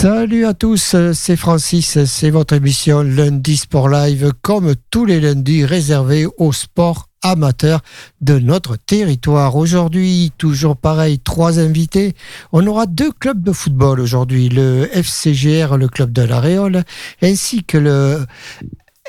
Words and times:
Salut 0.00 0.46
à 0.46 0.54
tous, 0.54 0.96
c'est 1.12 1.36
Francis, 1.36 2.04
c'est 2.06 2.30
votre 2.30 2.54
émission 2.54 3.02
Lundi 3.02 3.58
Sport 3.58 3.90
Live, 3.90 4.32
comme 4.40 4.72
tous 4.90 5.04
les 5.04 5.20
lundis 5.20 5.66
réservés 5.66 6.26
au 6.38 6.54
sport 6.54 7.10
amateur 7.22 7.82
de 8.22 8.38
notre 8.38 8.76
territoire. 8.76 9.56
Aujourd'hui, 9.56 10.32
toujours 10.38 10.78
pareil, 10.78 11.18
trois 11.18 11.58
invités. 11.58 12.14
On 12.52 12.66
aura 12.66 12.86
deux 12.86 13.12
clubs 13.12 13.42
de 13.42 13.52
football 13.52 14.00
aujourd'hui, 14.00 14.48
le 14.48 14.88
FCGR, 14.90 15.76
le 15.76 15.88
club 15.88 16.12
de 16.12 16.22
la 16.22 16.40
Réole, 16.40 16.82
ainsi 17.20 17.62
que 17.64 17.76
le 17.76 18.24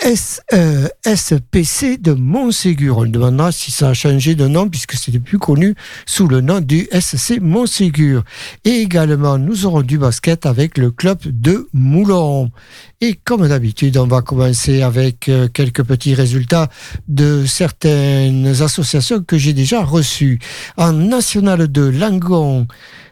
SPC 0.04 1.98
de 1.98 2.14
Montségur. 2.14 2.98
On 2.98 3.06
demandera 3.06 3.52
si 3.52 3.72
ça 3.72 3.90
a 3.90 3.94
changé 3.94 4.36
de 4.36 4.48
nom 4.48 4.68
puisque 4.68 4.94
c'était 4.94 5.20
plus 5.20 5.38
connu 5.38 5.76
sous 6.06 6.28
le 6.28 6.42
nom 6.42 6.60
du 6.60 6.88
SC 6.92 7.40
Montségur. 7.40 8.24
Et 8.66 8.82
également, 8.82 9.38
nous 9.38 9.66
aurons 9.66 9.84
du 9.84 9.98
basket 9.98 10.46
avec 10.46 10.78
le 10.78 10.92
club 10.92 11.20
de 11.26 11.68
Moulon. 11.74 12.52
Et 13.00 13.14
comme 13.14 13.48
d'habitude, 13.48 13.98
on 13.98 14.08
va 14.08 14.22
commencer 14.22 14.82
avec 14.82 15.30
euh, 15.30 15.48
quelques 15.48 15.84
petits 15.84 16.14
résultats 16.14 16.70
de 17.08 17.46
certaines 17.46 18.62
associations 18.62 19.22
que 19.24 19.38
j'ai 19.38 19.54
déjà 19.54 19.84
reçues. 19.84 20.40
En 20.78 20.94
National 20.94 21.72
de 21.72 21.82
Langon, 21.82 22.68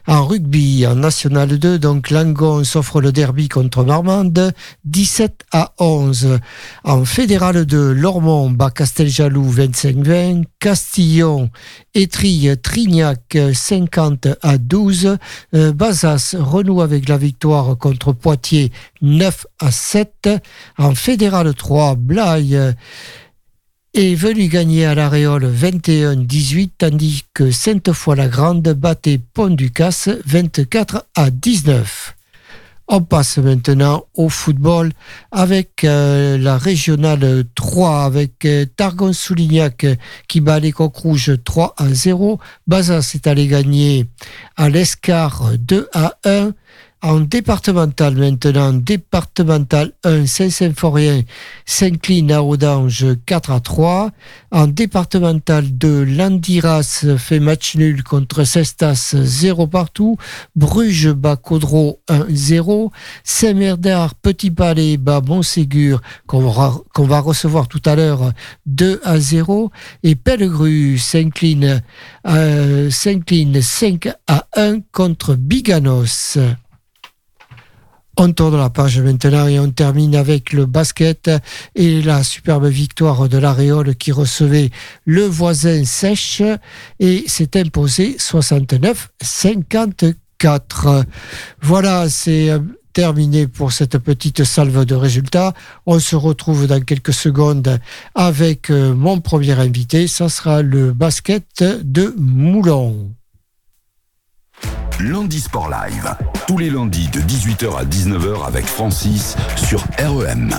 en 0.06 0.26
rugby, 0.26 0.86
en 0.86 0.96
National 0.96 1.58
2, 1.58 1.78
donc 1.78 2.10
Langon 2.10 2.64
s'offre 2.64 3.00
le 3.00 3.12
derby 3.12 3.48
contre 3.48 3.84
Marmande, 3.84 4.52
17 4.84 5.44
à 5.52 5.72
11. 5.78 6.38
En 6.84 7.04
Fédéral 7.04 7.64
2, 7.66 7.92
Lormont 7.92 8.50
bat 8.50 8.70
Casteljaloux 8.70 9.50
25-20. 9.52 10.44
Castillon 10.58 11.50
étrille 11.94 12.56
Trignac 12.62 13.36
50 13.52 14.28
à 14.42 14.58
12. 14.58 15.16
Euh, 15.54 15.72
Bazas 15.72 16.34
renoue 16.38 16.82
avec 16.82 17.08
la 17.08 17.16
victoire 17.16 17.76
contre 17.78 18.12
Poitiers 18.12 18.72
9 19.02 19.46
à 19.60 19.70
7. 19.70 20.28
En 20.78 20.94
Fédéral 20.94 21.54
3, 21.54 21.94
Blaye 21.96 22.58
est 23.94 24.14
venu 24.14 24.46
gagner 24.46 24.86
à 24.86 24.94
l'Aréole 24.94 25.52
21-18, 25.52 26.70
tandis 26.78 27.24
que 27.34 27.50
Sainte-Foy-la-Grande 27.50 28.68
battait 28.68 29.18
Pont-du-Casse 29.34 30.10
24 30.26 31.06
à 31.16 31.30
19. 31.30 32.14
On 32.92 33.02
passe 33.02 33.38
maintenant 33.38 34.04
au 34.14 34.28
football 34.28 34.90
avec 35.30 35.84
euh, 35.84 36.36
la 36.38 36.58
régionale 36.58 37.44
3 37.54 38.04
avec 38.04 38.44
euh, 38.44 38.64
Targon-Soulignac 38.76 39.86
qui 40.26 40.40
bat 40.40 40.58
les 40.58 40.72
Coq 40.72 40.96
Rouges 40.96 41.36
3 41.44 41.74
à 41.76 41.88
0. 41.88 42.40
Bazas 42.66 43.12
est 43.14 43.28
allé 43.28 43.46
gagner 43.46 44.06
à 44.56 44.68
l'Escar 44.68 45.52
2 45.56 45.88
à 45.92 46.16
1. 46.24 46.52
En 47.02 47.20
départemental 47.20 48.14
maintenant, 48.14 48.74
départemental 48.74 49.92
1, 50.04 50.26
Saint-Symphorien 50.26 51.22
s'incline 51.64 52.30
à 52.30 52.42
Audange 52.42 53.06
4 53.24 53.52
à 53.52 53.60
3. 53.60 54.10
En 54.50 54.66
départemental 54.66 55.64
2, 55.70 56.04
Landiras 56.04 57.06
fait 57.16 57.40
match 57.40 57.76
nul 57.76 58.02
contre 58.04 58.44
Cestas 58.44 59.14
0 59.16 59.66
partout. 59.66 60.18
Bruges 60.56 61.08
bat 61.08 61.36
Caudreau 61.36 62.00
1-0. 62.10 62.90
Saint-Merdard, 63.24 64.14
Petit 64.16 64.50
Palais 64.50 64.98
bat 64.98 65.22
Montségur 65.26 66.02
qu'on 66.26 66.50
va, 66.50 67.20
recevoir 67.20 67.66
tout 67.68 67.82
à 67.86 67.96
l'heure 67.96 68.32
2 68.66 69.00
à 69.04 69.18
0. 69.18 69.70
Et 70.02 70.16
Pellegru 70.16 70.98
s'incline 70.98 71.82
euh, 72.26 72.90
5 72.90 74.08
à 74.26 74.46
1 74.54 74.80
contre 74.92 75.34
Biganos. 75.34 76.36
On 78.22 78.32
tourne 78.32 78.58
la 78.58 78.68
page 78.68 79.00
maintenant 79.00 79.48
et 79.48 79.58
on 79.58 79.70
termine 79.70 80.14
avec 80.14 80.52
le 80.52 80.66
basket 80.66 81.30
et 81.74 82.02
la 82.02 82.22
superbe 82.22 82.66
victoire 82.66 83.30
de 83.30 83.38
l'Aréole 83.38 83.96
qui 83.96 84.12
recevait 84.12 84.68
le 85.06 85.22
voisin 85.22 85.86
sèche 85.86 86.42
et 86.98 87.24
s'est 87.26 87.58
imposé 87.58 88.18
69-54. 88.18 91.04
Voilà, 91.62 92.10
c'est 92.10 92.50
euh, 92.50 92.58
terminé 92.92 93.46
pour 93.46 93.72
cette 93.72 93.96
petite 93.96 94.44
salve 94.44 94.84
de 94.84 94.94
résultats. 94.94 95.54
On 95.86 95.98
se 95.98 96.14
retrouve 96.14 96.66
dans 96.66 96.82
quelques 96.82 97.14
secondes 97.14 97.80
avec 98.14 98.68
euh, 98.68 98.94
mon 98.94 99.20
premier 99.20 99.52
invité. 99.52 100.06
Ça 100.08 100.28
sera 100.28 100.60
le 100.60 100.92
basket 100.92 101.64
de 101.82 102.14
Moulon. 102.18 103.14
Lundi 105.02 105.40
Sport 105.40 105.70
Live. 105.70 106.14
Tous 106.46 106.58
les 106.58 106.68
lundis 106.68 107.08
de 107.08 107.20
18h 107.20 107.74
à 107.76 107.84
19h 107.84 108.46
avec 108.46 108.66
Francis 108.66 109.34
sur 109.56 109.80
REM. 109.98 110.50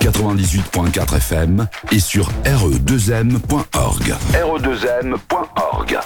98.4 0.00 1.16
FM 1.16 1.66
et 1.90 2.00
sur 2.00 2.30
re2m.org. 2.44 4.14
re2m.org. 4.32 5.98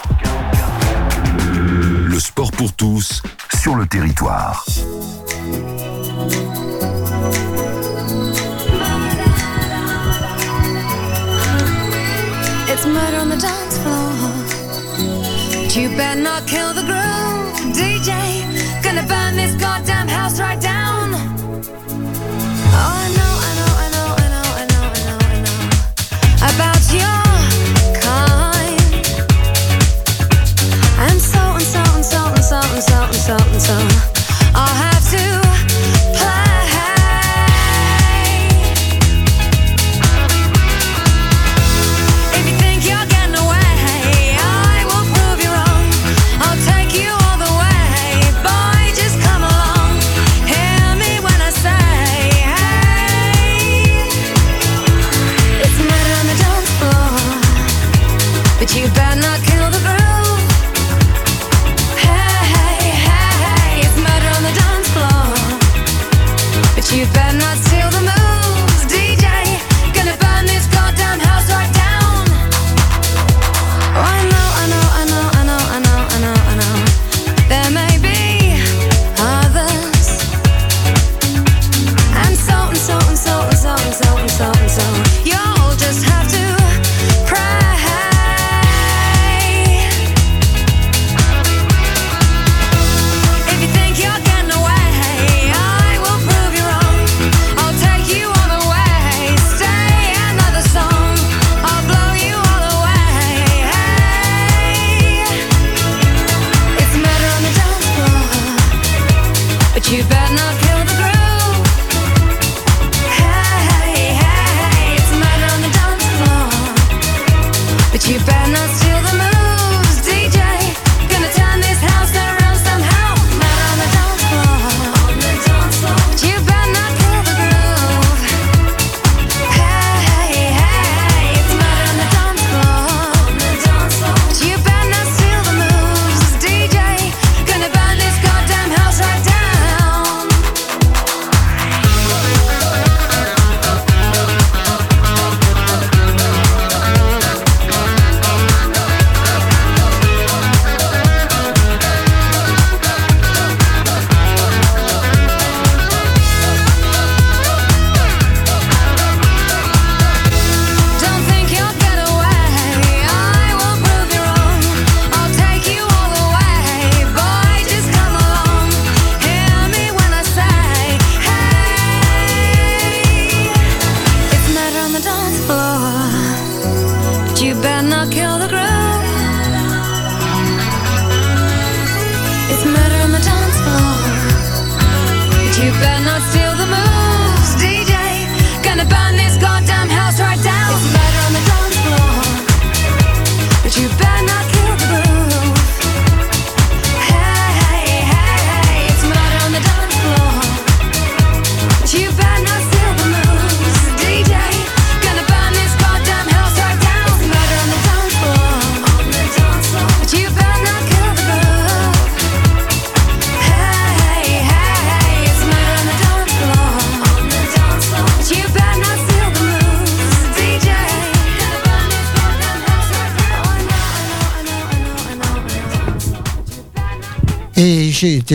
Le 2.09 2.19
sport 2.19 2.51
pour 2.51 2.73
tous 2.73 3.21
sur 3.55 3.75
le 3.75 3.87
territoire. 3.87 4.65
It's 12.69 12.85
murder 12.85 13.17
on 13.21 13.29
the 13.29 13.41
dance 13.41 13.77
floor. 13.79 14.47
You 15.77 15.89
better 15.89 16.19
not 16.19 16.47
kill 16.47 16.73
the 16.73 16.81
groove, 16.81 16.96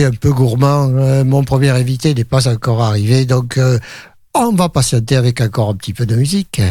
un 0.01 0.11
peu 0.11 0.31
gourmand. 0.31 0.89
euh, 0.89 1.23
mon 1.23 1.43
premier 1.43 1.69
invité 1.69 2.13
n'est 2.13 2.23
pas 2.23 2.47
encore 2.47 2.81
arrivé, 2.81 3.25
donc 3.25 3.57
euh, 3.57 3.79
on 4.33 4.51
va 4.51 4.69
patienter 4.69 5.15
avec 5.15 5.41
encore 5.41 5.69
un 5.69 5.75
petit 5.75 5.93
peu 5.93 6.05
de 6.05 6.15
musique. 6.15 6.61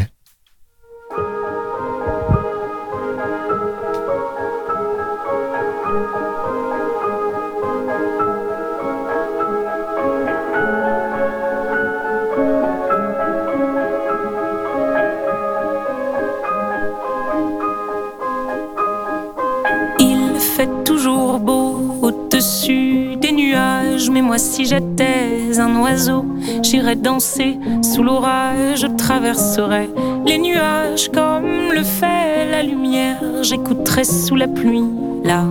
J'étais 24.73 25.59
un 25.59 25.79
oiseau, 25.81 26.25
j'irais 26.63 26.95
danser 26.95 27.59
sous 27.83 28.01
l'orage, 28.01 28.81
je 28.81 28.87
traverserais 28.87 29.87
les 30.25 30.39
nuages 30.39 31.11
comme 31.11 31.71
le 31.71 31.83
fait 31.83 32.49
la 32.49 32.63
lumière, 32.63 33.21
j'écouterais 33.43 34.03
sous 34.03 34.35
la 34.35 34.47
pluie 34.47 34.89
la 35.23 35.43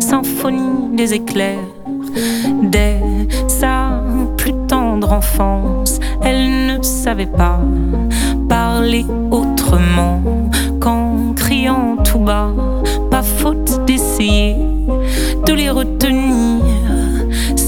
symphonie 0.00 0.94
des 0.94 1.14
éclairs. 1.14 1.70
Dès 2.62 3.00
sa 3.48 4.02
plus 4.36 4.54
tendre 4.68 5.12
enfance, 5.12 5.98
elle 6.22 6.66
ne 6.66 6.82
savait 6.82 7.32
pas 7.44 7.60
parler 8.50 9.06
autrement 9.30 10.07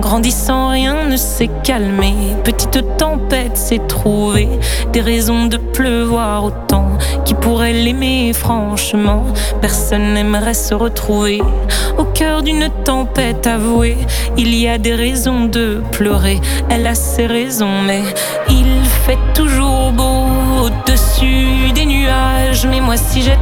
Grandissant, 0.00 0.68
rien 0.68 1.06
ne 1.08 1.16
s'est 1.16 1.50
calmé. 1.62 2.14
Petite 2.44 2.96
tempête 2.96 3.56
s'est 3.56 3.80
trouvée. 3.88 4.48
Des 4.92 5.00
raisons 5.00 5.46
de 5.46 5.56
pleuvoir 5.56 6.44
autant. 6.44 6.88
Qui 7.24 7.34
pourrait 7.34 7.72
l'aimer 7.72 8.32
franchement 8.32 9.24
Personne 9.60 10.14
n'aimerait 10.14 10.54
se 10.54 10.74
retrouver 10.74 11.40
au 11.98 12.04
cœur 12.04 12.42
d'une 12.42 12.68
tempête 12.84 13.46
avouée. 13.46 13.98
Il 14.36 14.54
y 14.54 14.68
a 14.68 14.78
des 14.78 14.94
raisons 14.94 15.44
de 15.44 15.82
pleurer. 15.92 16.40
Elle 16.68 16.86
a 16.86 16.94
ses 16.94 17.26
raisons, 17.26 17.82
mais 17.86 18.02
il 18.48 18.84
fait 19.06 19.18
toujours 19.34 19.92
beau 19.92 20.26
au-dessus 20.64 21.72
des 21.74 21.86
nuages. 21.86 22.66
Mais 22.66 22.80
moi, 22.80 22.96
si 22.96 23.22
j'étais 23.22 23.41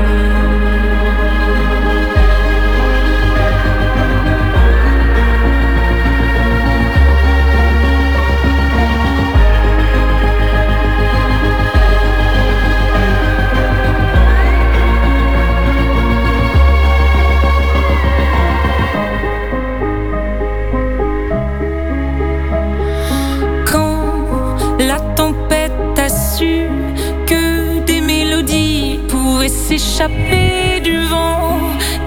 S'échapper 29.91 30.79
du 30.81 30.97
vent 31.07 31.59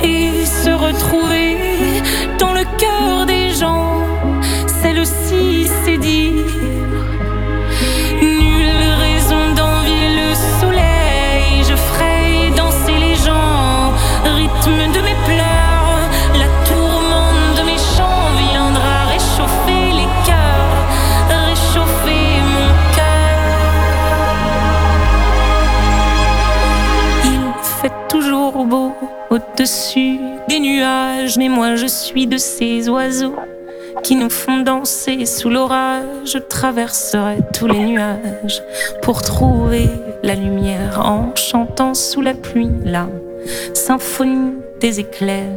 et 0.02 0.46
se 0.46 0.70
retrouver 0.70 1.73
mais 31.38 31.48
moi 31.48 31.76
je 31.76 31.86
suis 31.86 32.26
de 32.26 32.36
ces 32.36 32.88
oiseaux 32.88 33.36
qui 34.02 34.16
nous 34.16 34.28
font 34.28 34.60
danser 34.60 35.24
sous 35.24 35.48
l'orage. 35.48 36.04
Je 36.26 36.38
traverserai 36.38 37.38
tous 37.54 37.66
les 37.66 37.78
nuages 37.78 38.62
pour 39.02 39.22
trouver 39.22 39.88
la 40.22 40.34
lumière 40.34 41.00
en 41.00 41.34
chantant 41.34 41.94
sous 41.94 42.20
la 42.20 42.34
pluie 42.34 42.68
la 42.84 43.08
symphonie 43.72 44.52
des 44.80 45.00
éclairs. 45.00 45.48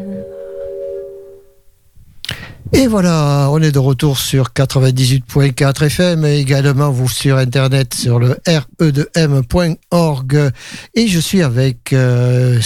Et 2.73 2.87
voilà, 2.87 3.49
on 3.51 3.61
est 3.61 3.71
de 3.71 3.79
retour 3.79 4.17
sur 4.17 4.49
98.4 4.49 5.85
FM 5.85 6.25
et 6.25 6.37
également 6.37 6.91
vous 6.91 7.09
sur 7.09 7.37
internet 7.37 7.93
sur 7.93 8.19
le 8.19 8.37
re2m.org 8.45 10.51
et 10.93 11.07
je 11.07 11.19
suis 11.19 11.43
avec 11.43 11.93
euh, 11.93 12.59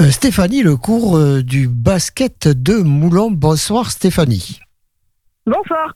euh, 0.00 0.10
Stéphanie 0.10 0.62
le 0.62 0.76
cours 0.76 1.16
euh, 1.16 1.42
du 1.42 1.68
basket 1.68 2.48
de 2.48 2.76
Moulon. 2.76 3.30
Bonsoir 3.30 3.90
Stéphanie. 3.90 4.60
Bonsoir. 5.46 5.94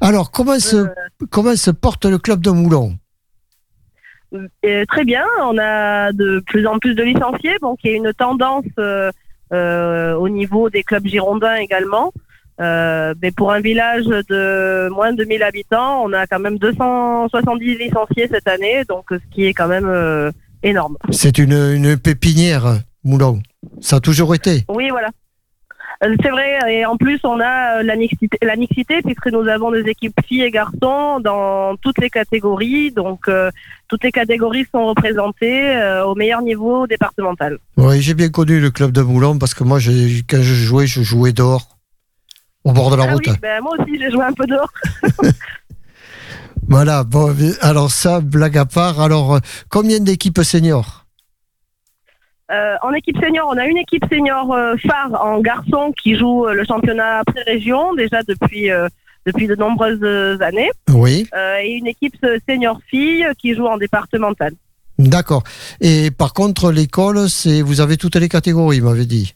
Alors 0.00 0.30
comment 0.30 0.58
se, 0.58 0.76
Euh, 0.76 0.88
comment 1.30 1.56
se 1.56 1.70
porte 1.70 2.04
le 2.04 2.18
club 2.18 2.40
de 2.40 2.50
Moulon 2.50 2.96
euh, 4.64 4.86
très 4.88 5.04
bien, 5.04 5.24
on 5.42 5.58
a 5.58 6.10
de 6.12 6.42
plus 6.46 6.66
en 6.66 6.78
plus 6.78 6.94
de 6.94 7.02
licenciés, 7.02 7.54
donc 7.60 7.80
il 7.84 7.90
y 7.90 7.94
a 7.94 7.96
une 7.98 8.14
tendance 8.14 8.64
au 9.50 10.28
niveau 10.30 10.70
des 10.70 10.82
clubs 10.82 11.06
girondins 11.06 11.56
également. 11.56 12.14
Euh, 12.60 13.14
mais 13.22 13.30
pour 13.30 13.52
un 13.52 13.60
village 13.60 14.04
de 14.04 14.88
moins 14.90 15.12
de 15.12 15.24
1000 15.24 15.42
habitants, 15.42 16.04
on 16.04 16.12
a 16.12 16.26
quand 16.26 16.38
même 16.38 16.58
270 16.58 17.78
licenciés 17.78 18.28
cette 18.30 18.46
année, 18.46 18.84
donc 18.88 19.06
ce 19.10 19.34
qui 19.34 19.46
est 19.46 19.54
quand 19.54 19.68
même 19.68 19.88
euh, 19.88 20.30
énorme. 20.62 20.96
C'est 21.10 21.38
une, 21.38 21.52
une 21.52 21.96
pépinière 21.96 22.78
Moulon. 23.04 23.42
Ça 23.80 23.96
a 23.96 24.00
toujours 24.00 24.34
été. 24.34 24.64
Oui, 24.68 24.90
voilà. 24.90 25.08
Euh, 26.04 26.16
C'est 26.20 26.30
vrai, 26.30 26.58
et 26.68 26.84
en 26.84 26.96
plus 26.96 27.20
on 27.22 27.38
a 27.38 27.78
euh, 27.78 27.82
la 27.84 27.94
mixité, 27.94 28.36
la 28.42 28.56
mixité 28.56 29.02
puisque 29.02 29.28
nous 29.28 29.46
avons 29.46 29.70
des 29.70 29.82
équipes 29.88 30.18
filles 30.26 30.42
et 30.42 30.50
garçons 30.50 31.20
dans 31.20 31.76
toutes 31.76 32.00
les 32.00 32.10
catégories, 32.10 32.90
donc 32.90 33.28
euh, 33.28 33.50
toutes 33.86 34.02
les 34.02 34.10
catégories 34.10 34.66
sont 34.72 34.84
représentées 34.86 35.76
euh, 35.76 36.04
au 36.04 36.16
meilleur 36.16 36.42
niveau 36.42 36.88
départemental. 36.88 37.58
Oui, 37.76 38.00
j'ai 38.02 38.14
bien 38.14 38.30
connu 38.30 38.58
le 38.58 38.70
club 38.70 38.90
de 38.90 39.00
Moulon 39.02 39.38
parce 39.38 39.54
que 39.54 39.62
moi, 39.62 39.78
quand 39.78 40.42
je 40.42 40.54
jouais, 40.54 40.88
je 40.88 41.02
jouais 41.02 41.32
dehors, 41.32 41.78
au 42.64 42.72
bord 42.72 42.90
de 42.90 42.96
la 42.96 43.04
Ah 43.04 43.12
route. 43.12 43.22
oui, 43.28 43.34
ben, 43.40 43.62
moi 43.62 43.72
aussi 43.78 43.96
j'ai 43.96 44.10
joué 44.10 44.24
un 44.24 44.32
peu 44.32 44.46
dehors. 44.46 44.72
Voilà, 46.68 47.02
bon, 47.04 47.34
alors 47.60 47.90
ça, 47.90 48.20
blague 48.20 48.56
à 48.56 48.64
part. 48.64 49.00
Alors, 49.00 49.40
combien 49.68 49.98
d'équipes 49.98 50.40
seniors? 50.42 51.01
Euh, 52.52 52.76
en 52.82 52.92
équipe 52.92 53.16
senior, 53.18 53.48
on 53.50 53.56
a 53.56 53.64
une 53.66 53.78
équipe 53.78 54.04
senior 54.10 54.52
euh, 54.52 54.76
phare 54.86 55.24
en 55.24 55.40
garçon 55.40 55.92
qui 56.02 56.16
joue 56.16 56.46
euh, 56.46 56.52
le 56.52 56.64
championnat 56.64 57.22
pré-région 57.26 57.94
déjà 57.94 58.22
depuis 58.22 58.70
euh, 58.70 58.88
depuis 59.24 59.46
de 59.46 59.54
nombreuses 59.54 60.42
années, 60.42 60.70
Oui, 60.92 61.28
et 61.62 61.70
une 61.78 61.86
équipe 61.86 62.16
senior 62.48 62.80
fille 62.88 63.24
qui 63.38 63.54
joue 63.54 63.66
en 63.66 63.76
départemental. 63.78 64.52
d'accord. 64.98 65.44
Et 65.80 66.10
par 66.10 66.32
contre, 66.34 66.72
l'école, 66.72 67.28
c'est 67.28 67.62
vous 67.62 67.80
avez 67.80 67.96
toutes 67.96 68.16
les 68.16 68.28
catégories, 68.28 68.78
il 68.78 68.82
m'avait 68.82 69.06
dit. 69.06 69.34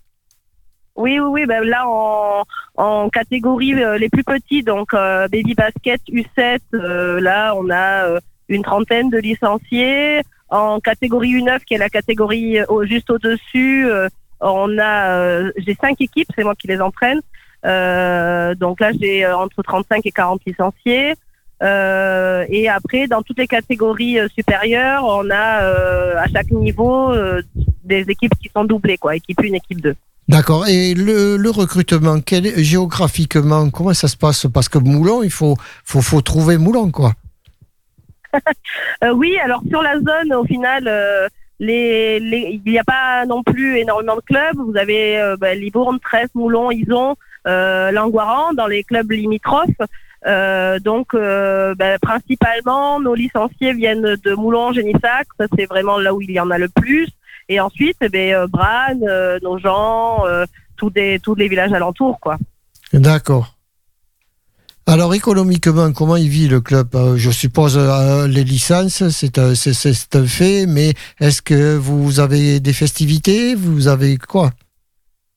Oui, 0.97 1.21
oui, 1.21 1.29
oui. 1.31 1.47
Ben 1.47 1.63
là, 1.63 1.85
en, 1.87 2.43
en 2.75 3.09
catégorie 3.11 3.75
les 4.01 4.09
plus 4.09 4.25
petits, 4.25 4.65
donc 4.65 4.93
baby 4.93 5.55
basket 5.55 6.01
U7, 6.11 6.59
euh, 6.75 7.21
là, 7.21 7.55
on 7.55 7.71
a 7.71 8.19
une 8.49 8.63
trentaine 8.65 9.09
de 9.09 9.19
licenciés. 9.19 10.21
En 10.49 10.79
catégorie 10.81 11.35
U9, 11.41 11.61
qui 11.65 11.75
est 11.75 11.79
la 11.79 11.89
catégorie 11.89 12.59
au- 12.69 12.85
juste 12.85 13.11
au-dessus, 13.11 13.87
euh, 13.89 14.09
on 14.41 14.79
a, 14.79 15.11
euh, 15.19 15.51
j'ai 15.57 15.77
cinq 15.81 16.01
équipes, 16.01 16.29
c'est 16.37 16.45
moi 16.45 16.55
qui 16.55 16.69
les 16.69 16.81
entraîne. 16.81 17.21
Euh, 17.65 18.55
donc 18.55 18.81
là, 18.81 18.93
j'ai 19.01 19.25
euh, 19.25 19.37
entre 19.37 19.63
35 19.63 20.05
et 20.07 20.13
40 20.13 20.41
licenciés. 20.47 21.15
Euh, 21.63 22.45
et 22.49 22.69
après, 22.69 23.07
dans 23.07 23.23
toutes 23.23 23.39
les 23.39 23.47
catégories 23.47 24.19
euh, 24.21 24.29
supérieures, 24.35 25.05
on 25.05 25.31
a 25.31 25.63
euh, 25.63 26.17
à 26.19 26.27
chaque 26.29 26.51
niveau 26.51 27.11
euh, 27.13 27.43
des 27.83 28.03
équipes 28.09 28.35
qui 28.41 28.51
sont 28.55 28.65
doublées, 28.65 28.99
quoi, 28.99 29.17
équipe 29.17 29.41
1, 29.41 29.55
équipe 29.55 29.81
2. 29.81 29.95
D'accord. 30.29 30.67
Et 30.69 30.93
le, 30.95 31.51
recrutement, 31.51 32.21
quel, 32.21 32.59
géographiquement, 32.63 33.71
comment 33.71 33.95
ça 33.95 34.09
se 34.09 34.17
passe? 34.17 34.47
Parce 34.53 34.69
que 34.69 34.79
Moulon, 34.79 35.23
il 35.23 35.31
faut, 35.31 35.57
faut, 35.85 36.03
faut 36.03 36.21
trouver 36.21 36.59
Moulon, 36.59 36.91
quoi. 36.91 37.13
Euh, 39.05 39.11
oui, 39.11 39.37
alors 39.39 39.63
sur 39.69 39.83
la 39.83 39.95
zone, 39.99 40.33
au 40.35 40.45
final, 40.45 40.85
euh, 40.89 41.29
les, 41.61 42.19
les- 42.19 42.61
il 42.65 42.71
n'y 42.71 42.79
a 42.79 42.85
pas 42.85 43.27
non 43.27 43.43
plus 43.43 43.79
énormément 43.79 44.17
de 44.17 44.21
clubs. 44.23 44.57
Vous 44.57 44.77
avez 44.77 45.19
euh, 45.21 45.37
bah, 45.39 45.55
Libourne, 45.55 45.99
Trèves, 46.01 46.31
Moulon, 46.35 46.71
Ison, 46.71 47.15
euh, 47.47 47.91
Langoiran 47.91 48.55
dans 48.55 48.67
les 48.67 48.85
clubs 48.85 49.11
limitrophes. 49.11 49.69
Euh, 50.27 50.79
donc, 50.81 51.15
bah, 51.15 51.99
principalement, 52.01 53.01
nos 53.01 53.15
licenciés 53.15 53.75
viennent 53.75 54.17
de 54.17 54.35
Moulon, 54.35 54.73
Génissac. 54.73 55.27
Ça, 55.39 55.47
c'est 55.57 55.67
vraiment 55.67 55.99
là 55.99 56.15
où 56.15 56.23
il 56.23 56.31
y 56.31 56.41
en 56.41 56.51
a 56.51 56.59
le 56.59 56.69
plus. 56.69 57.09
Et 57.49 57.61
ensuite, 57.61 57.99
eh 58.01 58.35
Branne, 58.49 59.05
euh, 59.07 59.39
Nogent, 59.43 60.47
tous, 60.77 60.91
des, 60.91 61.21
tous 61.23 61.35
les 61.35 61.49
villages 61.49 61.73
alentours, 61.73 62.19
quoi. 62.19 62.39
D'accord. 62.93 63.56
Alors, 64.89 65.15
économiquement, 65.15 65.93
comment 65.93 66.17
il 66.17 66.29
vit 66.29 66.47
le 66.49 66.61
club 66.61 66.89
Euh, 66.95 67.17
Je 67.17 67.31
suppose 67.33 67.77
euh, 67.77 68.29
les 68.29 68.45
licences, 68.45 69.09
c'est 69.09 69.37
un, 69.39 69.55
c'est- 69.57 69.73
c'est- 69.73 70.15
un 70.15 70.27
fait, 70.27 70.67
mais 70.67 70.93
est-ce 71.19 71.43
que 71.43 71.77
vous 71.77 72.21
avez 72.21 72.61
des 72.61 72.73
festivités? 72.73 73.57
Vous 73.57 73.89
avez 73.89 74.17
quoi? 74.17 74.51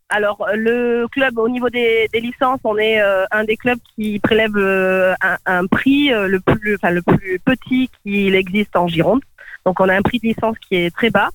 Alors, 0.10 0.40
euh, 0.48 0.56
le 0.56 1.08
club, 1.12 1.38
au 1.40 1.50
niveau 1.50 1.70
des, 1.70 2.08
des 2.14 2.20
licences, 2.20 2.60
on 2.64 2.78
est 2.78 3.02
euh, 3.02 3.26
un 3.32 3.44
des 3.44 3.58
clubs 3.58 3.80
qui 3.96 4.20
prélève 4.20 4.56
euh, 4.56 5.14
un, 5.22 5.38
un 5.46 5.66
prix 5.68 6.14
euh, 6.14 6.28
le 6.28 6.40
plus, 6.40 6.76
enfin 6.76 6.92
le 6.92 7.02
plus 7.02 7.40
petit 7.44 7.90
qu'il 8.04 8.36
existe 8.36 8.76
en 8.76 8.88
Gironde. 8.88 9.22
Donc, 9.66 9.80
on 9.80 9.90
a 9.90 9.96
un 9.96 10.02
prix 10.04 10.20
de 10.20 10.28
licence 10.28 10.58
qui 10.68 10.76
est 10.76 10.96
très 10.96 11.10
bas. 11.10 11.30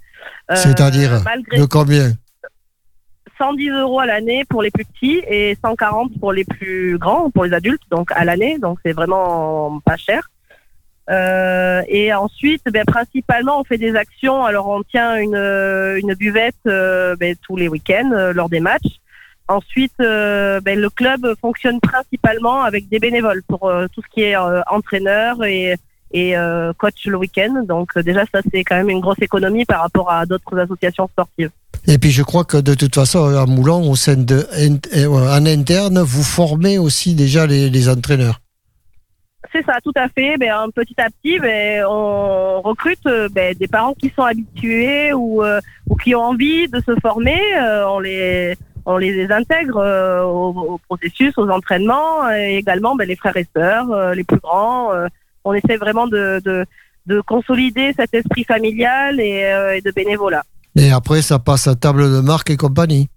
C'est-à-dire 0.55 1.23
De 1.57 1.65
combien? 1.67 2.13
110 3.45 3.69
euros 3.71 4.01
à 4.01 4.07
l'année 4.07 4.45
pour 4.49 4.63
les 4.63 4.71
plus 4.71 4.87
petits 4.87 5.23
et 5.29 5.57
140 5.63 6.19
pour 6.19 6.33
les 6.33 6.45
plus 6.45 6.97
grands, 6.99 7.31
pour 7.31 7.45
les 7.45 7.53
adultes, 7.53 7.83
donc 7.91 8.11
à 8.13 8.25
l'année. 8.25 8.59
Donc, 8.59 8.79
c'est 8.85 8.93
vraiment 8.93 9.81
pas 9.85 9.97
cher. 9.97 10.31
Euh, 11.11 11.83
et 11.89 12.15
ensuite, 12.15 12.63
ben, 12.73 12.85
principalement, 12.87 13.61
on 13.61 13.65
fait 13.65 13.77
des 13.77 13.97
actions. 13.97 14.45
Alors, 14.45 14.69
on 14.69 14.83
tient 14.83 15.17
une, 15.17 15.37
une 15.37 16.15
buvette 16.15 16.57
euh, 16.67 17.17
ben, 17.17 17.37
tous 17.43 17.57
les 17.57 17.69
week-ends 17.69 18.13
euh, 18.13 18.33
lors 18.33 18.49
des 18.49 18.61
matchs. 18.61 19.01
Ensuite, 19.47 19.99
ben, 19.99 20.81
le 20.81 20.89
club 20.89 21.35
fonctionne 21.39 21.79
principalement 21.81 22.63
avec 22.63 22.89
des 22.89 22.99
bénévoles 22.99 23.43
pour 23.43 23.71
tout 23.93 24.01
ce 24.01 24.09
qui 24.15 24.23
est 24.23 24.37
entraîneur 24.37 25.45
et, 25.45 25.75
et 26.13 26.35
coach 26.79 27.05
le 27.05 27.19
week-end. 27.19 27.63
Donc, 27.69 27.99
déjà, 27.99 28.25
ça, 28.33 28.41
c'est 28.51 28.65
quand 28.65 28.77
même 28.77 28.89
une 28.89 29.01
grosse 29.01 29.21
économie 29.21 29.67
par 29.67 29.83
rapport 29.83 30.11
à 30.11 30.25
d'autres 30.25 30.59
associations 30.59 31.09
sportives. 31.09 31.51
Et 31.87 31.99
puis, 31.99 32.11
je 32.11 32.23
crois 32.23 32.45
que 32.45 32.57
de 32.57 32.75
toute 32.75 32.95
façon, 32.95 33.37
à 33.37 33.45
Moulon, 33.45 33.91
au 33.91 33.95
sein 33.95 34.17
de, 34.17 34.47
en, 35.07 35.13
en 35.13 35.47
interne, 35.47 36.01
vous 36.01 36.23
formez 36.23 36.79
aussi 36.79 37.15
déjà 37.15 37.47
les, 37.47 37.89
entraîneurs. 37.89 38.41
C'est 39.53 39.65
ça, 39.67 39.79
tout 39.85 39.93
à 39.95 40.09
fait. 40.09 40.39
Ben, 40.39 40.55
petit 40.75 40.99
à 40.99 41.09
petit, 41.11 41.39
ben, 41.39 41.85
on 41.87 42.63
recrute 42.63 43.07
euh, 43.07 43.29
ben, 43.31 43.55
des 43.55 43.69
parents 43.69 43.93
qui 43.93 44.11
sont 44.17 44.23
habitués 44.23 45.13
ou, 45.13 45.45
euh, 45.45 45.61
ou 45.89 45.97
qui 45.97 46.15
ont 46.15 46.23
envie 46.23 46.69
de 46.69 46.81
se 46.81 46.93
former. 47.03 47.41
Euh, 47.61 47.87
on 47.89 48.01
les 48.01 48.55
on 48.87 48.99
les 48.99 49.31
intègre 49.33 49.83
au, 50.27 50.79
processus, 50.87 51.39
aux 51.39 51.49
entraînements, 51.49 52.31
et 52.31 52.57
également 52.57 52.95
ben, 52.95 53.09
les 53.09 53.17
frères 53.17 53.37
et 53.37 53.47
sœurs, 53.57 54.15
les 54.15 54.25
plus 54.25 54.37
grands. 54.37 54.91
on 55.43 55.55
essaie 55.55 55.79
vraiment 55.79 56.07
de, 56.07 56.39
de, 56.45 56.67
de 57.07 57.23
consolider 57.23 57.95
cet 57.97 58.13
esprit 58.13 58.45
familial 58.45 59.21
et 59.21 59.81
de 59.83 59.91
bénévolat. 59.91 60.45
Et 60.77 60.91
après, 60.91 61.23
ça 61.23 61.39
passe 61.39 61.67
à 61.69 61.75
table 61.75 62.03
de 62.11 62.21
marque 62.21 62.51
et 62.51 62.57
compagnie. 62.57 63.09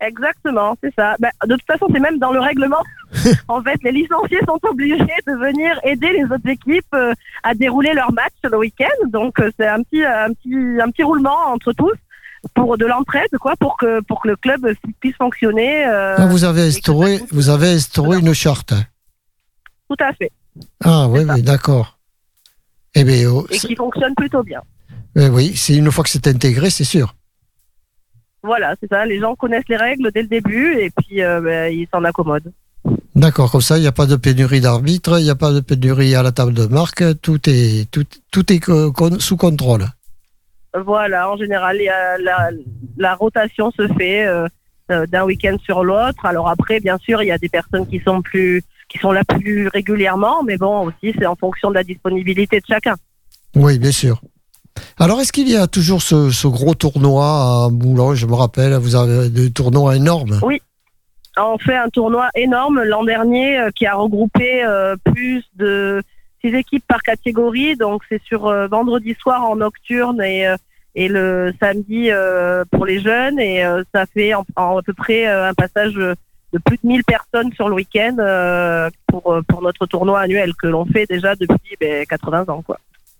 Exactement, 0.00 0.76
c'est 0.82 0.92
ça. 0.94 1.14
Ben, 1.18 1.30
de 1.46 1.54
toute 1.54 1.66
façon, 1.66 1.86
c'est 1.92 2.00
même 2.00 2.18
dans 2.18 2.32
le 2.32 2.40
règlement. 2.40 2.82
en 3.48 3.62
fait, 3.62 3.82
les 3.82 3.92
licenciés 3.92 4.40
sont 4.46 4.58
obligés 4.68 4.98
de 5.26 5.32
venir 5.32 5.78
aider 5.84 6.12
les 6.12 6.24
autres 6.24 6.46
équipes 6.48 6.84
euh, 6.94 7.14
à 7.42 7.54
dérouler 7.54 7.94
leur 7.94 8.12
match 8.12 8.34
le 8.44 8.58
week-end. 8.58 9.08
Donc, 9.08 9.40
euh, 9.40 9.50
c'est 9.58 9.66
un 9.66 9.82
petit, 9.82 10.04
un 10.04 10.32
petit, 10.34 10.80
un 10.82 10.90
petit 10.90 11.02
roulement 11.02 11.36
entre 11.46 11.72
tous 11.72 11.94
pour 12.54 12.76
de 12.76 12.84
l'entraide, 12.84 13.30
quoi, 13.40 13.54
pour 13.58 13.76
que 13.78 14.00
pour 14.02 14.20
que 14.20 14.28
le 14.28 14.36
club 14.36 14.66
puisse 15.00 15.16
fonctionner. 15.16 15.86
euh, 15.86 16.16
Ah, 16.18 16.26
vous 16.26 16.44
avez 16.44 16.62
instauré, 16.68 17.20
vous 17.32 17.48
avez 17.48 17.70
instauré 17.70 18.18
une 18.18 18.34
charte. 18.34 18.74
tout 19.88 19.96
à 19.98 20.12
fait, 20.12 20.30
Ah 20.84 21.06
oui, 21.08 21.22
oui, 21.26 21.42
d'accord. 21.42 21.98
Eh 22.94 23.02
bien, 23.04 23.30
oh, 23.30 23.46
et 23.50 23.58
qui 23.58 23.74
fonctionne 23.74 24.14
plutôt 24.14 24.42
bien. 24.42 24.60
Eh 25.16 25.28
oui, 25.28 25.52
c'est 25.56 25.74
une 25.74 25.90
fois 25.90 26.04
que 26.04 26.10
c'est 26.10 26.26
intégré, 26.26 26.70
c'est 26.70 26.84
sûr. 26.84 27.14
Voilà, 28.42 28.74
c'est 28.80 28.88
ça. 28.88 29.04
Les 29.06 29.18
gens 29.18 29.34
connaissent 29.34 29.68
les 29.68 29.76
règles 29.76 30.10
dès 30.12 30.22
le 30.22 30.28
début 30.28 30.78
et 30.78 30.90
puis 30.90 31.22
euh, 31.22 31.40
ben, 31.40 31.72
ils 31.72 31.88
s'en 31.92 32.04
accommodent. 32.04 32.52
D'accord, 33.16 33.50
comme 33.50 33.62
ça, 33.62 33.78
il 33.78 33.80
n'y 33.80 33.86
a 33.86 33.92
pas 33.92 34.06
de 34.06 34.14
pénurie 34.16 34.60
d'arbitre, 34.60 35.18
il 35.18 35.24
n'y 35.24 35.30
a 35.30 35.34
pas 35.34 35.50
de 35.52 35.60
pénurie 35.60 36.14
à 36.14 36.22
la 36.22 36.32
table 36.32 36.52
de 36.52 36.66
marque, 36.66 37.02
tout 37.22 37.40
est, 37.48 37.90
tout, 37.90 38.04
tout 38.30 38.52
est 38.52 38.60
sous 39.18 39.36
contrôle. 39.36 39.86
Voilà, 40.84 41.30
en 41.30 41.36
général, 41.36 41.78
la, 42.20 42.50
la 42.98 43.14
rotation 43.14 43.70
se 43.70 43.88
fait 43.94 44.26
euh, 44.26 44.46
euh, 44.90 45.06
d'un 45.06 45.24
week-end 45.24 45.56
sur 45.64 45.82
l'autre. 45.82 46.26
Alors 46.26 46.48
après, 46.48 46.78
bien 46.78 46.98
sûr, 46.98 47.22
il 47.22 47.26
y 47.26 47.32
a 47.32 47.38
des 47.38 47.48
personnes 47.48 47.88
qui 47.88 48.00
sont 48.00 48.20
plus, 48.22 48.62
qui 48.88 48.98
sont 48.98 49.12
là 49.12 49.24
plus 49.24 49.68
régulièrement, 49.68 50.44
mais 50.44 50.58
bon, 50.58 50.86
aussi 50.86 51.14
c'est 51.18 51.26
en 51.26 51.34
fonction 51.34 51.70
de 51.70 51.74
la 51.74 51.84
disponibilité 51.84 52.60
de 52.60 52.66
chacun. 52.68 52.94
Oui, 53.54 53.78
bien 53.78 53.90
sûr. 53.90 54.20
Alors, 54.98 55.20
est-ce 55.20 55.32
qu'il 55.32 55.48
y 55.48 55.56
a 55.56 55.66
toujours 55.66 56.02
ce, 56.02 56.46
gros 56.46 56.74
tournoi 56.74 57.26
à 57.26 57.68
Moulin 57.70 58.14
Je 58.14 58.26
me 58.26 58.34
rappelle, 58.34 58.74
vous 58.74 58.96
avez 58.96 59.28
des 59.28 59.50
tournois 59.50 59.96
énormes? 59.96 60.40
On 61.38 61.58
fait 61.58 61.76
un 61.76 61.90
tournoi 61.90 62.30
énorme 62.34 62.82
l'an 62.82 63.04
dernier 63.04 63.58
euh, 63.58 63.70
qui 63.70 63.84
a 63.84 63.94
regroupé 63.94 64.64
euh, 64.64 64.96
plus 65.04 65.44
de 65.56 66.02
six 66.42 66.54
équipes 66.54 66.84
par 66.88 67.02
catégorie. 67.02 67.76
Donc 67.76 68.02
c'est 68.08 68.22
sur 68.22 68.46
euh, 68.46 68.66
vendredi 68.68 69.14
soir 69.20 69.44
en 69.44 69.56
nocturne 69.56 70.22
et, 70.22 70.46
le 70.94 71.52
samedi 71.60 72.08
pour 72.70 72.86
les 72.86 73.00
jeunes. 73.00 73.38
Et 73.38 73.62
ça 73.94 74.06
fait 74.06 74.32
en, 74.32 74.44
à 74.56 74.82
peu 74.82 74.94
près 74.94 75.26
un 75.26 75.52
passage 75.52 75.92
de 75.92 76.58
plus 76.64 76.78
de 76.82 76.88
1000 76.88 77.04
personnes 77.04 77.52
sur 77.52 77.68
le 77.68 77.74
week-end 77.74 78.16
pour, 79.06 79.60
notre 79.60 79.84
tournoi 79.84 80.20
annuel 80.20 80.54
que 80.54 80.68
l'on 80.68 80.86
fait 80.86 81.04
déjà 81.04 81.34
depuis 81.34 81.76
ben, 81.78 82.06
80 82.06 82.46
ans. 82.48 82.62
Quoi. 82.62 82.78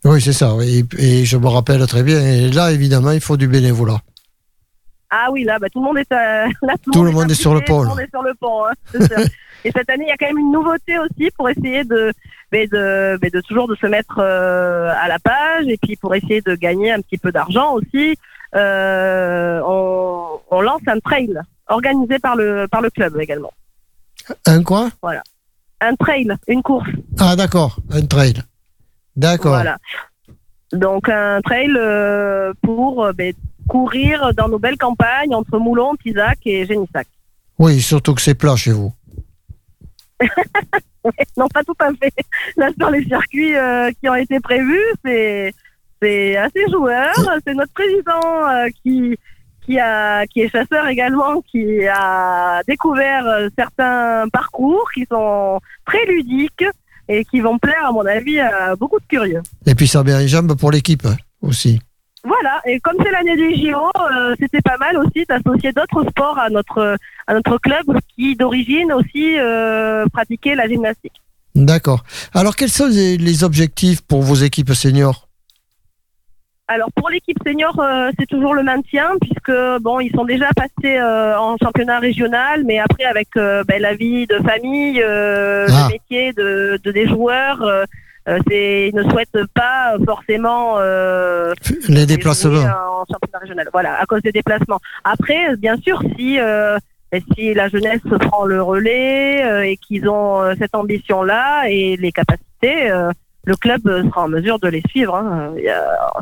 Oui, 0.08 0.20
c'est 0.20 0.32
ça. 0.32 0.54
Et, 0.62 0.84
et 0.98 1.24
je 1.24 1.36
me 1.36 1.48
rappelle 1.48 1.84
très 1.86 2.02
bien. 2.02 2.20
Et 2.20 2.48
là, 2.50 2.70
évidemment, 2.72 3.10
il 3.10 3.20
faut 3.20 3.36
du 3.36 3.48
bénévolat. 3.48 3.98
Ah 5.10 5.28
oui, 5.32 5.44
là, 5.44 5.58
bah, 5.58 5.68
tout 5.70 5.80
le 5.80 5.84
monde 5.86 5.98
est, 5.98 6.10
à- 6.12 6.46
là, 6.62 6.74
Tout 6.92 7.04
le 7.04 7.10
monde 7.10 7.30
est 7.30 7.34
sur 7.34 7.54
le 7.54 7.60
pont, 7.60 7.78
Tout 7.78 7.82
le 7.84 7.88
monde 7.88 8.00
est 8.00 8.10
sur 8.10 8.22
le 8.22 8.34
pont. 8.40 8.64
hein. 8.66 8.72
Et 9.64 9.72
cette 9.72 9.88
année, 9.90 10.04
il 10.06 10.08
y 10.08 10.12
a 10.12 10.16
quand 10.16 10.26
même 10.26 10.38
une 10.38 10.52
nouveauté 10.52 10.96
aussi 10.98 11.30
pour 11.36 11.48
essayer 11.50 11.82
de, 11.84 12.12
mais 12.52 12.66
de, 12.68 13.18
mais 13.20 13.30
de 13.30 13.40
toujours 13.40 13.66
de 13.66 13.74
se 13.74 13.86
mettre 13.86 14.18
euh, 14.20 14.92
à 15.00 15.08
la 15.08 15.18
page 15.18 15.66
et 15.66 15.76
puis 15.82 15.96
pour 15.96 16.14
essayer 16.14 16.40
de 16.40 16.54
gagner 16.54 16.92
un 16.92 17.00
petit 17.00 17.18
peu 17.18 17.32
d'argent 17.32 17.72
aussi. 17.74 18.16
Euh, 18.54 19.60
on, 19.66 20.38
on 20.50 20.60
lance 20.60 20.82
un 20.86 21.00
trail 21.00 21.32
organisé 21.68 22.18
par 22.20 22.36
le 22.36 22.66
par 22.70 22.80
le 22.80 22.90
club 22.90 23.18
également. 23.20 23.52
Un 24.46 24.62
quoi? 24.62 24.88
Un 25.80 25.94
trail, 25.96 26.28
une 26.46 26.62
course. 26.62 26.88
Ah, 27.18 27.34
d'accord, 27.34 27.78
un 27.90 28.02
trail. 28.06 28.34
D'accord. 29.16 29.52
Voilà. 29.52 29.78
Donc 30.72 31.08
un 31.08 31.40
trail 31.42 31.72
euh, 31.76 32.52
pour 32.62 33.04
euh, 33.04 33.12
ben, 33.12 33.32
courir 33.68 34.32
dans 34.34 34.48
nos 34.48 34.58
belles 34.58 34.76
campagnes 34.76 35.34
entre 35.34 35.58
Moulon, 35.58 35.94
Tisac 35.96 36.38
et 36.44 36.66
Génissac. 36.66 37.06
Oui, 37.58 37.80
surtout 37.80 38.14
que 38.14 38.20
c'est 38.20 38.34
plat 38.34 38.56
chez 38.56 38.72
vous. 38.72 38.92
non, 41.36 41.48
pas 41.48 41.62
tout 41.64 41.74
à 41.78 41.90
fait. 41.94 42.12
Là, 42.56 42.70
sur 42.78 42.90
les 42.90 43.04
circuits 43.04 43.54
euh, 43.56 43.90
qui 44.00 44.08
ont 44.08 44.14
été 44.14 44.40
prévus, 44.40 44.84
c'est 45.04 45.54
c'est 46.02 46.36
assez 46.36 46.64
joueur. 46.70 47.14
C'est 47.46 47.54
notre 47.54 47.72
président 47.72 48.48
euh, 48.48 48.68
qui 48.82 49.16
qui 49.64 49.78
a 49.78 50.26
qui 50.26 50.40
est 50.40 50.48
chasseur 50.48 50.86
également, 50.88 51.40
qui 51.42 51.86
a 51.86 52.62
découvert 52.66 53.24
certains 53.56 54.28
parcours 54.32 54.88
qui 54.92 55.06
sont 55.10 55.60
très 55.86 56.04
ludiques 56.06 56.64
et 57.08 57.24
qui 57.24 57.40
vont 57.40 57.58
plaire, 57.58 57.86
à 57.86 57.92
mon 57.92 58.04
avis, 58.06 58.40
à 58.40 58.76
beaucoup 58.76 58.98
de 58.98 59.06
curieux. 59.06 59.42
Et 59.66 59.74
puis 59.74 59.86
ça 59.86 60.02
met 60.02 60.18
les 60.18 60.28
jambes 60.28 60.56
pour 60.56 60.70
l'équipe 60.70 61.06
hein, 61.06 61.16
aussi. 61.42 61.80
Voilà, 62.24 62.60
et 62.66 62.80
comme 62.80 62.96
c'est 63.00 63.10
l'année 63.12 63.36
des 63.36 63.54
JO, 63.54 63.76
euh, 63.76 64.34
c'était 64.40 64.60
pas 64.60 64.76
mal 64.78 64.96
aussi 64.98 65.24
d'associer 65.28 65.72
d'autres 65.72 66.04
sports 66.10 66.38
à 66.38 66.50
notre 66.50 66.96
à 67.28 67.34
notre 67.34 67.58
club 67.58 67.84
qui 68.16 68.34
d'origine 68.34 68.92
aussi 68.92 69.38
euh, 69.38 70.04
pratiquait 70.12 70.56
la 70.56 70.66
gymnastique. 70.66 71.12
D'accord. 71.54 72.02
Alors, 72.34 72.56
quels 72.56 72.70
sont 72.70 72.86
les, 72.86 73.16
les 73.16 73.44
objectifs 73.44 74.02
pour 74.02 74.22
vos 74.22 74.34
équipes 74.34 74.72
seniors? 74.74 75.25
Alors 76.68 76.90
pour 76.96 77.10
l'équipe 77.10 77.38
senior, 77.46 77.78
euh, 77.78 78.10
c'est 78.18 78.26
toujours 78.26 78.52
le 78.54 78.64
maintien 78.64 79.10
puisque 79.20 79.52
bon, 79.82 80.00
ils 80.00 80.10
sont 80.10 80.24
déjà 80.24 80.48
passés 80.56 80.96
euh, 80.98 81.38
en 81.38 81.56
championnat 81.62 82.00
régional, 82.00 82.64
mais 82.64 82.80
après 82.80 83.04
avec 83.04 83.28
euh, 83.36 83.62
ben, 83.64 83.80
la 83.80 83.94
vie 83.94 84.26
de 84.26 84.36
famille, 84.38 85.00
euh, 85.00 85.66
Ah. 85.70 85.86
le 85.88 85.92
métier 85.92 86.32
de, 86.32 86.80
de 86.82 86.90
des 86.90 87.06
joueurs, 87.06 87.62
euh, 87.62 87.84
c'est 88.48 88.88
ils 88.88 88.96
ne 88.96 89.04
souhaitent 89.08 89.46
pas 89.54 89.94
forcément 90.04 90.74
euh, 90.78 91.54
Les 91.88 92.04
déplacements 92.04 92.58
en 92.58 93.04
championnat 93.12 93.38
régional. 93.40 93.68
Voilà, 93.72 94.00
à 94.00 94.04
cause 94.06 94.22
des 94.22 94.32
déplacements. 94.32 94.80
Après, 95.04 95.56
bien 95.56 95.76
sûr, 95.76 96.02
si 96.16 96.40
euh, 96.40 96.78
si 97.36 97.54
la 97.54 97.68
jeunesse 97.68 98.00
prend 98.28 98.44
le 98.44 98.60
relais 98.60 99.44
euh, 99.44 99.62
et 99.62 99.76
qu'ils 99.76 100.08
ont 100.08 100.42
cette 100.58 100.74
ambition-là 100.74 101.70
et 101.70 101.96
les 101.96 102.10
capacités, 102.10 102.90
euh, 102.90 103.12
le 103.46 103.56
club 103.56 103.80
euh, 103.86 104.04
sera 104.04 104.24
en 104.24 104.28
mesure 104.28 104.58
de 104.58 104.68
les 104.68 104.82
suivre. 104.90 105.14
hein. 105.16 105.52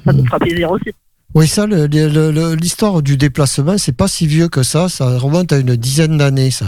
Ça 0.05 0.13
nous 0.13 0.25
fera 0.27 0.39
plaisir 0.39 0.71
aussi. 0.71 0.93
Oui, 1.35 1.49
ça, 1.49 1.67
l'histoire 1.67 3.03
du 3.03 3.17
déplacement, 3.17 3.77
c'est 3.79 3.97
pas 3.97 4.07
si 4.09 4.27
vieux 4.27 4.49
que 4.49 4.63
ça. 4.63 4.89
Ça 4.89 5.19
remonte 5.19 5.53
à 5.53 5.59
une 5.59 5.75
dizaine 5.75 6.17
d'années, 6.19 6.51
ça. 6.53 6.67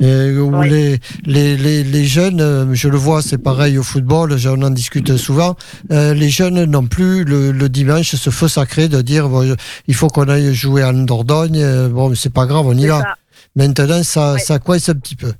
Et 0.00 0.30
où 0.36 0.54
Oui. 0.54 0.68
les, 0.68 0.98
les, 1.24 1.56
les, 1.56 1.82
les 1.82 2.04
jeunes, 2.04 2.40
euh, 2.42 2.74
je 2.74 2.86
le 2.88 2.98
vois, 2.98 3.22
c'est 3.22 3.38
pareil 3.38 3.78
au 3.78 3.82
football, 3.82 4.36
j'en 4.36 4.60
en 4.60 4.68
discute 4.68 5.16
souvent, 5.16 5.56
euh, 5.90 6.12
les 6.12 6.28
jeunes 6.28 6.64
n'ont 6.66 6.86
plus 6.86 7.24
le, 7.24 7.50
le 7.50 7.68
dimanche 7.70 8.14
ce 8.14 8.28
feu 8.28 8.46
sacré 8.46 8.88
de 8.88 9.00
dire 9.00 9.30
bon, 9.30 9.56
il 9.88 9.94
faut 9.94 10.08
qu'on 10.08 10.28
aille 10.28 10.52
jouer 10.54 10.84
en 10.84 10.92
Dordogne, 10.92 11.88
bon, 11.88 12.14
c'est 12.14 12.32
pas 12.32 12.44
grave, 12.44 12.66
on 12.66 12.76
y 12.76 12.86
va. 12.86 13.00
ça. 13.00 13.14
Maintenant, 13.56 14.02
ça, 14.02 14.36
ça 14.36 14.58
coince 14.58 14.90
un 14.90 14.94
petit 14.96 15.16
peu. 15.16 15.32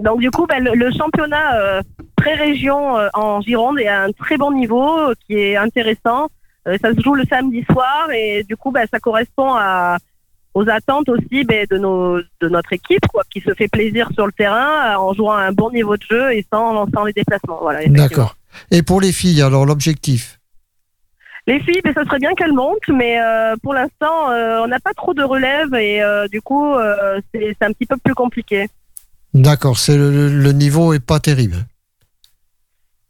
Donc 0.00 0.20
du 0.20 0.30
coup, 0.30 0.46
ben, 0.46 0.64
le, 0.64 0.72
le 0.74 0.90
championnat 0.92 1.56
euh, 1.56 1.82
pré-région 2.16 2.98
euh, 2.98 3.08
en 3.14 3.40
Gironde 3.40 3.78
est 3.78 3.88
à 3.88 4.02
un 4.02 4.12
très 4.12 4.36
bon 4.38 4.52
niveau, 4.52 4.98
euh, 4.98 5.14
qui 5.26 5.34
est 5.34 5.56
intéressant. 5.56 6.28
Euh, 6.66 6.76
ça 6.82 6.94
se 6.94 7.00
joue 7.00 7.14
le 7.14 7.24
samedi 7.24 7.64
soir 7.70 8.10
et 8.10 8.44
du 8.44 8.56
coup, 8.56 8.70
ben, 8.70 8.86
ça 8.90 8.98
correspond 8.98 9.54
à, 9.54 9.98
aux 10.54 10.68
attentes 10.68 11.08
aussi 11.08 11.44
ben, 11.44 11.66
de, 11.70 11.78
nos, 11.78 12.18
de 12.18 12.48
notre 12.48 12.72
équipe, 12.72 13.06
quoi, 13.12 13.22
qui 13.30 13.40
se 13.40 13.52
fait 13.54 13.68
plaisir 13.68 14.10
sur 14.14 14.26
le 14.26 14.32
terrain 14.32 14.96
en 14.96 15.12
jouant 15.12 15.32
à 15.32 15.42
un 15.42 15.52
bon 15.52 15.70
niveau 15.70 15.96
de 15.96 16.02
jeu 16.10 16.32
et 16.32 16.46
sans, 16.52 16.86
sans 16.94 17.04
les 17.04 17.12
déplacements. 17.12 17.58
Voilà. 17.60 17.86
D'accord. 17.86 18.36
Et 18.70 18.82
pour 18.82 19.00
les 19.00 19.12
filles, 19.12 19.42
alors 19.42 19.66
l'objectif? 19.66 20.38
Les 21.46 21.60
filles, 21.60 21.80
ben, 21.82 21.92
ça 21.94 22.04
serait 22.04 22.18
bien 22.18 22.34
qu'elles 22.34 22.52
montent, 22.52 22.88
mais 22.88 23.20
euh, 23.20 23.54
pour 23.62 23.74
l'instant, 23.74 24.30
euh, 24.30 24.60
on 24.62 24.68
n'a 24.68 24.80
pas 24.80 24.92
trop 24.94 25.14
de 25.14 25.22
relève 25.22 25.74
et 25.74 26.02
euh, 26.02 26.28
du 26.28 26.40
coup, 26.40 26.74
c'est 27.34 27.62
un 27.62 27.72
petit 27.72 27.86
peu 27.86 27.96
plus 27.96 28.14
compliqué. 28.14 28.68
D'accord, 29.34 29.78
c'est 29.78 29.96
le, 29.96 30.28
le 30.28 30.52
niveau 30.52 30.92
est 30.92 31.00
pas 31.04 31.20
terrible. 31.20 31.66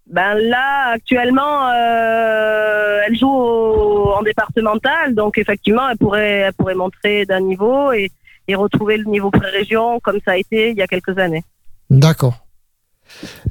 Ben 0.06 0.34
là, 0.34 0.92
actuellement, 0.94 1.68
euh, 1.70 3.00
elle 3.06 3.16
joue 3.16 3.30
au- 3.30 4.12
en 4.12 4.22
départemental, 4.22 5.14
donc 5.14 5.38
effectivement, 5.38 5.88
elle 5.88 5.96
pourrait, 5.98 6.40
elle 6.48 6.52
pourrait 6.54 6.74
montrer 6.74 7.24
d'un 7.26 7.40
niveau 7.40 7.92
et, 7.92 8.10
et 8.48 8.54
retrouver 8.56 8.96
le 8.96 9.04
niveau 9.04 9.30
pré-région 9.30 10.00
comme 10.00 10.18
ça 10.24 10.32
a 10.32 10.36
été 10.36 10.70
il 10.70 10.76
y 10.76 10.82
a 10.82 10.88
quelques 10.88 11.16
années. 11.18 11.44
D'accord. 11.90 12.44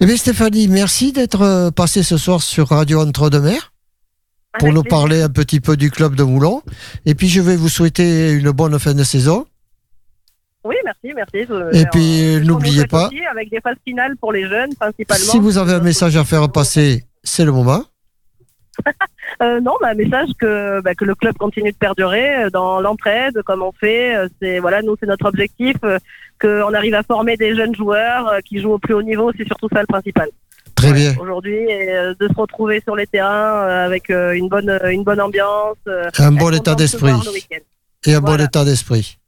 Eh 0.01 0.05
bien 0.05 0.17
Stéphanie, 0.17 0.67
merci 0.67 1.11
d'être 1.13 1.41
euh, 1.41 1.71
passée 1.71 2.03
ce 2.03 2.17
soir 2.17 2.41
sur 2.41 2.67
Radio 2.69 3.01
Entre-deux-Mers 3.01 3.71
pour 4.57 4.63
Avec 4.67 4.75
nous 4.75 4.81
plaisir. 4.83 4.97
parler 4.99 5.21
un 5.21 5.29
petit 5.29 5.59
peu 5.61 5.77
du 5.77 5.91
club 5.91 6.15
de 6.15 6.23
Moulon. 6.23 6.61
Et 7.05 7.15
puis 7.15 7.29
je 7.29 7.39
vais 7.41 7.55
vous 7.55 7.69
souhaiter 7.69 8.31
une 8.31 8.51
bonne 8.51 8.77
fin 8.79 8.93
de 8.93 9.03
saison. 9.03 9.45
Oui, 10.63 10.75
merci, 10.83 11.13
merci. 11.15 11.37
Et 11.73 11.85
puis, 11.91 12.33
je 12.35 12.43
n'oubliez 12.43 12.85
pas- 12.85 13.07
aussi, 13.07 13.19
avec 13.31 13.49
des 13.49 13.61
phases 13.61 13.77
finales 13.85 14.15
pour 14.17 14.33
les 14.33 14.47
jeunes, 14.47 14.73
principalement. 14.75 15.31
Si 15.31 15.39
vous 15.39 15.57
avez 15.57 15.73
un 15.73 15.79
message 15.79 16.17
à 16.17 16.23
faire 16.25 16.51
passer, 16.51 17.05
c'est 17.23 17.45
le 17.45 17.51
moment. 17.51 17.83
Euh, 19.43 19.61
non, 19.61 19.73
bah, 19.79 19.89
un 19.91 19.93
message 19.93 20.29
que, 20.39 20.81
bah, 20.81 20.95
que 20.95 21.05
le 21.05 21.13
club 21.15 21.37
continue 21.37 21.71
de 21.71 21.77
perdurer 21.77 22.43
euh, 22.45 22.49
dans 22.49 22.81
l'entraide, 22.81 23.41
comme 23.43 23.61
on 23.61 23.71
fait. 23.71 24.15
euh, 24.15 24.27
C'est 24.41 24.59
voilà, 24.59 24.81
nous 24.81 24.95
c'est 24.99 25.05
notre 25.05 25.27
objectif, 25.27 25.75
euh, 25.85 25.97
qu'on 26.41 26.73
arrive 26.73 26.95
à 26.95 27.03
former 27.03 27.37
des 27.37 27.55
jeunes 27.55 27.73
joueurs 27.75 28.27
euh, 28.27 28.39
qui 28.43 28.59
jouent 28.59 28.73
au 28.73 28.79
plus 28.79 28.93
haut 28.95 29.03
niveau. 29.03 29.31
C'est 29.37 29.45
surtout 29.45 29.69
ça 29.71 29.79
le 29.81 29.87
principal. 29.87 30.29
Très 30.75 30.87
Ouais, 30.87 30.93
bien. 30.93 31.15
Aujourd'hui, 31.21 31.59
euh, 31.69 32.13
de 32.19 32.27
se 32.27 32.33
retrouver 32.33 32.81
sur 32.81 32.95
les 32.97 33.05
terrains 33.07 33.61
euh, 33.63 33.85
avec 33.85 34.09
euh, 34.09 34.31
une 34.33 34.49
bonne 34.49 34.69
euh, 34.69 34.89
une 34.89 35.03
bonne 35.03 35.21
ambiance, 35.21 35.77
euh, 35.87 36.09
Un 36.17 36.31
bon 36.31 36.53
état 36.53 36.75
d'esprit 36.75 37.13
et 38.07 38.13
un 38.15 38.21
bon 38.21 38.41
état 38.41 38.65
d'esprit. 38.65 39.18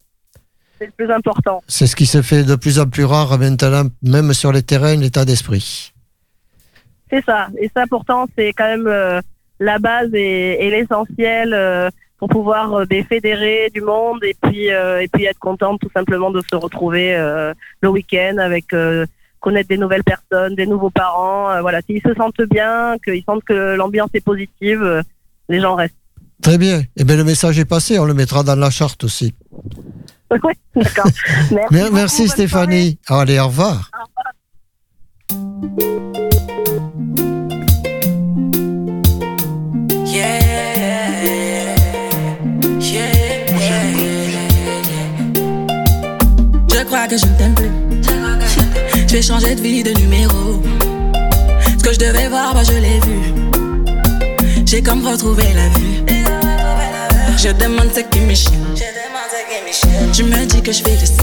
C'est 0.81 0.87
le 0.87 0.93
plus 0.93 1.13
important. 1.13 1.61
C'est 1.67 1.85
ce 1.85 1.95
qui 1.95 2.07
se 2.07 2.23
fait 2.23 2.43
de 2.43 2.55
plus 2.55 2.79
en 2.79 2.87
plus 2.87 3.05
rare 3.05 3.37
maintenant, 3.37 3.83
même 4.01 4.33
sur 4.33 4.51
les 4.51 4.63
terrains, 4.63 4.95
l'état 4.95 5.25
d'esprit. 5.25 5.93
C'est 7.11 7.23
ça. 7.23 7.49
Et 7.61 7.69
ça, 7.75 7.83
pourtant, 7.87 8.25
c'est 8.35 8.51
quand 8.53 8.65
même 8.65 8.87
euh, 8.87 9.21
la 9.59 9.77
base 9.77 10.09
et, 10.15 10.65
et 10.65 10.71
l'essentiel 10.71 11.53
euh, 11.53 11.91
pour 12.17 12.29
pouvoir 12.29 12.73
euh, 12.73 12.85
ben, 12.85 13.05
fédérer 13.05 13.69
du 13.71 13.81
monde 13.81 14.23
et 14.23 14.35
puis 14.41 14.71
euh, 14.71 15.03
et 15.03 15.07
puis 15.07 15.25
être 15.25 15.37
content 15.37 15.77
tout 15.77 15.91
simplement 15.93 16.31
de 16.31 16.41
se 16.49 16.55
retrouver 16.55 17.15
le 17.81 17.89
week-end 17.89 18.37
avec 18.39 18.73
connaître 19.39 19.69
des 19.69 19.77
nouvelles 19.77 20.03
personnes, 20.03 20.55
des 20.55 20.65
nouveaux 20.65 20.89
parents. 20.89 21.61
voilà, 21.61 21.81
s'ils 21.83 22.01
se 22.01 22.13
sentent 22.15 22.41
bien, 22.49 22.95
qu'ils 23.05 23.23
sentent 23.23 23.43
que 23.43 23.75
l'ambiance 23.75 24.09
est 24.15 24.25
positive, 24.25 25.03
les 25.47 25.59
gens 25.59 25.75
restent. 25.75 25.93
Très 26.41 26.57
bien. 26.57 26.81
Eh 26.97 27.03
bien, 27.03 27.17
le 27.17 27.23
message 27.23 27.59
est 27.59 27.65
passé, 27.65 27.99
on 27.99 28.05
le 28.05 28.15
mettra 28.15 28.41
dans 28.41 28.55
la 28.55 28.71
charte 28.71 29.03
aussi. 29.03 29.35
D'accord. 30.75 31.91
Merci, 31.91 32.27
Stéphanie. 32.27 32.99
Allez, 33.07 33.39
au 33.39 33.47
revoir. 33.47 33.91
Je 46.69 46.83
crois 46.85 47.07
que 47.07 47.17
je 47.17 47.25
ne 47.25 47.37
t'aime 47.37 47.55
plus. 47.55 47.69
Je 49.07 49.13
vais 49.13 49.21
changer 49.21 49.55
de 49.55 49.61
vie, 49.61 49.83
de 49.83 49.91
numéro. 49.99 50.61
Ce 51.77 51.83
que 51.83 51.93
je 51.93 51.99
devais 51.99 52.27
voir, 52.29 52.53
bah 52.53 52.63
je 52.63 52.73
l'ai 52.73 52.99
vu. 53.01 53.33
J'ai 54.65 54.81
comme 54.81 55.05
retrouvé 55.05 55.43
la 55.53 55.67
vue. 55.69 56.20
Je 57.43 57.47
demande 57.53 57.89
ce 57.91 58.01
qui 58.01 58.19
me. 58.19 58.35
Je 60.13 60.21
me 60.21 60.45
dis 60.45 60.61
que 60.61 60.71
je 60.71 60.83
vais 60.83 60.91
le 60.91 61.05
sais. 61.07 61.15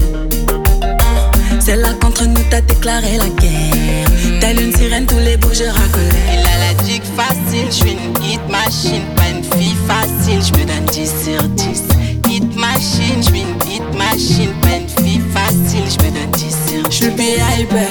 C'est 1.61 1.77
là 1.77 1.93
qu'entre 2.01 2.25
nous 2.25 2.43
t'as 2.49 2.59
déclaré 2.59 3.15
la 3.15 3.29
guerre. 3.29 4.41
Telle 4.41 4.59
une 4.59 4.75
sirène, 4.75 5.05
tous 5.05 5.19
les 5.19 5.37
bouts 5.37 5.53
je 5.53 5.63
racolais. 5.63 6.09
Il 6.33 6.39
a 6.39 6.57
la 6.59 6.73
dick 6.83 7.03
facile, 7.15 7.67
je 7.67 7.71
suis 7.71 7.91
une 7.91 8.21
hit 8.21 8.41
machine, 8.49 9.05
pas 9.15 9.29
une 9.29 9.45
fille 9.45 9.77
facile, 9.87 10.41
je 10.43 10.59
me 10.59 10.65
donne 10.65 10.85
10 10.91 11.09
sur 11.23 11.41
10. 11.41 11.83
Hit 12.29 12.53
machine, 12.53 13.21
je 13.21 13.29
suis 13.29 13.39
une 13.39 13.71
hit 13.71 13.83
machine, 13.97 14.51
pas 14.61 14.75
une 14.75 14.89
fille 15.05 15.21
facile, 15.33 15.85
je 15.87 16.05
me 16.05 16.11
donne 16.11 16.31
10 16.33 16.43
sur 16.67 16.83
10. 16.83 16.91
Je 16.91 16.95
suis 16.95 17.05
hyper, 17.05 17.59
hyper, 17.59 17.87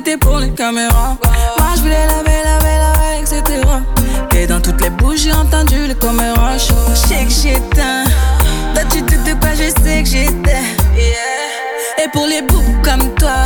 c'était 0.00 0.16
pour 0.16 0.38
les 0.38 0.50
caméras. 0.50 1.16
Moi 1.58 1.68
je 1.76 1.82
voulais 1.82 2.06
laver, 2.06 2.40
laver, 2.42 2.76
laver, 2.84 3.20
etc. 3.20 3.42
Et 4.34 4.46
dans 4.46 4.60
toutes 4.60 4.80
les 4.80 4.88
bouches, 4.88 5.20
j'ai 5.24 5.32
entendu 5.32 5.86
le 5.86 5.92
caméra 5.94 6.56
chaud. 6.56 6.74
Je 6.90 6.94
sais 6.94 7.24
que 7.24 7.30
j'éteins. 7.30 8.04
Toi, 8.74 8.82
tu 8.90 9.02
te 9.02 9.14
de 9.14 9.34
quoi, 9.38 9.50
je 9.52 9.68
sais 9.82 10.02
que 10.02 10.08
j'étais. 10.08 10.64
Et 12.02 12.08
pour 12.12 12.26
les 12.26 12.40
boucs 12.40 12.80
comme 12.82 13.14
toi, 13.16 13.44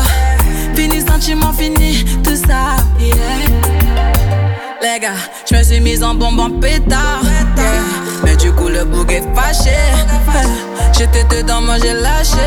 fini 0.76 1.00
sentiment, 1.00 1.52
fini 1.52 2.04
tout 2.22 2.36
ça. 2.36 2.76
Les 4.82 5.00
gars, 5.00 5.10
je 5.50 5.56
me 5.56 5.62
suis 5.62 5.80
mise 5.80 6.04
en 6.04 6.14
bombe 6.14 6.38
en 6.38 6.50
pétard. 6.50 7.22
Mais 8.22 8.36
du 8.36 8.52
coup, 8.52 8.68
le 8.68 8.84
bouc 8.84 9.10
est 9.10 9.24
fâché. 9.34 9.74
J'étais 10.96 11.24
dedans, 11.24 11.62
moi 11.62 11.78
j'ai 11.82 11.94
lâché. 11.94 12.46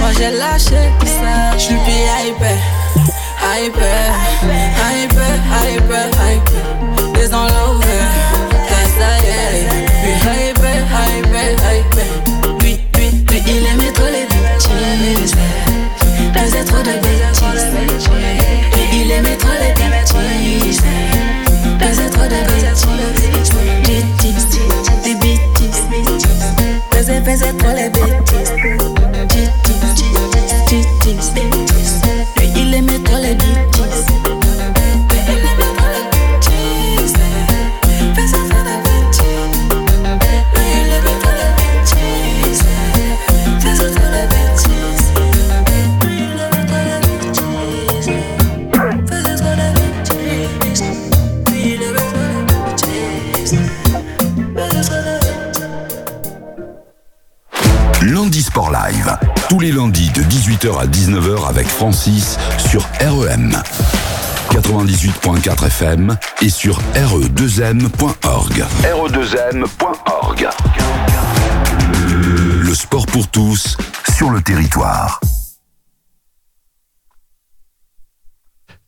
Moi 0.00 0.10
j'ai 0.16 0.30
lâché. 0.30 0.90
Je 1.54 1.58
suis 1.58 1.74
hyper 1.74 3.11
hyper, 3.52 4.12
hyper, 4.80 5.34
hyper, 5.52 6.08
hyper. 6.16 7.12
There's 7.12 7.30
no 7.30 7.46
love 7.46 7.82
hyper, 10.24 10.78
hyper, 10.96 11.52
hyper. 11.60 12.08
Lui, 12.60 12.80
lui, 12.96 13.08
lui, 13.28 13.38
il 13.46 13.66
aimait 13.66 13.92
trop 13.92 14.06
les 14.06 14.24
bitches. 14.30 15.36
Faisait 16.34 16.64
trop 16.64 16.82
de 16.82 16.94
bêtises. 17.02 17.66
Lui, 18.72 18.84
il 18.94 19.10
aimait 19.10 19.36
trop 19.36 19.56
les 19.60 19.72
bitches. 19.74 20.82
Faisait 21.78 22.10
trop 22.10 22.28
de 22.32 22.40
bêtises. 22.48 22.86
Des 23.84 24.02
tips, 24.18 24.46
des 25.04 25.14
bêtises. 25.14 25.82
Faisait, 26.90 27.52
trop 27.52 27.74
les 27.74 27.90
bêtises. 27.90 28.52
Les 59.62 59.70
lundis 59.70 60.10
de 60.10 60.22
18h 60.22 60.76
à 60.76 60.86
19h 60.86 61.48
avec 61.48 61.68
Francis 61.68 62.36
sur 62.58 62.82
REM. 63.00 63.56
98.4 64.50 65.66
FM 65.66 66.16
et 66.40 66.48
sur 66.48 66.80
re2m.org. 66.96 68.64
re2m.org. 68.82 70.48
Le 72.60 72.74
sport 72.74 73.06
pour 73.06 73.28
tous 73.28 73.76
sur 74.16 74.30
le 74.30 74.42
territoire. 74.42 75.21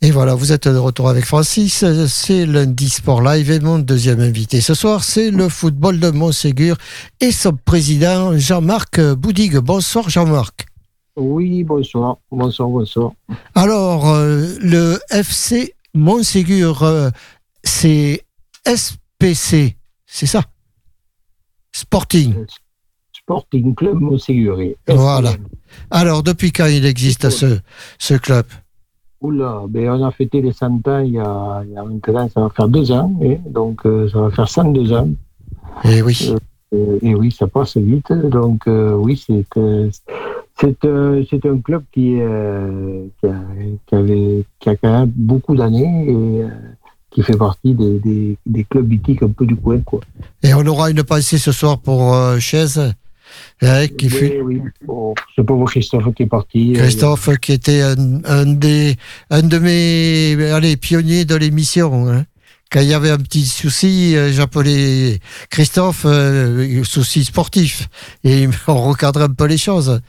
Et 0.04 0.10
voilà, 0.10 0.34
vous 0.34 0.52
êtes 0.52 0.68
de 0.68 0.76
retour 0.76 1.08
avec 1.08 1.24
Francis. 1.24 1.82
C'est 2.08 2.44
lundi 2.44 2.90
Sport 2.90 3.22
Live 3.22 3.50
et 3.50 3.58
mon 3.58 3.78
deuxième 3.78 4.20
invité 4.20 4.60
ce 4.60 4.74
soir, 4.74 5.02
c'est 5.02 5.30
le 5.30 5.48
football 5.48 5.98
de 5.98 6.10
Montségur 6.10 6.76
et 7.22 7.32
son 7.32 7.52
président 7.64 8.36
Jean-Marc 8.36 9.00
Boudigue. 9.00 9.56
Bonsoir 9.56 10.10
Jean-Marc. 10.10 10.66
Oui, 11.16 11.64
bonsoir, 11.64 12.18
bonsoir, 12.30 12.68
bonsoir. 12.68 13.12
Alors, 13.54 14.10
euh, 14.10 14.46
le 14.60 15.00
FC 15.08 15.74
Montségur, 15.94 16.82
euh, 16.82 17.08
c'est 17.62 18.26
SPC, 18.66 19.74
c'est 20.04 20.26
ça? 20.26 20.42
Sporting. 21.72 22.44
Sporting 23.10 23.74
Club 23.74 24.00
Montségur. 24.00 24.58
Voilà. 24.86 25.32
Alors, 25.90 26.22
depuis 26.22 26.52
quand 26.52 26.66
il 26.66 26.84
existe 26.84 27.30
ce, 27.30 27.58
ce 27.98 28.12
club? 28.12 28.44
Oula, 29.24 29.62
ben 29.68 29.88
on 29.88 30.04
a 30.04 30.10
fêté 30.10 30.42
les 30.42 30.52
100 30.52 30.86
ans 30.86 30.98
il 30.98 31.12
y 31.12 31.18
a, 31.18 31.62
il 31.66 31.72
y 31.72 31.76
a 31.76 31.82
maintenant, 31.82 32.28
ça 32.28 32.42
va 32.42 32.50
faire 32.50 32.68
deux 32.68 32.92
ans, 32.92 33.10
et 33.22 33.40
donc 33.46 33.86
euh, 33.86 34.06
ça 34.10 34.20
va 34.20 34.30
faire 34.30 34.48
102 34.48 34.92
ans. 34.92 35.08
Eh 35.84 36.02
oui. 36.02 36.34
Euh, 36.74 36.98
et 37.00 37.14
oui, 37.14 37.30
ça 37.32 37.46
passe 37.46 37.78
vite. 37.78 38.12
Donc 38.12 38.60
euh, 38.66 38.92
oui, 38.92 39.22
c'est 39.26 39.46
euh, 39.56 39.88
c'est 40.60 40.84
euh, 40.84 41.24
c'est 41.30 41.46
un 41.46 41.58
club 41.58 41.84
qui, 41.90 42.20
euh, 42.20 43.06
qui, 43.18 43.26
a, 43.26 43.34
qui 43.86 43.94
avait 43.94 44.44
qui 44.60 44.68
a 44.68 44.76
quand 44.76 44.92
même 44.92 45.12
beaucoup 45.14 45.56
d'années 45.56 46.04
et 46.06 46.42
euh, 46.42 46.48
qui 47.10 47.22
fait 47.22 47.36
partie 47.36 47.72
des, 47.72 47.98
des, 48.00 48.36
des 48.44 48.64
clubs 48.64 48.88
mythiques 48.88 49.22
un 49.22 49.28
peu 49.28 49.46
du 49.46 49.56
coin, 49.56 49.78
quoi. 49.80 50.00
Et 50.42 50.52
on 50.52 50.66
aura 50.66 50.90
une 50.90 51.02
pensée 51.02 51.38
ce 51.38 51.52
soir 51.52 51.78
pour 51.78 52.12
euh, 52.12 52.38
Chaise, 52.40 52.92
hein, 53.62 53.86
qui 53.88 54.08
fut 54.10 54.32
Oui, 54.42 54.56
oui. 54.56 54.60
Bon, 54.86 55.14
ce 55.34 55.40
pauvre 55.42 55.66
Christophe 55.66 56.12
qui 56.14 56.22
est 56.24 56.26
parti. 56.26 56.72
euh, 56.74 56.78
Christophe, 56.80 57.30
qui 57.38 57.52
était 57.52 57.82
un, 57.82 57.94
un 58.24 58.46
des, 58.46 58.96
un 59.30 59.42
de 59.42 59.58
mes 59.58 60.50
allez, 60.52 60.76
pionniers 60.76 61.24
de 61.24 61.34
l'émission. 61.36 62.08
hein. 62.08 62.24
Quand 62.72 62.80
il 62.80 62.88
y 62.88 62.94
avait 62.94 63.10
un 63.10 63.18
petit 63.18 63.44
souci, 63.46 64.16
euh, 64.16 64.32
j'appelais 64.32 65.20
Christophe 65.50 66.04
euh, 66.06 66.82
souci 66.82 67.24
sportif. 67.24 67.88
Et 68.24 68.48
on 68.66 68.74
recadrait 68.90 69.24
un 69.24 69.28
peu 69.28 69.44
les 69.46 69.58
choses. 69.58 70.00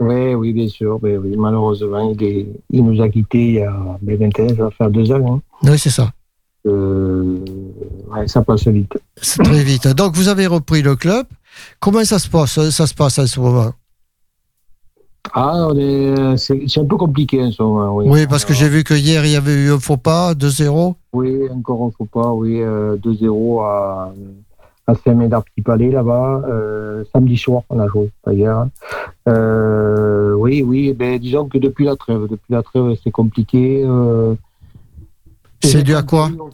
Oui, 0.00 0.34
oui, 0.34 0.52
bien 0.52 0.68
sûr. 0.68 0.98
mais 1.02 1.16
oui, 1.16 1.34
malheureusement, 1.38 2.12
il, 2.18 2.22
est, 2.26 2.46
il 2.70 2.84
nous 2.84 3.00
a 3.00 3.08
quittés 3.08 3.46
il 3.46 3.54
y 3.54 3.62
a 3.62 3.72
ben, 4.02 4.18
maintenant, 4.18 4.48
ça 4.48 4.54
va 4.64 4.70
faire 4.72 4.90
deux 4.90 5.10
ans. 5.12 5.36
Hein. 5.36 5.68
Oui, 5.70 5.78
c'est 5.78 5.90
ça. 5.90 6.10
Euh, 6.66 7.38
ouais, 8.10 8.26
ça 8.26 8.42
passe 8.42 8.66
vite. 8.68 8.98
C'est 9.20 9.42
très 9.42 9.62
vite. 9.62 9.86
Donc, 9.88 10.14
vous 10.16 10.28
avez 10.28 10.46
repris 10.46 10.82
le 10.82 10.96
club. 10.96 11.26
Comment 11.80 12.04
ça 12.04 12.18
se 12.18 12.28
passe, 12.28 12.70
ça 12.70 12.86
se 12.86 12.94
passe 12.94 13.18
en 13.18 13.26
ce 13.26 13.40
moment? 13.40 13.72
Ah, 15.32 15.68
est- 15.76 16.36
c'est 16.36 16.80
un 16.80 16.84
peu 16.84 16.96
compliqué 16.96 17.42
en 17.42 17.50
ce 17.50 17.62
moment. 17.62 17.96
Oui, 17.96 18.04
Oui, 18.08 18.26
parce 18.28 18.44
que 18.44 18.52
j'ai 18.52 18.68
vu 18.68 18.84
que 18.84 18.94
hier, 18.94 19.24
il 19.24 19.32
y 19.32 19.36
avait 19.36 19.54
eu 19.54 19.72
un 19.72 19.78
faux 19.80 19.96
pas, 19.96 20.34
2-0. 20.34 20.94
Oui, 21.12 21.48
encore 21.50 21.82
un 21.84 21.90
faux 21.96 22.04
pas, 22.04 22.30
oui. 22.32 22.60
euh, 22.60 22.96
2-0 22.96 23.60
à, 23.62 24.12
à 24.86 24.94
Saint-Médard 24.94 25.42
Petit 25.44 25.62
Palais, 25.62 25.90
là-bas. 25.90 26.42
Euh, 26.46 27.04
samedi 27.12 27.38
soir, 27.38 27.62
on 27.70 27.78
a 27.80 27.88
joué, 27.88 28.10
d'ailleurs. 28.26 28.68
Euh, 29.28 30.34
oui, 30.34 30.62
oui, 30.62 30.92
ben, 30.92 31.18
disons 31.18 31.48
que 31.48 31.56
depuis 31.58 31.86
la 31.86 31.96
trêve, 31.96 32.26
depuis 32.28 32.52
la 32.52 32.62
trêve, 32.62 32.94
c'est 33.02 33.10
compliqué. 33.10 33.82
euh, 33.84 34.34
C'est 35.62 35.82
dû 35.82 35.94
à 35.94 36.02
quoi? 36.02 36.28
On 36.38 36.50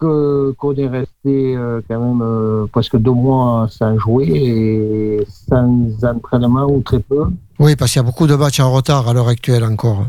que- 0.00 0.52
qu'on 0.58 0.74
est 0.74 0.88
resté 0.88 1.56
euh, 1.56 1.80
quand 1.88 2.00
même 2.00 2.22
euh, 2.22 2.66
presque 2.72 2.96
deux 2.96 3.12
mois 3.12 3.68
sans 3.70 3.98
jouer 3.98 4.26
et 4.28 5.26
sans 5.28 5.90
entraînement 6.04 6.66
ou 6.66 6.80
très 6.82 7.00
peu. 7.00 7.24
Oui, 7.58 7.76
parce 7.76 7.92
qu'il 7.92 8.00
y 8.00 8.04
a 8.04 8.06
beaucoup 8.06 8.26
de 8.26 8.34
matchs 8.34 8.60
en 8.60 8.72
retard 8.72 9.08
à 9.08 9.12
l'heure 9.12 9.28
actuelle 9.28 9.64
encore. 9.64 10.04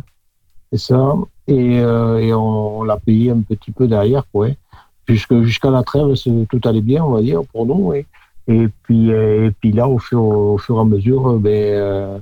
C'est 0.72 0.80
ça. 0.80 1.14
Et, 1.48 1.80
euh, 1.82 2.20
et 2.20 2.34
on, 2.34 2.80
on 2.80 2.84
l'a 2.84 2.98
payé 2.98 3.32
un 3.32 3.42
petit 3.42 3.72
peu 3.72 3.88
derrière, 3.88 4.24
quoi. 4.32 4.46
ouais. 4.48 4.58
Puisque 5.06 5.42
jusqu'à 5.42 5.70
la 5.70 5.84
trêve, 5.84 6.14
tout 6.50 6.62
allait 6.64 6.80
bien, 6.82 7.04
on 7.04 7.12
va 7.12 7.22
dire, 7.22 7.42
pour 7.52 7.66
nous. 7.66 7.88
ouais. 7.90 8.06
Et 8.48 8.68
puis, 8.84 9.12
euh, 9.12 9.48
et 9.48 9.52
puis 9.52 9.72
là, 9.74 9.88
au 9.90 10.00
fur, 10.00 10.24
au 10.24 10.58
fur 10.58 10.78
et 10.78 10.80
à 10.80 10.84
mesure, 10.86 11.34
ben, 11.40 12.22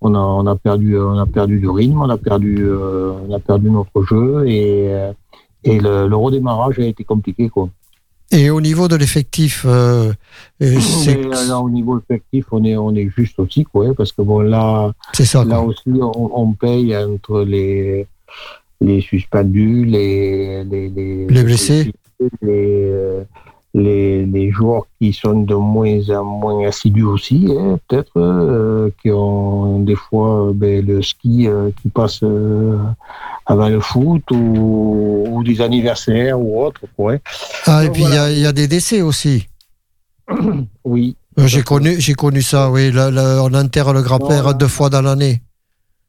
on 0.00 0.14
a, 0.14 0.18
on 0.18 0.46
a 0.46 0.56
perdu, 0.56 0.98
on 0.98 1.18
a 1.18 1.26
perdu 1.26 1.60
du 1.60 1.68
rythme, 1.68 2.00
on 2.02 2.10
a 2.10 2.18
perdu, 2.18 2.66
on 2.68 3.32
a 3.32 3.38
perdu 3.38 3.70
notre 3.70 4.02
jeu 4.04 4.46
et, 4.48 4.92
et 5.64 5.78
le, 5.78 6.06
le 6.08 6.16
redémarrage 6.16 6.78
a 6.78 6.84
été 6.84 7.04
compliqué, 7.04 7.48
quoi. 7.48 7.68
Et 8.30 8.50
au 8.50 8.60
niveau 8.60 8.88
de 8.88 8.96
l'effectif, 8.96 9.64
euh, 9.66 10.12
euh, 10.62 10.78
euh, 11.08 11.46
là, 11.48 11.60
au 11.60 11.68
niveau 11.70 11.98
effectif, 12.00 12.46
on 12.52 12.64
est, 12.64 12.76
on 12.76 12.94
est 12.94 13.08
juste 13.16 13.38
aussi, 13.38 13.64
quoi, 13.64 13.86
ouais, 13.86 13.94
parce 13.94 14.12
que 14.12 14.22
bon, 14.22 14.40
là, 14.40 14.92
ça. 15.12 15.44
Là 15.44 15.56
quoi. 15.56 15.66
aussi, 15.66 15.90
on, 16.00 16.30
on 16.42 16.52
paye 16.52 16.96
entre 16.96 17.42
les, 17.42 18.06
les 18.80 19.00
suspendus, 19.02 19.84
les, 19.84 20.64
les, 20.64 20.88
les, 20.88 21.26
Les 21.26 21.42
blessés. 21.44 21.92
les, 22.42 23.22
les, 23.74 24.24
les 24.24 24.52
joueurs 24.52 24.86
qui 25.00 25.12
sont 25.12 25.40
de 25.40 25.54
moins 25.54 26.08
en 26.10 26.24
moins 26.24 26.66
assidus 26.66 27.02
aussi, 27.02 27.48
hein, 27.50 27.78
peut-être, 27.88 28.12
euh, 28.16 28.90
qui 29.02 29.10
ont 29.10 29.80
des 29.80 29.96
fois 29.96 30.46
euh, 30.48 30.52
ben, 30.54 30.84
le 30.86 31.02
ski 31.02 31.48
euh, 31.48 31.70
qui 31.82 31.88
passe 31.88 32.20
euh, 32.22 32.78
avant 33.46 33.68
le 33.68 33.80
foot 33.80 34.22
ou, 34.30 35.24
ou 35.28 35.42
des 35.42 35.60
anniversaires 35.60 36.40
ou 36.40 36.62
autre. 36.64 36.82
Ouais. 36.96 37.20
Ah, 37.66 37.82
et 37.82 37.86
Donc, 37.86 37.94
puis 37.94 38.02
il 38.04 38.08
y 38.08 38.10
voilà. 38.12 38.30
y, 38.32 38.46
a 38.46 38.52
des 38.52 38.68
décès 38.68 39.02
aussi. 39.02 39.48
Oui, 40.84 41.16
J'ai 41.38 41.62
connu, 41.62 41.96
j'ai 41.98 42.14
connu 42.14 42.40
ça, 42.42 42.70
oui. 42.70 42.92
On 42.94 43.54
enterre 43.54 43.92
le 43.92 44.02
grand-père 44.02 44.54
deux 44.54 44.68
fois 44.68 44.88
dans 44.90 45.02
l'année. 45.02 45.42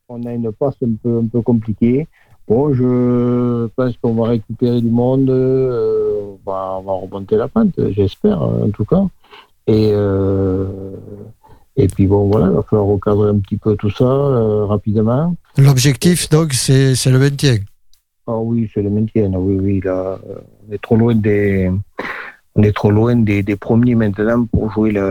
on 0.10 0.22
a 0.26 0.34
une 0.34 0.52
passe 0.52 0.76
un 0.84 0.92
peu, 1.02 1.22
un 1.24 1.28
peu 1.28 1.42
compliquée. 1.42 2.08
Bon, 2.48 2.74
je 2.74 3.68
pense 3.76 3.94
qu'on 4.02 4.14
va 4.14 4.30
récupérer 4.30 4.80
du 4.80 4.90
monde, 4.92 5.30
euh, 5.30 6.36
on, 6.46 6.52
va, 6.52 6.78
on 6.80 6.84
va 6.84 6.94
remonter 6.94 7.38
la 7.38 7.48
pente, 7.48 7.74
j'espère, 7.92 8.40
en 8.42 8.70
tout 8.70 8.86
cas. 8.86 9.04
Et, 9.66 9.90
euh, 9.94 10.68
et 11.76 11.88
puis 11.88 12.06
bon, 12.06 12.28
voilà, 12.30 12.48
il 12.48 12.54
va 12.54 12.62
falloir 12.62 12.88
recadrer 12.88 13.30
un 13.30 13.40
petit 13.40 13.58
peu 13.58 13.76
tout 13.76 13.90
ça 13.90 14.06
euh, 14.06 14.66
rapidement. 14.66 15.36
L'objectif, 15.58 16.30
donc, 16.30 16.54
c'est 16.54 16.94
c'est 16.94 17.10
le 17.10 17.18
maintien. 17.18 17.58
Ah 18.28 18.38
oui, 18.38 18.70
c'est 18.74 18.84
le 18.84 18.92
maintien, 18.92 19.32
ah 19.34 19.40
oui, 19.40 19.58
oui, 19.60 19.82
là, 19.84 20.20
euh, 20.30 20.36
on 20.68 20.74
est 20.74 20.82
trop 20.82 20.98
loin 20.98 21.16
des... 21.16 21.72
On 22.58 22.64
est 22.64 22.72
trop 22.74 22.90
loin 22.90 23.18
des, 23.18 23.44
des 23.44 23.58
premiers 23.58 23.96
maintenant 23.96 24.46
pour 24.46 24.72
jouer 24.72 24.92
la, 24.94 25.10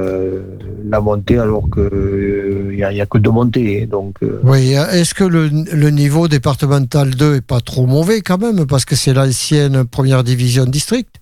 la 0.88 1.00
montée 1.00 1.36
alors 1.38 1.64
qu'il 1.70 2.70
n'y 2.74 2.82
a, 2.82 2.90
y 2.90 3.02
a 3.02 3.06
que 3.06 3.18
deux 3.18 3.30
montées. 3.30 3.84
Donc, 3.84 4.16
euh, 4.22 4.40
Oui, 4.42 4.72
est-ce 4.72 5.12
que 5.12 5.24
le, 5.24 5.48
le 5.48 5.90
niveau 5.90 6.26
départemental 6.26 7.10
2 7.14 7.34
est 7.36 7.40
pas 7.46 7.60
trop 7.60 7.84
mauvais 7.86 8.22
quand 8.22 8.38
même? 8.40 8.66
Parce 8.66 8.86
que 8.86 8.96
c'est 8.96 9.12
l'ancienne 9.12 9.84
première 9.84 10.24
division 10.24 10.64
district. 10.64 11.16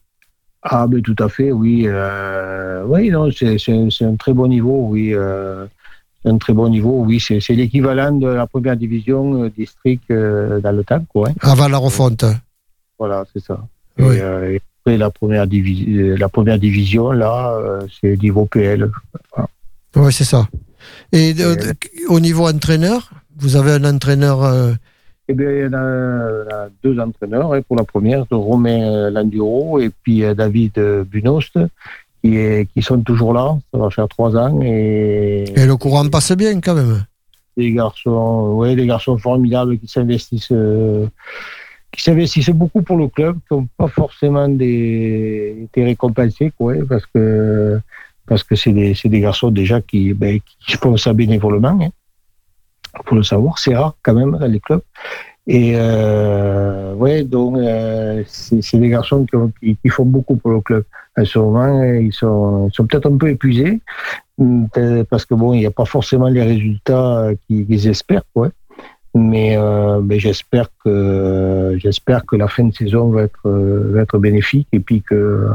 Ah, 0.62 0.86
mais 0.88 1.00
tout 1.00 1.16
à 1.18 1.28
fait, 1.28 1.50
oui. 1.50 1.86
Euh, 1.88 2.84
oui, 2.86 3.10
non, 3.10 3.28
c'est 3.32 3.56
un, 4.04 4.14
très 4.14 4.32
bon 4.32 4.46
niveau, 4.46 4.86
oui. 4.90 5.12
Euh, 5.12 5.66
c'est 6.22 6.30
un 6.30 6.38
très 6.38 6.52
bon 6.52 6.68
niveau, 6.68 7.02
oui. 7.04 7.18
C'est 7.18 7.40
l'équivalent 7.54 8.12
de 8.12 8.28
la 8.28 8.46
première 8.46 8.76
division 8.76 9.42
euh, 9.42 9.50
district 9.58 10.04
euh, 10.12 10.60
dans 10.60 10.70
le 10.70 10.84
temps, 10.84 11.04
quoi. 11.12 11.30
hein. 11.30 11.34
Avant 11.40 11.66
la 11.66 11.78
refonte. 11.78 12.24
Voilà, 12.96 13.24
c'est 13.32 13.42
ça. 13.42 13.58
Oui. 13.98 14.20
Euh, 14.20 14.52
et 14.52 14.60
après, 14.84 14.98
la 14.98 15.10
première, 15.10 15.46
divi- 15.46 15.86
euh, 15.96 16.16
la 16.16 16.28
première 16.28 16.58
division, 16.58 17.12
là, 17.12 17.54
euh, 17.56 17.80
c'est 18.00 18.20
niveau 18.20 18.46
PL. 18.46 18.90
Oui, 19.94 20.12
c'est 20.12 20.24
ça. 20.24 20.48
Et 21.12 21.34
de- 21.34 21.56
au 22.08 22.18
niveau 22.18 22.48
entraîneur, 22.48 23.10
vous 23.38 23.56
avez 23.56 23.72
un 23.72 23.84
entraîneur. 23.84 24.42
euh, 24.42 24.72
Eh 25.28 25.34
bien, 25.34 25.50
il 25.52 25.62
y 25.62 25.66
en 25.66 25.72
a, 25.74 26.42
il 26.44 26.50
y 26.50 26.52
a 26.52 26.68
deux 26.82 26.98
entraîneurs. 26.98 27.52
pour 27.68 27.76
la 27.76 27.84
première, 27.84 28.26
de 28.26 28.34
Romain 28.34 28.82
euh, 28.82 29.10
Landuro 29.10 29.78
et 29.78 29.90
puis 30.02 30.24
euh, 30.24 30.34
David 30.34 30.72
euh, 30.78 31.04
Bunost, 31.04 31.56
qui, 32.22 32.36
est, 32.36 32.68
qui 32.74 32.82
sont 32.82 33.00
toujours 33.00 33.32
là. 33.32 33.56
Ça 33.72 33.78
va 33.78 33.90
faire 33.90 34.08
trois 34.08 34.34
ans. 34.36 34.60
Et, 34.62 35.44
et 35.54 35.66
le 35.66 35.76
courant 35.76 36.08
passe 36.08 36.32
bien 36.32 36.60
quand 36.60 36.74
même. 36.74 37.04
des 37.56 37.72
garçons, 37.72 38.54
ouais, 38.56 38.74
des 38.74 38.86
garçons 38.86 39.16
formidables 39.18 39.78
qui 39.78 39.86
s'investissent, 39.86 40.48
euh, 40.50 41.06
qui 41.92 42.02
s'investissent 42.02 42.50
beaucoup 42.50 42.82
pour 42.82 42.96
le 42.96 43.08
club, 43.08 43.38
qui 43.46 43.54
n'ont 43.54 43.68
pas 43.76 43.88
forcément 43.88 44.48
des, 44.48 45.56
été 45.64 45.84
récompensés, 45.84 46.52
quoi, 46.56 46.74
parce 46.88 47.06
que 47.06 47.78
parce 48.26 48.44
que 48.44 48.54
c'est 48.54 48.72
des, 48.72 48.94
des 49.04 49.20
garçons 49.20 49.50
déjà 49.50 49.80
qui, 49.80 50.14
ben, 50.14 50.38
qui 50.60 50.76
font 50.76 50.96
ça 50.96 51.12
bénévolement. 51.12 51.78
Hein. 51.82 51.90
Faut 53.04 53.16
le 53.16 53.22
savoir, 53.22 53.58
c'est 53.58 53.74
rare 53.74 53.96
quand 54.02 54.14
même 54.14 54.38
dans 54.38 54.46
les 54.46 54.60
clubs. 54.60 54.82
Et 55.46 55.72
euh, 55.74 56.94
ouais, 56.94 57.24
donc 57.24 57.56
euh, 57.56 58.22
c'est 58.26 58.78
des 58.78 58.88
garçons 58.88 59.26
qui, 59.26 59.34
ont- 59.34 59.52
qui, 59.60 59.88
font 59.88 60.04
beaucoup 60.04 60.36
pour 60.36 60.52
le 60.52 60.60
club. 60.60 60.84
en 61.18 61.24
ce 61.24 61.38
moment, 61.38 61.82
ils 61.82 62.12
sont, 62.12 62.70
sont 62.70 62.86
peut-être 62.86 63.10
un 63.10 63.16
peu 63.16 63.28
épuisés 63.28 63.80
parce 65.10 65.24
que 65.26 65.34
bon, 65.34 65.52
il 65.52 65.60
n'y 65.60 65.66
a 65.66 65.70
pas 65.70 65.84
forcément 65.84 66.28
les 66.28 66.42
résultats 66.42 67.30
qu'ils 67.46 67.66
qu'ils 67.66 67.88
espèrent, 67.88 68.24
quoi. 68.34 68.50
Mais, 69.14 69.56
euh, 69.58 70.00
mais 70.00 70.18
j'espère 70.18 70.68
que 70.84 71.76
j'espère 71.78 72.24
que 72.24 72.34
la 72.36 72.48
fin 72.48 72.64
de 72.64 72.74
saison 72.74 73.10
va 73.10 73.22
être 73.22 73.46
va 73.48 74.00
être 74.00 74.18
bénéfique 74.18 74.68
et 74.72 74.80
puis 74.80 75.02
que 75.02 75.48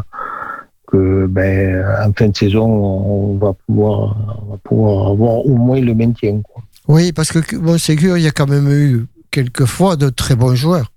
que 0.88 1.26
ben 1.26 1.84
en 2.08 2.14
fin 2.14 2.28
de 2.30 2.36
saison 2.38 2.66
on 2.66 3.38
va 3.38 3.54
pouvoir 3.66 4.16
on 4.48 4.52
va 4.52 4.58
pouvoir 4.58 5.08
avoir 5.12 5.46
au 5.46 5.56
moins 5.56 5.80
le 5.82 5.96
maintien. 5.96 6.40
Quoi. 6.44 6.62
Oui, 6.88 7.12
parce 7.12 7.32
que 7.32 7.56
bon, 7.58 7.78
Ségur, 7.78 8.18
il 8.18 8.24
y 8.24 8.28
a 8.28 8.32
quand 8.32 8.48
même 8.48 8.70
eu 8.70 9.06
quelquefois 9.32 9.96
de 9.96 10.10
très 10.10 10.36
bons 10.36 10.56
joueurs. 10.56 10.92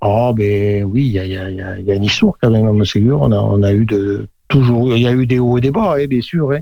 Ah 0.00 0.32
ben 0.34 0.84
oui, 0.84 1.06
il 1.06 1.12
y 1.12 1.18
a, 1.18 1.24
il 1.24 1.32
y, 1.32 1.36
a, 1.36 1.50
y 1.50 1.60
a- 1.62 1.78
il 1.78 1.84
y 1.84 1.92
a 1.92 1.94
une 1.94 2.04
histoire 2.04 2.34
quand 2.40 2.50
même 2.50 2.66
à 2.66 2.72
Montségur. 2.72 3.20
On 3.22 3.30
a, 3.30 3.36
on 3.38 3.62
a 3.62 3.72
eu 3.72 3.84
de 3.86 4.26
toujours, 4.52 4.94
il 4.96 5.02
y 5.02 5.08
a 5.08 5.12
eu 5.20 5.26
des 5.26 5.38
hauts 5.44 5.58
et 5.58 5.60
des 5.66 5.70
bas, 5.78 5.96
hein, 5.98 6.06
bien 6.06 6.20
sûr, 6.20 6.52
hein. 6.52 6.60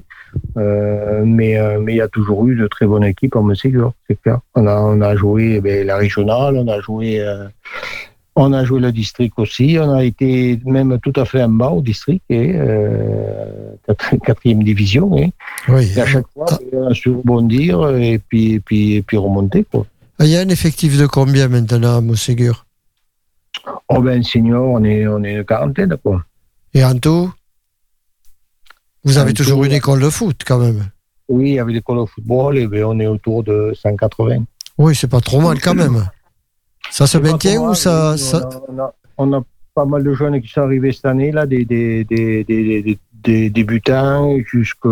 Euh, 0.56 1.22
mais 1.26 1.58
euh, 1.58 1.80
mais 1.82 1.92
il 1.94 1.96
y 1.96 2.00
a 2.00 2.08
toujours 2.16 2.46
eu 2.46 2.54
de 2.54 2.66
très 2.68 2.86
bonnes 2.86 3.04
équipes 3.04 3.34
à 3.34 3.40
Montségur, 3.40 3.92
c'est 4.06 4.18
clair. 4.22 4.38
On 4.54 4.64
a 4.66 4.76
on 4.92 5.00
a 5.00 5.16
joué 5.16 5.60
ben, 5.60 5.84
la 5.84 5.96
régionale, 5.96 6.54
on 6.56 6.68
a 6.68 6.80
joué 6.80 7.18
euh, 7.20 7.48
on 8.36 8.52
a 8.52 8.62
joué 8.64 8.78
le 8.80 8.92
district 8.92 9.34
aussi, 9.38 9.76
on 9.80 9.92
a 9.92 10.04
été 10.04 10.28
même 10.64 10.98
tout 11.04 11.12
à 11.16 11.24
fait 11.24 11.42
en 11.42 11.48
bas 11.48 11.70
au 11.70 11.82
district, 11.82 12.22
et, 12.30 12.54
quatre- 13.86 14.16
quatrième 14.24 14.62
division. 14.62 15.06
hein. 15.18 15.30
Oui. 15.68 15.82
Et 15.96 16.00
à 16.00 16.06
chaque 16.06 16.28
fois, 16.32 16.46
on 16.72 16.86
a 16.86 16.94
su 16.94 17.10
rebondir 17.10 17.72
et 17.96 18.20
puis 18.26 18.54
et 18.54 18.60
puis 18.60 18.94
et 18.98 19.02
puis 19.02 19.16
remonter 19.16 19.64
quoi. 19.70 19.84
Il 20.20 20.28
y 20.28 20.36
a 20.36 20.40
un 20.40 20.48
effectif 20.48 20.96
de 20.96 21.06
combien 21.06 21.48
maintenant 21.48 21.96
à 21.96 22.00
Montségur 22.00 22.66
Oh 23.88 24.00
ben 24.00 24.22
senior, 24.22 24.64
on 24.76 24.84
est 24.84 25.06
on 25.08 25.24
est 25.24 25.34
une 25.38 25.44
quarantaine 25.44 25.96
quoi. 26.04 26.22
Et 26.72 26.84
en 26.84 26.96
tout? 26.96 27.32
Vous 29.04 29.18
avez 29.18 29.30
En 29.30 29.34
toujours 29.34 29.64
une 29.64 29.72
école 29.72 30.00
de 30.00 30.10
foot 30.10 30.42
quand 30.46 30.58
même. 30.58 30.84
Oui, 31.28 31.58
avec 31.58 31.74
l'école 31.74 31.98
de 32.00 32.04
football, 32.06 32.58
eh 32.58 32.66
ben, 32.66 32.84
on 32.84 32.98
est 33.00 33.06
autour 33.06 33.42
de 33.44 33.72
180. 33.74 34.44
Oui, 34.78 34.94
c'est 34.94 35.08
pas 35.08 35.20
trop 35.20 35.40
mal 35.40 35.60
quand 35.60 35.74
même. 35.74 36.04
Ça 36.90 37.06
se 37.06 37.18
maintient 37.18 37.60
ou 37.60 37.66
mal, 37.66 37.76
ça, 37.76 38.14
On 38.16 38.36
a, 38.38 38.52
on 38.68 38.78
a- 38.82 38.94
on 39.18 39.32
a 39.34 39.42
pas 39.74 39.84
mal 39.84 40.02
de 40.02 40.12
jeunes 40.14 40.40
qui 40.42 40.48
sont 40.48 40.62
arrivés 40.62 40.92
cette 40.92 41.04
année, 41.06 41.30
là, 41.30 41.46
des, 41.46 41.64
des, 41.64 42.04
des, 42.04 42.42
des, 42.44 42.82
des- 42.82 42.98
des 43.22 43.50
débutants, 43.50 44.34
jusque 44.50 44.86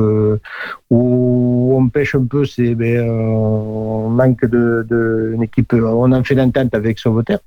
où 0.91 1.75
on 1.77 1.89
pêche 1.89 2.15
un 2.15 2.25
peu, 2.27 2.45
c'est 2.45 2.75
ben, 2.75 2.99
euh, 2.99 3.09
on 3.11 4.11
manque 4.11 4.45
de, 4.45 4.87
de 4.89 5.33
une 5.35 5.43
équipe. 5.43 5.73
On 5.73 6.13
a 6.13 6.23
fait 6.23 6.35
l'entente 6.35 6.75
avec 6.75 6.99
Sauveterre 6.99 7.39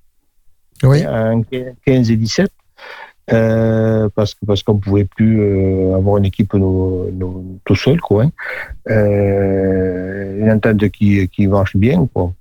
Oui. 0.84 1.06
en 1.08 1.44
15 1.86 2.10
et 2.12 2.16
17. 2.18 2.52
Euh, 3.34 4.10
parce 4.16 4.34
que 4.34 4.46
parce 4.46 4.64
qu'on 4.64 4.78
pouvait 4.78 5.06
plus 5.06 5.40
euh, 5.42 5.96
avoir 5.96 6.18
une 6.18 6.26
équipe 6.26 6.54
nous- 6.54 7.60
tout 7.66 7.76
seul 7.76 8.00
quoi. 8.02 8.24
hein. 8.24 8.32
Euh, 8.90 10.40
une 10.42 10.52
entente 10.52 10.88
qui, 10.90 11.28
qui 11.30 11.48
marche 11.48 11.76
bien 11.76 12.08
quoi. 12.14 12.32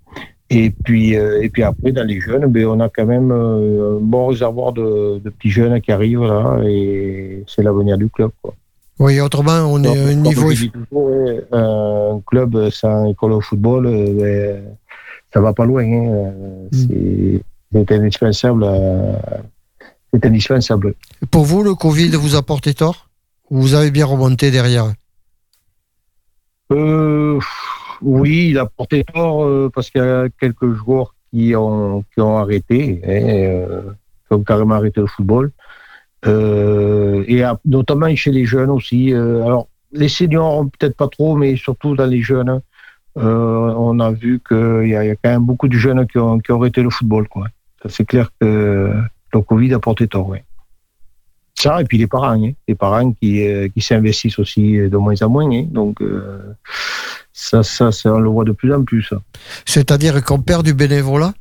Et 0.52 0.70
puis 0.70 1.16
euh, 1.16 1.42
et 1.42 1.48
puis 1.48 1.62
après 1.62 1.92
dans 1.92 2.04
les 2.06 2.20
jeunes, 2.20 2.46
ben 2.46 2.66
on 2.66 2.80
a 2.80 2.88
quand 2.88 3.06
même 3.06 3.30
un 3.30 3.98
bon 4.00 4.26
réservoir 4.26 4.72
de, 4.72 5.20
de 5.24 5.30
petits 5.30 5.50
jeunes 5.50 5.80
qui 5.80 5.92
arrivent 5.92 6.24
là 6.24 6.58
et 6.64 7.44
c'est 7.46 7.62
l'avenir 7.62 7.96
du 7.98 8.08
club 8.08 8.30
quoi. 8.42 8.54
Oui, 8.98 9.18
autrement, 9.20 9.60
on 9.72 9.82
est 9.82 9.88
un 9.88 10.14
niveau. 10.14 10.50
toujours, 10.52 11.10
un 11.52 12.20
club 12.26 12.68
sans 12.70 13.06
école 13.08 13.32
au 13.32 13.40
football, 13.40 13.84
ben, 13.84 14.60
ça 15.32 15.40
va 15.40 15.54
pas 15.54 15.64
loin. 15.64 15.82
hein. 15.84 16.12
Euh, 16.12 17.38
C'est 17.72 17.92
indispensable. 17.92 18.66
C'est 20.12 20.24
indispensable. 20.26 20.94
Pour 21.30 21.44
vous, 21.44 21.62
le 21.62 21.74
Covid 21.74 22.10
vous 22.10 22.34
a 22.36 22.42
porté 22.42 22.74
tort 22.74 23.08
Ou 23.50 23.60
Vous 23.60 23.74
avez 23.74 23.90
bien 23.90 24.06
remonté 24.06 24.50
derrière 24.50 24.92
Euh, 26.72 27.38
oui, 28.02 28.48
il 28.50 28.58
a 28.58 28.66
porté 28.66 29.04
tort 29.04 29.44
euh, 29.44 29.70
parce 29.74 29.90
qu'il 29.90 30.00
y 30.00 30.04
a 30.04 30.28
quelques 30.40 30.72
joueurs 30.74 31.14
qui 31.32 31.54
ont, 31.56 32.04
qui 32.14 32.20
ont 32.20 32.38
arrêté, 32.38 33.00
hein, 33.04 33.08
euh, 33.10 33.82
qui 34.26 34.34
ont 34.34 34.42
carrément 34.42 34.74
arrêté 34.76 35.00
le 35.00 35.06
football. 35.06 35.50
Euh, 36.26 37.24
et 37.28 37.42
à- 37.42 37.58
notamment 37.64 38.14
chez 38.14 38.30
les 38.30 38.44
jeunes 38.44 38.70
aussi. 38.70 39.12
Euh, 39.12 39.44
alors, 39.44 39.68
les 39.92 40.08
seniors, 40.08 40.64
peut-être 40.78 40.96
pas 40.96 41.08
trop, 41.08 41.34
mais 41.36 41.56
surtout 41.56 41.94
dans 41.96 42.06
les 42.06 42.22
jeunes, 42.22 42.60
euh, 43.16 43.74
on 43.76 43.98
a 44.00 44.10
vu 44.12 44.40
qu'il 44.46 44.88
y, 44.88 44.94
a- 44.96 45.04
il 45.04 45.08
y 45.08 45.10
a 45.10 45.16
quand 45.16 45.30
même 45.30 45.44
beaucoup 45.44 45.68
de 45.68 45.76
jeunes 45.76 46.06
qui 46.06 46.18
ont, 46.18 46.38
qui 46.38 46.52
ont 46.52 46.60
arrêté 46.60 46.82
le 46.82 46.90
football. 46.90 47.26
Quoi. 47.28 47.46
Ça, 47.82 47.88
C'est 47.88 48.04
clair 48.04 48.30
que 48.40 48.92
le 49.32 49.40
Covid 49.42 49.74
a 49.74 49.78
porté 49.78 50.08
tort. 50.08 50.28
Ouais. 50.28 50.44
Ça, 51.58 51.80
et 51.80 51.84
puis 51.84 51.98
les 51.98 52.06
parents, 52.06 52.42
hein, 52.42 52.52
les 52.66 52.74
parents 52.74 53.12
qui, 53.12 53.46
euh, 53.46 53.68
qui 53.68 53.82
s'investissent 53.82 54.38
aussi 54.38 54.78
de 54.78 54.96
moins 54.96 55.20
en 55.20 55.28
moins. 55.28 55.50
hein. 55.50 55.66
donc, 55.70 56.00
euh, 56.00 56.54
ça, 57.32 57.62
ça, 57.62 57.92
ça, 57.92 58.14
on 58.14 58.20
le 58.20 58.30
voit 58.30 58.44
de 58.44 58.52
plus 58.52 58.72
en 58.72 58.82
plus. 58.84 59.12
C'est-à-dire 59.66 60.22
qu'on 60.24 60.40
perd 60.40 60.64
du 60.64 60.74
bénévolat? 60.74 61.34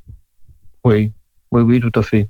Oui, 0.83 1.11
oui, 1.51 1.61
oui, 1.61 1.79
tout 1.79 1.91
à 1.97 2.01
fait. 2.03 2.27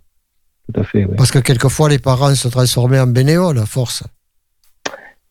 Tout 0.71 0.79
à 0.79 0.83
fait, 0.83 1.05
oui. 1.05 1.15
Parce 1.17 1.31
que 1.31 1.39
quelquefois, 1.39 1.89
les 1.89 1.99
parents 1.99 2.33
se 2.35 2.47
transformaient 2.47 2.99
en 2.99 3.07
bénévoles 3.07 3.57
à 3.57 3.65
force. 3.65 4.03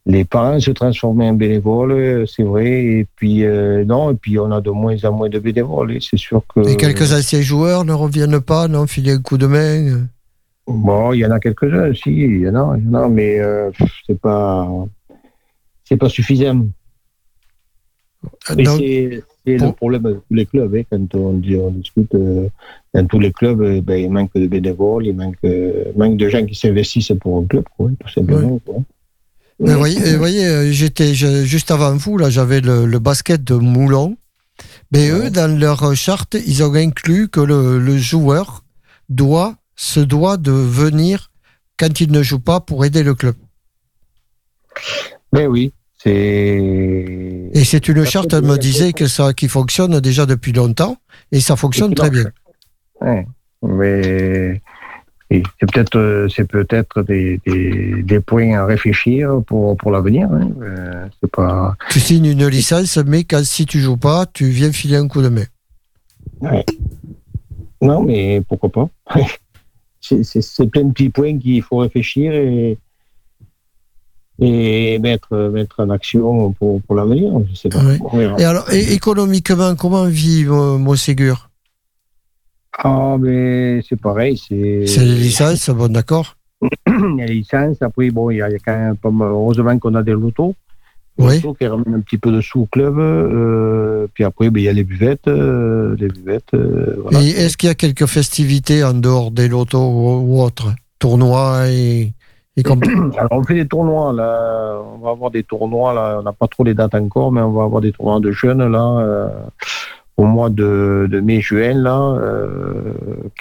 Les 0.06 0.24
parents 0.24 0.58
se 0.58 0.70
transformaient 0.70 1.28
en 1.28 1.34
bénévoles, 1.34 1.92
euh, 1.92 2.26
c'est 2.26 2.42
vrai, 2.42 2.66
et 2.70 3.06
puis 3.16 3.44
euh, 3.44 3.84
non, 3.84 4.12
et 4.12 4.14
puis 4.14 4.38
on 4.38 4.50
a 4.50 4.60
de 4.60 4.70
moins 4.70 4.96
en 5.04 5.12
moins 5.12 5.28
de 5.28 5.38
bénévoles, 5.38 5.92
et 5.92 5.98
c'est 6.00 6.16
sûr 6.16 6.42
que. 6.52 6.66
Et 6.66 6.76
quelques 6.76 7.12
anciens 7.12 7.42
joueurs 7.42 7.84
ne 7.84 7.92
reviennent 7.92 8.40
pas, 8.40 8.68
non 8.68 8.86
Filer 8.86 9.12
un 9.12 9.20
coup 9.20 9.36
de 9.36 9.46
main 9.46 10.06
Bon, 10.68 11.12
il 11.14 11.20
y 11.20 11.26
en 11.26 11.30
a 11.30 11.40
quelques-uns, 11.40 11.92
si, 11.94 12.10
il 12.10 12.40
y 12.40 12.48
en 12.48 12.54
a, 12.54 12.76
il 12.76 12.84
y 12.84 12.88
en 12.88 12.94
a, 12.94 13.08
mais 13.08 13.40
euh, 13.40 13.70
c'est 14.06 14.20
pas, 14.20 14.68
c'est 15.84 15.96
pas 15.96 16.08
suffisant. 16.10 16.66
Mais 18.56 18.64
Donc, 18.64 18.78
c'est 18.78 19.22
c'est 19.46 19.56
le 19.56 19.72
problème 19.72 20.02
de 20.02 20.12
tous 20.28 20.34
les 20.34 20.44
clubs, 20.44 20.74
hein, 20.74 20.82
quand 20.90 21.14
on, 21.14 21.32
dit, 21.34 21.56
on 21.56 21.70
discute 21.70 22.14
euh, 22.14 22.48
dans 22.92 23.06
tous 23.06 23.18
les 23.18 23.32
clubs, 23.32 23.62
euh, 23.62 23.80
ben, 23.80 23.96
il 23.98 24.10
manque 24.10 24.34
de 24.34 24.46
bénévoles, 24.46 25.06
il 25.06 25.16
manque, 25.16 25.36
euh, 25.44 25.84
manque 25.96 26.18
de 26.18 26.28
gens 26.28 26.44
qui 26.44 26.54
s'investissent 26.54 27.12
pour 27.18 27.38
un 27.38 27.46
club, 27.46 27.64
quoi, 27.76 27.88
tout 27.98 28.08
simplement. 28.12 28.58
quoi. 28.66 28.74
Mais 29.60 29.72
voyez, 29.74 30.02
euh, 30.02 30.18
voyez 30.18 30.44
euh, 30.46 30.70
j'étais 30.70 31.14
je- 31.14 31.44
juste 31.44 31.70
avant 31.70 31.96
vous, 31.96 32.18
là, 32.18 32.28
j'avais 32.28 32.60
le, 32.60 32.84
le 32.84 32.98
basket 32.98 33.42
de 33.42 33.54
Moulon. 33.54 34.16
Mais 34.92 35.08
eux, 35.08 35.30
dans 35.30 35.58
leur 35.58 35.94
charte, 35.96 36.36
ils 36.46 36.62
ont 36.62 36.74
inclus 36.74 37.28
que 37.28 37.40
le, 37.40 37.78
le 37.78 37.96
joueur 37.96 38.64
doit, 39.08 39.56
se 39.78 40.00
doit 40.00 40.36
de 40.36 40.50
venir 40.50 41.30
quand 41.78 42.00
il 42.00 42.10
ne 42.10 42.22
joue 42.22 42.40
pas 42.40 42.60
pour 42.60 42.84
aider 42.84 43.04
le 43.04 43.14
club. 43.14 43.36
Ben 45.32 45.46
oui, 45.46 45.72
c'est. 46.02 46.58
Et 47.54 47.64
c'est 47.64 47.88
une 47.88 48.04
charte, 48.04 48.32
elle 48.32 48.42
me 48.42 48.58
disait 48.58 48.92
que 48.92 49.06
ça, 49.06 49.32
qui 49.32 49.48
fonctionne 49.48 50.00
déjà 50.00 50.26
depuis 50.26 50.52
longtemps, 50.52 50.96
et 51.30 51.40
ça 51.40 51.54
fonctionne 51.54 51.94
très 51.94 52.10
bien. 52.10 52.24
Ouais, 53.00 53.24
mais 53.62 54.60
c'est 55.30 55.72
peut-être 55.72 55.96
euh, 55.96 56.28
c'est 56.28 56.48
peut-être 56.48 57.02
des, 57.02 57.40
des, 57.46 58.02
des 58.02 58.20
points 58.20 58.58
à 58.58 58.66
réfléchir 58.66 59.40
pour 59.46 59.76
pour 59.76 59.92
l'avenir. 59.92 60.28
Hein. 60.32 60.50
Euh, 60.60 61.06
c'est 61.20 61.30
pas. 61.30 61.76
Tu 61.90 62.00
signes 62.00 62.26
une 62.26 62.48
licence, 62.48 62.96
mais 62.96 63.22
quand, 63.22 63.44
si 63.44 63.64
tu 63.64 63.78
joues 63.78 63.96
pas, 63.96 64.26
tu 64.26 64.46
viens 64.48 64.72
filer 64.72 64.96
un 64.96 65.06
coup 65.06 65.22
de 65.22 65.28
main. 65.28 65.46
Non, 67.80 68.02
mais 68.02 68.42
pourquoi 68.48 68.70
pas? 68.70 68.88
C'est- 70.00 70.66
plein 70.70 70.84
de 70.84 70.92
petits 70.92 71.10
points 71.10 71.38
qu'il 71.38 71.62
faut 71.62 71.78
réfléchir 71.78 72.32
et 72.32 72.78
et 74.40 74.98
mettre 75.00 75.36
mettre 75.50 75.80
en 75.80 75.90
action 75.90 76.52
pour 76.52 76.80
pour 76.82 76.94
l'avenir. 76.94 77.32
Je 77.50 77.56
sais 77.56 77.68
pas. 77.68 77.82
Ouais. 77.82 77.98
Et 78.38 78.44
alors, 78.44 78.72
et 78.72 78.92
économiquement, 78.92 79.74
comment 79.74 80.04
vit 80.06 80.44
euh, 80.46 80.78
Montségur 80.78 81.50
Ah, 82.78 83.16
mais 83.18 83.80
c'est 83.88 84.00
pareil. 84.00 84.38
C'est 84.38 84.86
C'est 84.86 85.04
les 85.04 85.16
licences, 85.16 85.68
bon 85.70 85.92
d'accord 85.92 86.36
les 86.86 87.26
licences. 87.26 87.82
Après, 87.82 88.10
bon, 88.10 88.30
il 88.30 88.36
y 88.36 88.42
a, 88.42 88.48
quand 88.64 88.96
même 89.02 89.22
heureusement 89.22 89.76
qu'on 89.78 89.94
a 89.94 90.02
des 90.02 90.12
lotos. 90.12 90.54
Oui. 91.18 91.42
Qui 91.58 91.66
ramènent 91.66 91.94
un 91.94 92.00
petit 92.00 92.16
peu 92.18 92.30
de 92.30 92.40
sous 92.40 92.60
au 92.60 92.66
club. 92.66 92.96
euh, 92.98 94.06
puis 94.14 94.22
après, 94.24 94.50
ben, 94.50 94.60
il 94.60 94.64
y 94.64 94.68
a 94.68 94.72
les 94.72 94.84
buvettes. 94.84 95.26
euh, 95.26 95.96
les 95.98 96.08
buvettes 96.08 96.54
euh, 96.54 96.96
voilà. 97.02 97.20
Et 97.20 97.30
est-ce 97.30 97.56
qu'il 97.56 97.66
y 97.66 97.70
a 97.70 97.74
quelques 97.74 98.06
festivités 98.06 98.84
en 98.84 98.94
dehors 98.94 99.30
des 99.32 99.48
lotos 99.48 99.78
ou, 99.90 100.40
autres? 100.40 100.72
Tournois 101.00 101.68
et, 101.68 102.12
et 102.56 102.62
comme... 102.62 102.80
Alors, 103.18 103.32
on 103.32 103.42
fait 103.42 103.54
des 103.54 103.66
tournois. 103.66 104.12
Là. 104.12 104.80
On 104.94 104.98
va 104.98 105.10
avoir 105.10 105.30
des 105.30 105.42
tournois. 105.42 105.92
Là. 105.92 106.18
On 106.20 106.22
n'a 106.22 106.32
pas 106.32 106.46
trop 106.46 106.62
les 106.64 106.74
dates 106.74 106.94
encore, 106.94 107.32
mais 107.32 107.40
on 107.40 107.52
va 107.52 107.64
avoir 107.64 107.80
des 107.80 107.92
tournois 107.92 108.20
de 108.20 108.30
jeunes 108.30 108.64
là, 108.70 109.30
au 110.16 110.24
mois 110.24 110.50
de, 110.50 111.08
de 111.10 111.20
mai-juin. 111.20 111.74
là, 111.74 112.16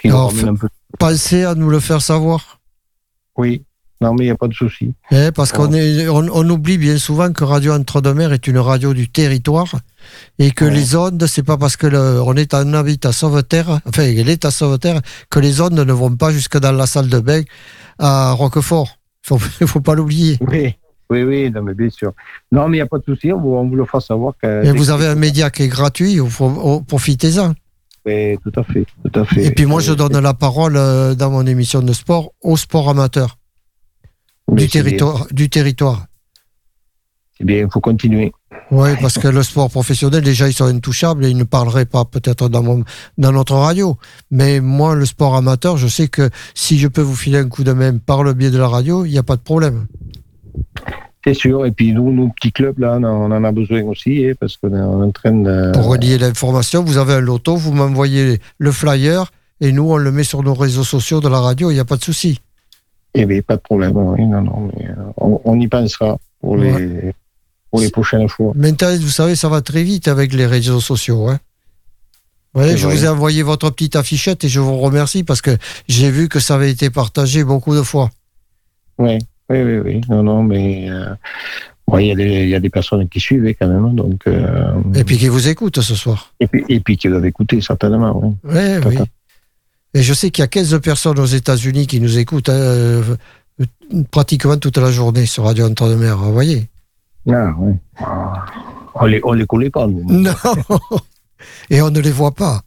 qui 0.00 0.08
nous 0.08 0.14
Alors, 0.14 0.30
ramènent 0.30 0.48
un 0.48 0.54
peu. 0.56 0.68
Pensez 0.98 1.44
à 1.44 1.54
nous 1.54 1.70
le 1.70 1.78
faire 1.80 2.00
savoir. 2.02 2.58
Oui. 3.36 3.62
Non, 4.00 4.14
mais 4.14 4.24
il 4.24 4.26
n'y 4.26 4.30
a 4.32 4.36
pas 4.36 4.46
de 4.46 4.54
souci. 4.54 4.92
hein, 5.10 5.32
parce 5.34 5.50
qu'on 5.50 5.72
est, 5.72 6.06
on, 6.08 6.24
on 6.32 6.48
oublie 6.50 6.78
bien 6.78 6.98
souvent 6.98 7.32
que 7.32 7.42
Radio 7.42 7.72
Entre-deux-Mers 7.72 8.32
est 8.32 8.46
une 8.46 8.58
radio 8.58 8.94
du 8.94 9.08
territoire 9.08 9.66
et 10.38 10.52
que 10.52 10.64
Ouais. 10.64 10.70
les 10.70 10.94
ondes, 10.94 11.26
c'est 11.26 11.42
pas 11.42 11.56
parce 11.56 11.76
que 11.76 11.88
le- 11.88 12.22
on 12.22 12.34
est 12.34 12.54
en 12.54 12.72
habite 12.74 13.06
à 13.06 13.12
Sauveterre, 13.12 13.80
enfin, 13.86 14.04
elle 14.04 14.28
est 14.28 14.44
à 14.44 14.52
Sauveterre, 14.52 15.00
que 15.30 15.40
les 15.40 15.60
ondes 15.60 15.72
ne 15.80 15.92
vont 15.92 16.14
pas 16.14 16.30
jusque 16.30 16.58
dans 16.58 16.70
la 16.70 16.86
salle 16.86 17.08
de 17.08 17.18
bain 17.18 17.42
à 17.98 18.32
Roquefort. 18.32 18.98
Faut, 19.22 19.38
faut 19.66 19.80
pas 19.80 19.94
l'oublier. 19.96 20.38
Oui, 20.42 20.76
oui, 21.10 21.22
oui, 21.24 21.50
non, 21.50 21.62
mais 21.62 21.74
bien 21.74 21.90
sûr. 21.90 22.12
Non, 22.52 22.68
mais 22.68 22.76
il 22.76 22.80
n'y 22.80 22.84
a 22.84 22.86
pas 22.86 22.98
de 22.98 23.04
souci, 23.04 23.32
on 23.32 23.40
vous, 23.40 23.54
on 23.56 23.68
vous 23.68 23.74
le 23.74 23.84
fera 23.84 24.00
savoir. 24.00 24.34
que- 24.40 24.64
Et 24.64 24.70
vous 24.72 24.90
avez 24.90 25.06
un 25.06 25.16
média 25.16 25.50
qui 25.50 25.64
est 25.64 25.68
gratuit, 25.68 26.20
profitez-en. 26.86 27.52
Oui, 28.06 28.38
tout 28.44 28.52
à 28.60 28.62
fait, 28.62 28.86
tout 29.04 29.20
à 29.20 29.24
fait. 29.24 29.44
Et 29.44 29.50
puis 29.50 29.66
moi, 29.66 29.80
je 29.80 29.92
donne 29.92 30.18
la 30.20 30.34
parole 30.34 30.76
euh, 30.76 31.14
dans 31.16 31.30
mon 31.30 31.44
émission 31.46 31.82
de 31.82 31.92
sport 31.92 32.30
au 32.42 32.56
sport 32.56 32.88
amateur 32.88 33.37
du 34.48 34.68
territoire. 34.68 35.26
Du 35.30 35.48
territoire. 35.50 36.06
C'est 37.36 37.44
bien, 37.44 37.58
il 37.58 37.68
faut 37.72 37.80
continuer. 37.80 38.32
Oui, 38.70 38.90
parce 39.00 39.16
que 39.18 39.28
le 39.28 39.42
sport 39.42 39.70
professionnel, 39.70 40.22
déjà, 40.22 40.48
ils 40.48 40.52
sont 40.52 40.64
intouchables 40.64 41.24
et 41.24 41.30
ils 41.30 41.36
ne 41.36 41.44
parleraient 41.44 41.86
pas 41.86 42.04
peut-être 42.04 42.48
dans, 42.48 42.62
mon- 42.62 42.82
dans 43.16 43.32
notre 43.32 43.54
radio. 43.54 43.96
Mais 44.30 44.60
moi, 44.60 44.94
le 44.96 45.06
sport 45.06 45.36
amateur, 45.36 45.76
je 45.76 45.86
sais 45.86 46.08
que 46.08 46.28
si 46.54 46.78
je 46.78 46.88
peux 46.88 47.00
vous 47.00 47.14
filer 47.14 47.38
un 47.38 47.48
coup 47.48 47.62
de 47.64 47.72
main 47.72 47.96
par 47.98 48.24
le 48.24 48.34
biais 48.34 48.50
de 48.50 48.58
la 48.58 48.66
radio, 48.68 49.04
il 49.04 49.12
n'y 49.12 49.18
a 49.18 49.22
pas 49.22 49.36
de 49.36 49.40
problème. 49.42 49.86
C'est 51.24 51.34
sûr. 51.34 51.64
Et 51.64 51.70
puis 51.70 51.92
nous, 51.92 52.12
nos 52.12 52.28
petits 52.30 52.52
clubs, 52.52 52.78
là, 52.80 52.96
on 52.98 53.04
en- 53.04 53.30
on 53.32 53.36
en 53.36 53.44
a 53.44 53.52
besoin 53.52 53.82
aussi, 53.84 54.26
hein, 54.26 54.32
parce 54.38 54.56
qu'on 54.56 54.74
est 54.74 54.80
en 54.80 55.10
train 55.12 55.32
de. 55.32 55.70
Pour 55.72 55.86
relier 55.86 56.18
l'information, 56.18 56.82
vous 56.82 56.98
avez 56.98 57.14
un 57.14 57.20
loto, 57.20 57.56
vous 57.56 57.72
m'envoyez 57.72 58.40
le 58.58 58.72
flyer 58.72 59.30
et 59.60 59.70
nous, 59.72 59.90
on 59.90 59.96
le 59.96 60.10
met 60.10 60.24
sur 60.24 60.42
nos 60.42 60.54
réseaux 60.54 60.84
sociaux 60.84 61.20
de 61.20 61.28
la 61.28 61.40
radio, 61.40 61.70
il 61.70 61.74
n'y 61.74 61.80
a 61.80 61.84
pas 61.84 61.96
de 61.96 62.04
souci. 62.04 62.40
Eh 63.14 63.24
bien, 63.26 63.40
pas 63.42 63.56
de 63.56 63.60
problème. 63.62 63.92
Oui, 63.96 64.24
non, 64.26 64.42
non, 64.42 64.70
mais, 64.76 64.86
euh, 64.86 64.94
on, 65.16 65.40
on 65.44 65.58
y 65.60 65.66
pensera 65.68 66.18
pour 66.40 66.56
les, 66.56 67.12
pour 67.70 67.80
les 67.80 67.90
prochaines 67.90 68.28
fois. 68.28 68.52
Maintenant, 68.54 68.94
vous 69.00 69.08
savez, 69.08 69.34
ça 69.34 69.48
va 69.48 69.60
très 69.62 69.82
vite 69.82 70.08
avec 70.08 70.32
les 70.32 70.46
réseaux 70.46 70.80
sociaux. 70.80 71.28
Hein. 71.28 71.38
Je 72.54 72.60
vrai. 72.60 72.74
vous 72.96 73.04
ai 73.04 73.08
envoyé 73.08 73.42
votre 73.42 73.70
petite 73.70 73.94
affichette 73.96 74.44
et 74.44 74.48
je 74.48 74.58
vous 74.60 74.78
remercie 74.78 75.22
parce 75.22 75.40
que 75.42 75.56
j'ai 75.88 76.10
vu 76.10 76.28
que 76.28 76.40
ça 76.40 76.54
avait 76.56 76.70
été 76.70 76.90
partagé 76.90 77.44
beaucoup 77.44 77.74
de 77.74 77.82
fois. 77.82 78.10
Oui, 78.98 79.18
oui, 79.48 79.62
oui, 79.62 79.78
oui. 79.78 80.00
Non, 80.08 80.22
non, 80.22 80.42
mais 80.42 80.90
euh, 80.90 81.14
il 81.98 82.06
y, 82.06 82.12
a 82.12 82.14
des- 82.14 82.42
il 82.44 82.48
y 82.48 82.54
a 82.54 82.60
des 82.60 82.70
personnes 82.70 83.08
qui 83.08 83.20
suivent 83.20 83.46
hein, 83.46 83.52
quand 83.58 83.68
même. 83.68 83.94
Donc, 83.94 84.22
euh, 84.26 84.72
Et 84.94 85.04
puis 85.04 85.18
qui 85.18 85.28
vous 85.28 85.46
écoutent 85.48 85.80
ce 85.80 85.94
soir. 85.94 86.32
et, 86.40 86.46
puis, 86.46 86.64
et 86.68 86.80
puis 86.80 86.96
qui 86.96 87.08
doivent 87.08 87.26
écouter, 87.26 87.60
certainement. 87.60 88.34
Oui. 88.44 88.58
À 88.58 88.80
oui. 88.88 88.96
Et 89.94 90.02
je 90.02 90.12
sais 90.14 90.30
qu'il 90.30 90.42
y 90.42 90.44
a 90.44 90.48
15 90.48 90.80
personnes 90.80 91.18
aux 91.18 91.26
États-Unis 91.26 91.86
qui 91.86 92.00
nous 92.00 92.18
écoutent 92.18 92.48
hein, 92.50 93.02
pratiquement 94.10 94.56
toute 94.56 94.76
la 94.78 94.90
journée 94.90 95.26
sur 95.26 95.44
Radio 95.44 95.66
Entre 95.66 95.88
de 95.88 95.94
Mer. 95.94 96.16
Vous 96.18 96.32
voyez 96.32 96.68
Ah, 97.30 97.52
oui. 97.58 97.74
Ah, 97.98 98.44
On 98.94 99.06
les, 99.06 99.20
on 99.24 99.32
les 99.32 99.46
connaît 99.46 99.70
pas, 99.70 99.86
nous. 99.86 100.04
Non 100.10 100.34
Et 101.70 101.80
on 101.82 101.90
ne 101.90 102.00
les 102.00 102.10
voit 102.10 102.32
pas. 102.34 102.62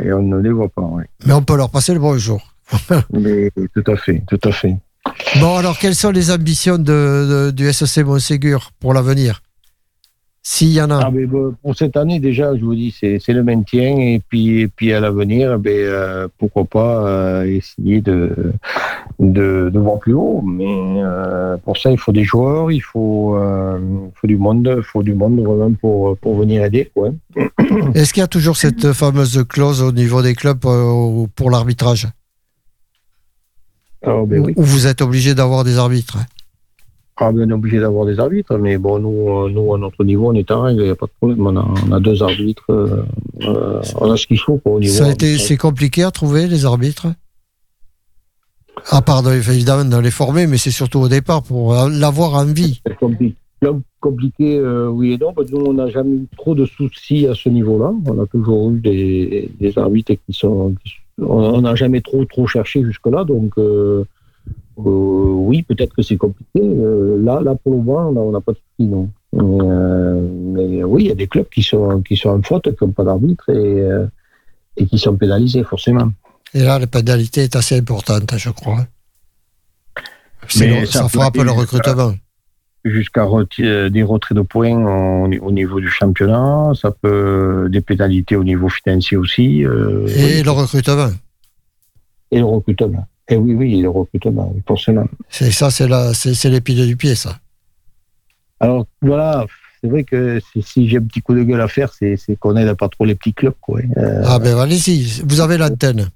Et 0.00 0.12
on 0.12 0.22
ne 0.22 0.38
les 0.38 0.50
voit 0.50 0.68
pas, 0.68 0.82
oui. 0.82 1.04
Mais 1.26 1.32
on 1.34 1.42
peut 1.42 1.56
leur 1.56 1.70
passer 1.70 1.92
le 1.94 2.00
bonjour. 2.00 2.54
Mais 3.12 3.50
tout 3.74 3.90
à 3.90 3.96
fait, 3.96 4.22
tout 4.28 4.40
à 4.44 4.52
fait. 4.52 4.76
Bon, 5.40 5.56
alors, 5.56 5.78
quelles 5.78 5.94
sont 5.94 6.10
les 6.10 6.30
ambitions 6.30 6.78
de, 6.78 6.82
de- 6.84 7.50
du 7.50 7.72
SEC 7.72 8.04
Montségur 8.04 8.70
pour 8.78 8.92
l'avenir? 8.94 9.42
S'il 10.50 10.72
y 10.72 10.80
en 10.80 10.90
a. 10.90 11.00
Ah, 11.04 11.10
mais 11.12 11.26
bon, 11.26 11.54
pour 11.62 11.76
cette 11.76 11.94
année, 11.98 12.20
déjà, 12.20 12.56
je 12.56 12.64
vous 12.64 12.74
dis, 12.74 12.90
c'est 12.98 13.28
le 13.28 13.42
maintien. 13.42 13.98
Et 13.98 14.22
puis, 14.26 14.60
et 14.60 14.68
puis 14.68 14.94
à 14.94 14.98
l'avenir, 14.98 15.58
ben, 15.58 15.76
euh, 15.76 16.26
pourquoi 16.38 16.64
pas 16.64 17.06
euh, 17.06 17.44
essayer 17.44 18.00
de, 18.00 18.54
de, 19.18 19.68
de 19.70 19.78
voir 19.78 19.98
plus 19.98 20.14
haut. 20.14 20.40
Mais 20.42 21.02
euh, 21.04 21.58
pour 21.58 21.76
ça, 21.76 21.90
il 21.90 21.98
faut 21.98 22.12
des 22.12 22.24
joueurs, 22.24 22.72
il 22.72 22.80
faut, 22.80 23.38
faut 24.14 24.26
du 24.26 24.38
monde, 24.38 24.74
il 24.78 24.82
faut 24.82 25.02
du 25.02 25.12
monde 25.12 25.38
vraiment 25.38 25.74
pour, 25.74 26.16
pour 26.16 26.34
venir 26.38 26.64
aider. 26.64 26.90
Quoi. 26.94 27.10
Est-ce 27.94 28.14
qu'il 28.14 28.22
y 28.22 28.24
a 28.24 28.26
toujours 28.26 28.56
cette 28.56 28.94
fameuse 28.94 29.44
clause 29.46 29.82
au 29.82 29.92
niveau 29.92 30.22
des 30.22 30.34
clubs 30.34 30.60
pour 30.60 31.50
l'arbitrage? 31.50 32.08
Alors, 34.02 34.26
ben 34.26 34.46
oui. 34.46 34.54
Où 34.56 34.62
vous 34.62 34.86
êtes 34.86 35.02
obligé 35.02 35.34
d'avoir 35.34 35.64
des 35.64 35.76
arbitres? 35.76 36.16
Ah, 37.20 37.32
ben, 37.32 37.46
on 37.46 37.50
est 37.50 37.52
obligé 37.52 37.80
d'avoir 37.80 38.06
des 38.06 38.20
arbitres, 38.20 38.56
mais 38.58 38.78
bon, 38.78 39.00
nous, 39.00 39.28
euh, 39.46 39.50
nous, 39.50 39.74
à 39.74 39.78
notre 39.78 40.04
niveau, 40.04 40.28
on 40.30 40.34
est 40.34 40.50
en 40.52 40.62
règle, 40.62 40.82
il 40.82 40.84
n'y 40.84 40.90
a 40.90 40.94
pas 40.94 41.06
de 41.06 41.10
problème. 41.18 41.44
On 41.46 41.56
a, 41.56 41.66
on 41.88 41.92
a 41.92 41.98
deux 41.98 42.22
arbitres, 42.22 42.64
euh, 42.70 43.02
euh, 43.42 43.82
on 43.96 44.10
a 44.12 44.16
ce 44.16 44.26
qu'il 44.28 44.38
faut 44.38 44.58
quoi, 44.58 44.74
au 44.74 44.80
niveau. 44.80 44.92
Ça 44.94 45.06
a 45.06 45.10
été, 45.10 45.26
arbitrage. 45.26 45.46
c'est 45.48 45.56
compliqué 45.56 46.04
à 46.04 46.12
trouver 46.12 46.46
les 46.46 46.64
arbitres? 46.64 47.08
À 48.90 49.02
part 49.02 49.24
de- 49.24 49.32
évidemment 49.32 49.84
de 49.84 50.00
les 50.00 50.12
former, 50.12 50.46
mais 50.46 50.58
c'est 50.58 50.70
surtout 50.70 51.00
au 51.00 51.08
départ 51.08 51.42
pour 51.42 51.74
l'avoir 51.88 52.34
en 52.34 52.44
vie. 52.44 52.80
C'est 52.86 52.96
compli- 52.96 53.34
com- 53.60 53.82
compliqué, 54.00 54.56
euh, 54.56 54.86
oui 54.88 55.14
et 55.14 55.18
non, 55.18 55.32
parce 55.32 55.50
que 55.50 55.56
nous, 55.56 55.64
on 55.66 55.72
n'a 55.74 55.88
jamais 55.88 56.14
eu 56.18 56.26
trop 56.36 56.54
de 56.54 56.64
soucis 56.66 57.26
à 57.26 57.34
ce 57.34 57.48
niveau-là. 57.48 57.92
On 58.06 58.22
a 58.22 58.26
toujours 58.26 58.70
eu 58.70 58.78
des, 58.78 59.50
des 59.58 59.76
arbitres 59.76 60.12
qui 60.24 60.32
sont. 60.32 60.72
qui 60.84 60.92
on 61.20 61.56
on 61.56 61.60
n'a 61.62 61.74
jamais 61.74 62.00
trop, 62.00 62.24
trop 62.26 62.46
cherché 62.46 62.84
jusque-là, 62.84 63.24
donc. 63.24 63.54
euh, 63.58 64.04
euh, 64.78 65.32
oui, 65.48 65.62
peut-être 65.62 65.94
que 65.94 66.02
c'est 66.02 66.16
compliqué. 66.16 66.60
Euh, 66.62 67.20
là, 67.22 67.40
là, 67.40 67.54
pour 67.54 67.72
le 67.72 67.78
moment, 67.82 68.08
on 68.10 68.30
n'a- 68.32 68.40
pas 68.40 68.52
de 68.52 68.58
soucis, 68.58 68.88
non. 68.90 69.08
Mais, 69.32 69.40
euh, 69.60 70.28
mais 70.54 70.84
oui, 70.84 71.04
il 71.04 71.08
y 71.08 71.12
a 71.12 71.14
des 71.14 71.26
clubs 71.26 71.48
qui 71.48 71.62
sont, 71.62 72.00
qui 72.02 72.16
sont 72.16 72.30
en 72.30 72.42
faute, 72.42 72.74
qui 72.76 72.84
n'ont 72.84 72.92
pas 72.92 73.04
d'arbitre 73.04 73.48
et, 73.50 73.86
et 74.76 74.86
qui 74.86 74.98
sont 74.98 75.16
pénalisés, 75.16 75.64
forcément. 75.64 76.10
Et 76.54 76.60
là, 76.62 76.78
la 76.78 76.86
pénalité 76.86 77.42
est 77.42 77.56
assez 77.56 77.76
importante, 77.76 78.32
je 78.36 78.50
crois. 78.50 78.86
Sinon, 80.48 80.86
ça, 80.86 81.08
frappe 81.08 81.36
le 81.36 81.50
recrutement. 81.50 82.14
jusqu'à 82.84 83.24
reti- 83.24 83.90
des 83.90 84.02
retraits 84.02 84.36
de 84.36 84.42
points 84.42 84.78
au, 84.82 85.28
au 85.46 85.52
niveau 85.52 85.78
du 85.80 85.88
championnat, 85.88 86.72
ça 86.80 86.90
peut 86.90 87.68
des 87.70 87.80
pénalités 87.82 88.36
au 88.36 88.44
niveau 88.44 88.68
financier 88.70 89.16
aussi, 89.18 89.60
Et 89.60 89.66
oui, 89.66 90.42
le 90.42 90.50
recrutement. 90.50 91.10
et 92.30 92.38
le 92.38 92.44
recrutement. 92.46 93.06
Et 93.28 93.36
oui, 93.36 93.54
oui, 93.54 93.78
et 93.78 93.82
le 93.82 93.90
recrutement, 93.90 94.50
oui, 94.54 94.62
forcément. 94.66 95.06
C'est 95.28 95.50
ça, 95.50 95.70
c'est 95.70 95.86
la, 95.88 96.14
c'est, 96.14 96.34
c'est 96.34 96.48
l'épine 96.50 96.86
du 96.86 96.96
pied, 96.96 97.14
ça. 97.14 97.38
Alors 98.60 98.86
voilà, 99.02 99.44
c'est 99.80 99.88
vrai 99.88 100.02
que 100.04 100.40
si, 100.52 100.62
si 100.62 100.88
j'ai 100.88 100.96
un 100.98 101.02
petit 101.02 101.20
coup 101.20 101.34
de 101.34 101.42
gueule 101.42 101.60
à 101.60 101.68
faire, 101.68 101.92
c'est, 101.92 102.16
c'est 102.16 102.36
qu'on 102.36 102.56
aide 102.56 102.72
pas 102.74 102.88
trop 102.88 103.04
les 103.04 103.14
petits 103.14 103.34
clubs, 103.34 103.54
quoi. 103.60 103.80
Euh, 103.96 104.22
Ah 104.26 104.38
ben 104.38 104.58
allez-y, 104.58 105.22
vous 105.26 105.40
avez 105.40 105.58
l'antenne. 105.58 106.08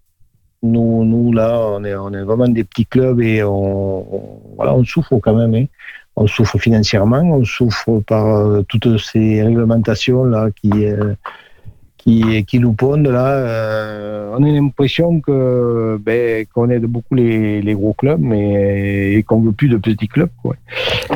nous, 0.62 1.04
nous 1.04 1.32
là, 1.32 1.60
on 1.68 1.84
est, 1.84 1.94
on 1.94 2.12
est 2.12 2.22
vraiment 2.22 2.48
des 2.48 2.64
petits 2.64 2.86
clubs 2.86 3.20
et 3.20 3.42
on, 3.44 4.14
on- 4.16 4.40
voilà, 4.56 4.74
on 4.74 4.84
souffre 4.84 5.18
quand 5.18 5.34
même. 5.34 5.54
hein. 5.54 5.66
On 6.16 6.26
souffre 6.26 6.58
financièrement, 6.58 7.20
on 7.22 7.44
souffre 7.44 8.00
par 8.06 8.26
euh, 8.26 8.62
toutes 8.68 8.98
ces 8.98 9.42
réglementations 9.42 10.24
là 10.24 10.48
qui, 10.50 10.70
euh, 10.86 11.14
qui, 12.02 12.44
qui 12.44 12.58
nous 12.58 12.72
pondent 12.72 13.06
là. 13.06 13.28
Euh, 13.28 14.34
on 14.36 14.42
a 14.42 14.48
l'impression 14.48 15.20
que 15.20 15.98
ben, 16.02 16.44
qu'on 16.52 16.68
aide 16.70 16.84
beaucoup 16.86 17.14
les, 17.14 17.62
les 17.62 17.74
gros 17.74 17.92
clubs, 17.92 18.20
mais 18.20 19.12
et 19.14 19.22
qu'on 19.22 19.40
veut 19.40 19.52
plus 19.52 19.68
de 19.68 19.76
petits 19.76 20.08
clubs. 20.08 20.30
Quoi. 20.42 20.56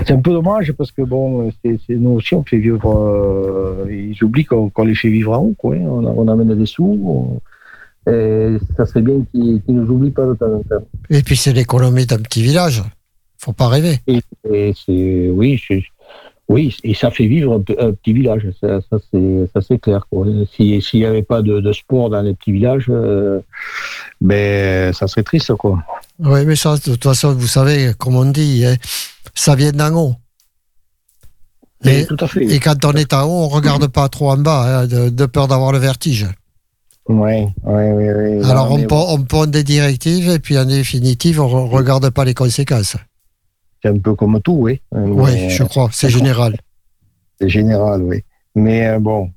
C'est 0.06 0.12
un 0.12 0.20
peu 0.20 0.30
dommage 0.32 0.72
parce 0.72 0.92
que 0.92 1.02
bon, 1.02 1.50
c'est, 1.64 1.78
c'est- 1.86 1.96
nous 1.96 2.10
aussi 2.10 2.34
on 2.34 2.44
fait 2.44 2.58
vivre. 2.58 2.86
euh, 2.96 3.86
ils 3.90 4.22
oublient 4.22 4.44
qu'on, 4.44 4.68
qu'on 4.70 4.84
les 4.84 4.94
fait 4.94 5.08
vivre 5.08 5.32
en 5.32 5.38
haut. 5.42 5.54
Quoi, 5.58 5.74
hein. 5.76 5.80
on, 5.86 6.28
amène 6.28 6.54
des 6.56 6.66
sous. 6.66 6.84
on- 7.04 7.40
et 8.08 8.58
ça 8.76 8.86
serait 8.86 9.02
bien 9.02 9.16
qu'ils 9.32 9.60
qu'ils 9.62 9.74
nous 9.74 9.90
oublient 9.90 10.12
pas 10.12 10.26
de 10.26 10.34
temps 10.34 10.46
en 10.54 10.60
temps. 10.62 10.86
Et 11.10 11.22
puis 11.22 11.36
c'est 11.36 11.52
l'économie 11.52 12.06
d'un 12.06 12.18
petit 12.18 12.42
village. 12.42 12.84
Faut 13.38 13.52
pas 13.52 13.66
rêver. 13.68 13.96
Et, 14.06 14.20
et 14.52 14.72
c'est 14.86 15.28
oui, 15.30 15.60
c'est- 15.66 15.82
oui, 16.48 16.76
et 16.84 16.94
ça 16.94 17.10
fait 17.10 17.26
vivre 17.26 17.54
un, 17.54 17.60
pe- 17.60 17.76
un 17.78 17.92
petit 17.92 18.12
village. 18.12 18.46
Ça, 18.60 18.80
ça, 18.88 18.98
c'est 19.12 19.50
ça 19.52 19.60
c'est 19.60 19.78
clair. 19.78 20.06
S'il 20.54 20.80
n'y 20.94 21.04
avait 21.04 21.22
pas 21.22 21.42
de, 21.42 21.60
de 21.60 21.72
sport 21.72 22.08
dans 22.10 22.22
les 22.22 22.34
petits 22.34 22.52
villages, 22.52 22.86
euh, 22.88 23.40
ben 24.20 24.92
ça 24.92 25.06
serait 25.08 25.24
triste 25.24 25.52
quoi. 25.54 25.82
Oui, 26.20 26.46
mais 26.46 26.56
ça, 26.56 26.76
de 26.76 26.80
toute 26.82 27.02
façon, 27.02 27.32
vous 27.34 27.46
savez, 27.46 27.92
comme 27.98 28.16
on 28.16 28.24
dit, 28.26 28.64
hein, 28.64 28.76
ça 29.34 29.54
vient 29.54 29.72
d'en 29.72 29.92
haut. 29.94 30.14
Et, 31.84 32.06
tout 32.06 32.16
à 32.20 32.26
fait. 32.26 32.44
et 32.44 32.58
quand 32.58 32.84
on 32.84 32.92
est 32.92 33.12
en 33.12 33.24
haut, 33.24 33.44
on 33.44 33.48
regarde 33.48 33.86
pas 33.88 34.08
trop 34.08 34.30
en 34.30 34.38
bas, 34.38 34.80
hein, 34.82 34.86
de, 34.86 35.08
de 35.10 35.26
peur 35.26 35.46
d'avoir 35.46 35.72
le 35.72 35.78
vertige. 35.78 36.26
Ouais, 37.08 37.46
ouais, 37.64 37.92
ouais, 37.92 38.12
ouais. 38.14 38.44
Alors 38.50 38.72
on, 38.72 38.82
pond, 38.84 39.04
on 39.10 39.22
pond 39.22 39.46
des 39.46 39.62
directives 39.62 40.28
et 40.28 40.38
puis 40.40 40.58
en 40.58 40.64
définitive, 40.64 41.40
on 41.40 41.46
re- 41.46 41.68
regarde 41.70 42.08
pas 42.10 42.24
les 42.24 42.34
conséquences. 42.34 42.96
C'est 43.86 43.92
un 43.92 43.98
peu 43.98 44.14
comme 44.14 44.40
tout, 44.40 44.56
oui. 44.58 44.80
Oui, 44.90 45.30
Mais 45.32 45.48
je 45.50 45.62
crois, 45.62 45.88
c'est 45.92 46.10
général. 46.10 46.56
C'est 47.40 47.48
général, 47.48 48.02
oui. 48.02 48.22
Mais 48.56 48.88
euh, 48.88 48.98
bon, 48.98 49.30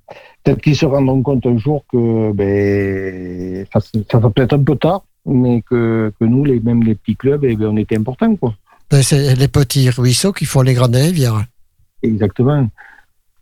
peut-être 0.43 0.60
qu'ils 0.60 0.76
se 0.76 0.88
rendront 0.88 1.22
compte 1.22 1.45
un 1.45 1.58
jour 1.60 1.86
que 1.91 2.32
ben, 2.32 3.64
ça, 3.72 3.80
ça 4.12 4.18
va 4.18 4.30
peut-être 4.32 4.54
un 4.54 4.64
peu 4.64 4.76
tard, 4.76 5.04
mais 5.26 5.62
que, 5.62 6.12
que 6.20 6.26
nous, 6.26 6.45
les, 6.45 6.60
même 6.62 6.82
les 6.82 6.95
petits 6.95 7.16
clubs, 7.16 7.43
eh 7.45 7.56
ben, 7.56 7.68
on 7.68 7.78
était 7.78 7.97
importants, 7.97 8.36
quoi. 8.38 8.56
Ben, 8.89 9.04
C'est 9.04 9.36
les 9.36 9.47
petits 9.47 9.91
ruisseaux 9.91 10.32
qui 10.34 10.45
font 10.45 10.62
les 10.62 10.74
grandes 10.74 10.95
rivières. 10.95 11.43
Exactement. 12.02 12.68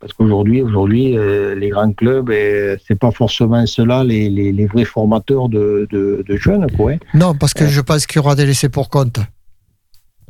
Parce 0.00 0.12
qu'aujourd'hui, 0.12 0.60
aujourd'hui, 0.60 1.16
euh, 1.16 1.54
les 1.54 1.70
grands 1.70 1.92
clubs, 1.92 2.28
euh, 2.28 2.76
c'est 2.86 2.98
pas 2.98 3.12
forcément 3.12 3.64
ceux-là 3.64 4.04
les, 4.04 4.28
les, 4.28 4.52
les 4.52 4.66
vrais 4.66 4.84
formateurs 4.84 5.48
de, 5.48 5.88
de, 5.90 6.22
de 6.28 6.36
jeunes, 6.36 6.66
quoi. 6.76 6.92
hein. 6.92 6.98
Non, 7.14 7.34
parce 7.34 7.54
que 7.54 7.66
je 7.66 7.80
pense 7.80 8.06
qu'il 8.06 8.16
y 8.16 8.18
aura 8.18 8.34
des 8.34 8.44
laissés 8.44 8.68
pour 8.68 8.90
compte. 8.90 9.20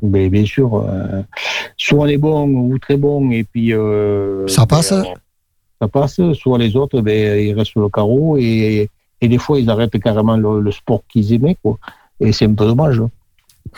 Mais 0.03 0.29
bien 0.29 0.45
sûr, 0.45 0.75
euh, 0.77 1.23
soit 1.77 2.01
on 2.01 2.07
est 2.07 2.17
bon 2.19 2.47
ou 2.49 2.79
très 2.79 2.97
bon, 2.97 3.31
et 3.31 3.45
puis 3.45 3.73
euh, 3.73 4.47
Ça 4.49 4.67
passe 4.67 4.93
ben, 4.93 5.05
ça 5.81 5.89
passe. 5.89 6.21
Soit 6.35 6.59
les 6.59 6.77
autres, 6.77 7.01
ben, 7.01 7.39
ils 7.41 7.55
restent 7.55 7.71
sur 7.73 7.81
le 7.83 7.89
carreau 7.89 8.37
et, 8.37 8.89
et 9.21 9.29
des 9.29 9.39
fois 9.39 9.59
ils 9.59 9.69
arrêtent 9.71 9.99
carrément 10.01 10.37
le, 10.37 10.61
le 10.61 10.71
sport 10.73 11.03
qu'ils 11.09 11.33
aimaient, 11.33 11.57
quoi. 11.63 11.79
Et 12.21 12.33
c'est 12.33 12.47
un 12.47 12.55
peu 12.55 12.67
dommage. 12.67 12.99
hein. 13.01 13.11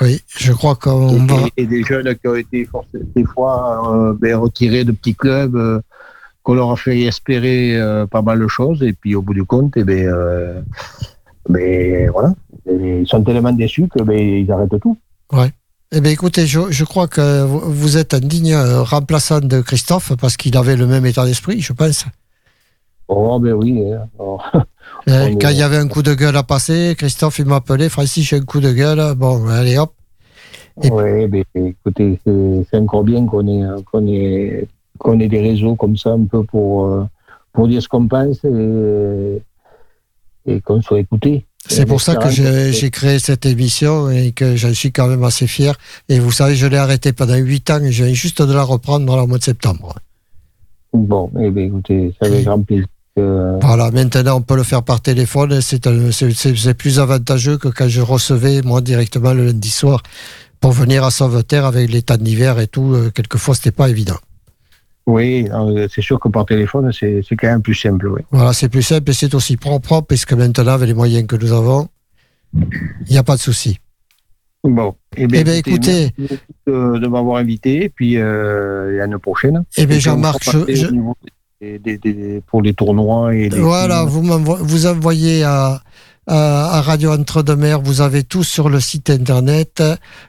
Oui, 0.01 0.21
je 0.29 0.53
crois 0.53 0.77
qu'on 0.77 1.09
va. 1.27 1.35
Et, 1.57 1.67
des 1.67 1.83
jeunes 1.83 2.15
qui 2.15 2.29
ont 2.29 2.37
été 2.37 2.65
forcés- 2.65 3.03
des 3.17 3.25
fois 3.25 3.93
euh, 3.93 4.15
ben, 4.19 4.37
retirés 4.37 4.85
de 4.85 4.93
petits 4.93 5.15
clubs, 5.17 5.83
qu'on 6.43 6.55
leur 6.55 6.71
a 6.71 6.77
fait 6.77 7.01
espérer 7.01 7.77
euh, 7.77 8.07
pas 8.07 8.23
mal 8.23 8.39
de 8.39 8.47
choses, 8.49 8.83
et 8.83 8.93
puis 8.93 9.15
au 9.15 9.21
bout 9.23 9.35
du 9.35 9.45
compte, 9.45 9.73
eh 9.77 9.85
ben, 9.85 10.07
euh, 10.07 10.61
ben, 11.49 12.09
voilà, 12.11 12.33
ils 12.71 13.07
sont 13.07 13.23
tellement 13.23 13.53
déçus 13.53 13.89
que 13.89 14.03
ben, 14.03 14.19
ils 14.19 14.51
arrêtent 14.53 14.81
tout. 14.81 14.97
Eh 15.93 16.01
bien, 16.01 16.13
écoutez, 16.13 16.47
je, 16.47 16.71
je 16.71 16.85
crois 16.85 17.09
que 17.09 17.43
vous- 17.45 17.97
êtes 17.97 18.15
un 18.15 18.21
digne 18.21 18.53
euh, 18.55 18.83
remplaçant 18.83 19.41
de 19.41 19.61
Christophe 19.61 20.13
parce 20.21 20.37
qu'il 20.37 20.57
avait 20.57 20.77
le 20.77 20.87
même 20.87 21.05
état 21.05 21.25
d'esprit, 21.25 21.61
je 21.61 21.73
pense. 21.73 22.05
Oh 23.09 23.41
ben 23.41 23.55
oui. 23.55 23.83
hein. 23.93 24.09
Alors, 24.19 24.51
Euh, 25.09 25.31
Oh, 25.33 25.39
Quand 25.41 25.49
il 25.49 25.57
y 25.57 25.63
avait 25.63 25.79
un 25.79 25.89
coup 25.89 26.03
de 26.03 26.15
gueule 26.15 26.37
à 26.37 26.43
passer, 26.43 26.95
Christophe, 26.97 27.39
il 27.39 27.47
m'appelait, 27.47 27.89
Francis, 27.89 28.29
j'ai 28.29 28.37
un 28.37 28.43
coup 28.43 28.61
de 28.61 28.71
gueule. 28.73 29.15
Bon, 29.17 29.47
allez 29.49 29.79
hop. 29.79 29.93
Et- 30.83 30.91
ouais, 30.91 31.27
ben, 31.27 31.43
écoutez, 31.55 32.21
c'est 32.25 32.77
encore 32.77 33.03
bien 33.05 33.25
qu'on 33.27 33.47
ait, 33.49 33.67
qu'on 33.89 34.07
ait, 34.07 34.69
ait 35.21 35.29
des 35.29 35.41
réseaux 35.41 35.75
comme 35.75 35.97
ça 35.97 36.11
un 36.11 36.25
peu 36.25 36.45
pour, 36.45 36.85
euh, 36.87 37.05
pour 37.53 37.67
dire 37.67 37.83
ce 37.83 37.89
qu'on 37.89 38.07
pense 38.07 38.45
et, 38.45 39.43
et 40.47 40.61
qu'on 40.61 40.83
soit 40.83 41.01
écouté. 41.01 41.47
C'est 41.71 41.87
pour 41.87 42.01
ça 42.01 42.17
que 42.17 42.31
j'ai 42.73 42.91
créé 42.91 43.19
cette 43.19 43.47
émission 43.47 44.11
et 44.11 44.33
que 44.33 44.57
j'en 44.57 44.75
suis 44.75 44.91
quand 44.93 45.07
même 45.07 45.23
assez 45.25 45.47
fier. 45.47 45.75
Et 46.09 46.19
vous 46.19 46.33
savez, 46.33 46.57
je 46.57 46.67
l'ai 46.67 46.77
arrêté 46.77 47.13
pendant 47.13 47.37
huit 47.37 47.71
ans 47.71 47.81
et 47.83 47.93
je 47.93 48.05
viens 48.05 48.13
juste 48.15 48.43
de 48.43 48.53
la 48.53 48.63
reprendre 48.63 49.07
dans 49.07 49.17
le 49.21 49.27
mois 49.27 49.39
de 49.39 49.45
septembre. 49.45 49.95
Bon, 50.93 51.31
eh 51.41 51.51
bien, 51.51 51.65
écoutez, 51.65 52.13
c'est 52.21 52.27
avec 52.29 52.45
grand 52.45 52.61
plaisir. 52.63 52.87
que- 53.17 53.59
Voilà, 53.63 53.91
maintenant 53.91 54.37
on 54.39 54.43
peut 54.43 54.57
le 54.57 54.63
faire 54.65 54.83
par 54.83 55.01
téléphone. 55.01 55.61
C'est 55.61 56.75
plus 56.75 56.99
avantageux 56.99 57.59
que 57.59 57.69
quand 57.69 57.89
je 57.89 58.01
recevais 58.01 58.63
moi 58.63 58.81
directement 58.81 59.33
le 59.33 59.47
lundi 59.47 59.71
soir 59.71 60.03
pour 60.61 60.73
venir 60.73 61.05
à 61.05 61.11
Sauveterre 61.11 61.65
avec 61.67 61.91
les 61.91 62.03
temps 62.03 62.17
d'hiver 62.17 62.59
et 62.59 62.67
tout. 62.67 62.93
euh, 62.95 63.11
Quelquefois, 63.15 63.55
c'était 63.55 63.71
pas 63.71 63.89
évident. 63.89 64.17
Oui, 65.11 65.49
euh, 65.53 65.89
c'est 65.93 66.03
sûr 66.03 66.21
que 66.21 66.29
par 66.29 66.45
téléphone, 66.47 66.91
c'est 66.93 67.23
quand 67.39 67.49
même 67.49 67.63
plus 67.63 67.75
simple. 67.75 68.07
Oui. 68.09 68.21
Voilà, 68.31 68.53
c'est 68.53 68.69
plus 68.69 68.83
simple 68.83 69.11
et 69.11 69.15
c'est 69.15 69.35
aussi 69.35 69.57
propre 69.57 70.03
puisque 70.03 70.33
maintenant, 70.35 70.73
avec 70.73 70.87
les 70.89 70.95
moyens 70.95 71.27
que 71.27 71.37
nous 71.37 71.53
avons, 71.53 71.89
il 72.55 73.11
n'y 73.11 73.19
a 73.19 73.23
pas 73.23 73.37
de 73.37 73.41
souci. 73.41 73.79
Bon, 74.63 74.95
eh 75.17 75.23
Eh 75.23 75.27
bien, 75.27 75.55
écoutez, 75.55 76.11
merci 76.19 76.39
de, 76.67 76.99
de 76.99 77.07
m'avoir 77.09 77.39
invité, 77.39 77.85
et 77.85 77.89
puis 77.89 78.19
euh, 78.19 78.95
à 78.95 78.99
l'année 78.99 79.17
prochaine. 79.19 79.65
Eh 79.79 79.87
bien, 79.87 79.99
Jean-Marc, 79.99 80.45
je- 80.45 80.59
passer 80.59 80.77
je- 80.77 80.87
au 80.89 80.91
niveau 80.91 81.17
des- 81.61 81.79
des- 81.79 81.97
des- 81.99 82.43
pour 82.47 82.61
les 82.63 82.75
tournois 82.75 83.35
et 83.35 83.49
les 83.49 83.59
Voilà, 83.59 84.05
vous, 84.05 84.23
vous 84.23 84.87
envoyez 84.87 85.43
à, 85.45 85.81
à, 86.27 86.77
à 86.77 86.81
Radio 86.83 87.11
Entre-deux-Mers, 87.13 87.81
vous 87.81 88.03
avez 88.03 88.23
tout 88.23 88.45
sur 88.45 88.69
le 88.69 88.81
site 88.81 89.09
internet. 89.11 89.83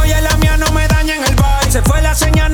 Oye, 0.02 0.20
la 0.22 0.36
mía 0.38 0.56
no 0.56 0.70
me 0.72 0.86
daña 0.88 1.16
en 1.16 1.24
el 1.24 1.34
vibe. 1.34 1.70
Se 1.70 1.82
fue 1.82 2.00
la 2.02 2.14
señal, 2.14 2.50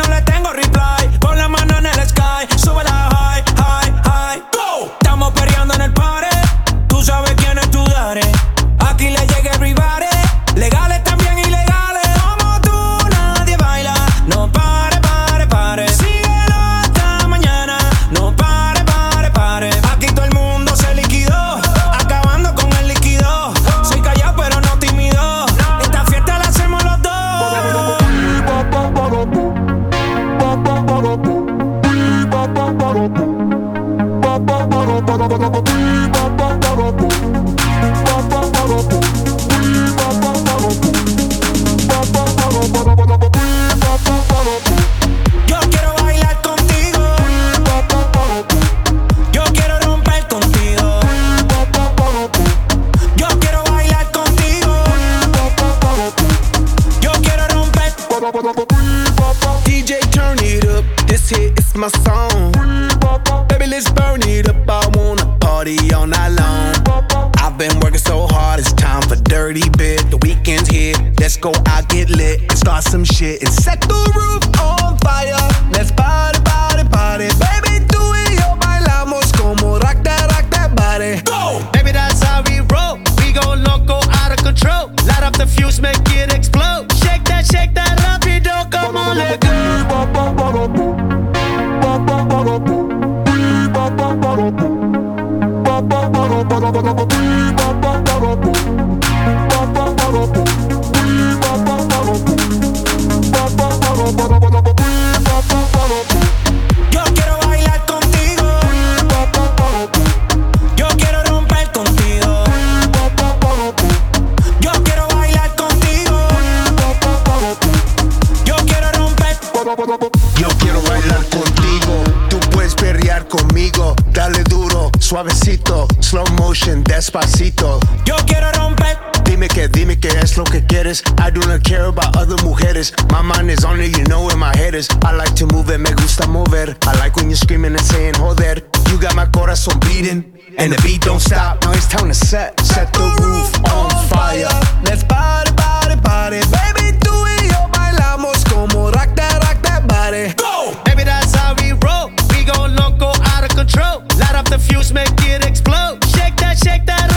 joder. 138.35 138.62
You 138.91 138.99
got 138.99 139.14
my 139.14 139.27
corazón 139.27 139.81
beating, 139.81 140.24
and 140.59 140.72
the 140.72 140.81
beat 140.83 141.03
don't 141.03 141.20
stop. 141.20 141.62
Now 141.62 141.72
it's 141.72 141.87
time 141.89 142.09
to 142.09 142.14
set, 142.14 142.59
set 142.61 142.93
the 142.93 143.07
roof 143.22 143.51
on 143.72 143.91
fire. 144.09 144.49
Let's 144.85 145.05
party, 145.05 145.53
party, 145.55 145.97
party, 146.01 146.41
baby. 146.51 146.97
Tú 146.99 147.12
y 147.27 147.49
yo 147.49 147.68
bailamos 147.72 148.45
como 148.45 148.91
rock 148.91 149.14
that, 149.16 149.43
rock 149.45 149.62
that 149.62 149.87
body. 149.87 150.35
Go, 150.37 150.74
baby, 150.85 151.05
that's 151.05 151.35
how 151.35 151.55
we 151.61 151.72
roll. 151.72 152.11
We 152.31 152.45
go 152.45 152.66
loco, 152.66 153.12
out 153.33 153.45
of 153.45 153.51
control. 153.51 154.03
Light 154.18 154.35
up 154.35 154.49
the 154.49 154.59
fuse, 154.59 154.93
make 154.93 155.09
it 155.22 155.45
explode. 155.45 156.03
Shake 156.14 156.37
that, 156.37 156.59
shake 156.59 156.87
that. 156.87 157.15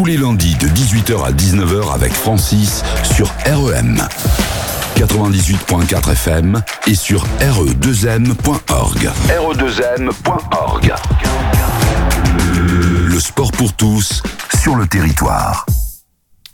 Tous 0.00 0.06
les 0.06 0.16
lundis 0.16 0.54
de 0.54 0.66
18h 0.66 1.26
à 1.26 1.30
19h 1.30 1.92
avec 1.92 2.14
Francis 2.14 2.82
sur 3.02 3.30
REM. 3.44 4.00
98.4 4.96 6.12
FM 6.12 6.62
et 6.86 6.94
sur 6.94 7.22
E 7.42 7.50
re2m.org. 7.50 9.10
re2m.org. 9.28 10.94
Le 13.10 13.20
sport 13.20 13.52
pour 13.52 13.74
tous 13.74 14.22
sur 14.58 14.74
le 14.74 14.86
territoire. 14.86 15.66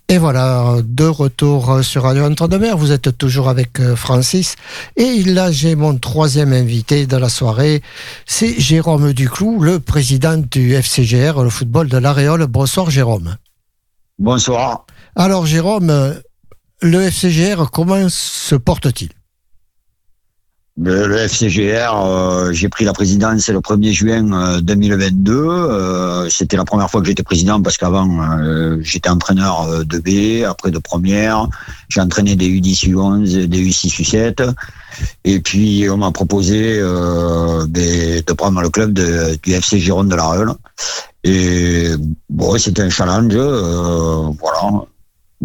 Et 0.09 0.19
voilà, 0.19 0.77
de 0.85 1.05
retour 1.05 1.83
sur 1.83 2.05
Radio 2.05 2.25
Entre-deux-Mers. 2.27 2.77
Vous 2.77 2.93
êtes 2.93 3.19
toujours 3.19 3.49
avec 3.49 3.81
euh, 3.81 3.97
Francis. 3.97 4.55
Et 4.95 5.25
là, 5.25 5.51
j'ai 5.51 5.75
mon 5.75 5.99
troisième 5.99 6.53
invité 6.53 7.09
de 7.09 7.17
la 7.17 7.29
soirée. 7.29 7.83
C'est 8.25 8.57
Jérôme 8.57 9.13
Duclou, 9.13 9.61
le 9.61 9.81
président 9.81 10.37
du 10.37 10.75
FCGR, 10.75 11.43
le 11.43 11.51
football 11.51 11.89
de 11.89 11.99
l'Aréole. 11.99 12.47
Bonsoir, 12.47 12.89
Jérôme. 12.89 13.35
Bonsoir. 14.21 14.87
Alors, 15.17 15.45
Jérôme, 15.45 15.91
euh, 15.91 16.15
le 16.83 17.01
FCGR, 17.01 17.73
comment 17.73 18.09
se 18.09 18.55
porte-t-il? 18.55 19.11
Le, 20.79 21.07
le 21.07 21.17
FCGR, 21.17 21.91
euh, 22.05 22.53
j'ai 22.53 22.69
pris 22.69 22.85
la 22.85 22.93
présidence 22.93 23.49
le 23.49 23.61
1er 23.61 23.93
juin 23.93 24.31
euh, 24.33 24.61
2022. 24.61 25.33
Euh, 25.35 26.29
C'était 26.29 26.59
la 26.59 26.67
première 26.67 26.91
fois 26.91 27.01
que 27.01 27.07
j'étais 27.07 27.23
président 27.23 27.63
parce 27.63 27.79
qu'avant, 27.79 28.07
euh, 28.39 28.77
j'étais 28.83 29.09
entraîneur 29.09 29.63
euh, 29.63 29.85
de 29.85 29.99
B, 29.99 30.45
après 30.45 30.71
de 30.71 30.79
première. 30.79 31.49
J'ai 31.89 32.03
entraîné 32.03 32.37
des 32.37 32.49
U10, 32.49 32.91
U11, 32.91 33.47
des 33.47 33.65
U6, 33.65 34.03
U7. 34.03 34.53
Et 35.25 35.41
puis, 35.41 35.89
on 35.91 35.97
m'a 35.97 36.11
proposé 36.11 36.79
euh, 36.79 37.65
ben, 37.67 38.21
de 38.27 38.33
prendre 38.35 38.61
le 38.61 38.69
club 38.69 38.93
de, 38.93 39.39
du 39.43 39.53
FC 39.55 39.79
Gironde 39.79 40.11
de 40.11 40.15
la 40.17 40.25
Reule. 40.25 40.53
Et 41.25 41.89
bon, 42.29 42.59
c'était 42.59 42.83
un 42.83 42.91
challenge. 42.91 43.33
euh, 43.35 44.29
voilà. 44.39 44.85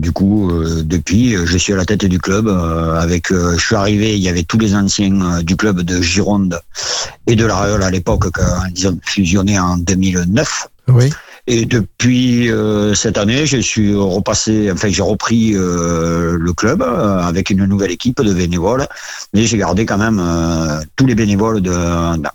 Du 0.01 0.11
coup, 0.11 0.49
euh, 0.49 0.81
depuis, 0.83 1.35
euh, 1.35 1.45
je 1.45 1.57
suis 1.59 1.73
à 1.73 1.75
la 1.75 1.85
tête 1.85 2.05
du 2.05 2.17
club. 2.17 2.47
euh, 2.47 2.99
avec, 2.99 3.31
euh, 3.31 3.55
je 3.55 3.63
suis 3.63 3.75
arrivé, 3.75 4.17
il 4.17 4.23
y 4.23 4.29
avait 4.29 4.41
tous 4.41 4.57
les 4.57 4.73
anciens 4.73 5.21
euh, 5.21 5.43
du 5.43 5.55
club 5.55 5.81
de 5.81 6.01
Gironde 6.01 6.59
et 7.27 7.35
de 7.35 7.45
la 7.45 7.55
Reole 7.55 7.83
à 7.83 7.91
l'époque, 7.91 8.31
quand 8.33 8.63
ils 8.75 8.87
ont 8.87 8.97
fusionné 9.03 9.59
en 9.59 9.77
2009. 9.77 10.67
Oui. 10.87 11.11
Et 11.47 11.65
depuis 11.65 12.51
euh, 12.51 12.93
cette 12.93 13.17
année, 13.17 13.45
je 13.45 13.57
suis 13.57 13.95
repassé, 13.95 14.71
enfin 14.71 14.89
j'ai 14.89 15.01
repris 15.01 15.53
euh, 15.55 16.37
le 16.39 16.53
club 16.53 16.81
euh, 16.81 17.19
avec 17.19 17.49
une 17.49 17.65
nouvelle 17.65 17.91
équipe 17.91 18.21
de 18.21 18.33
bénévoles, 18.33 18.87
mais 19.33 19.43
j'ai 19.45 19.57
gardé 19.57 19.85
quand 19.85 19.97
même 19.97 20.21
tous 20.95 21.05
les 21.05 21.15
bénévoles 21.15 21.61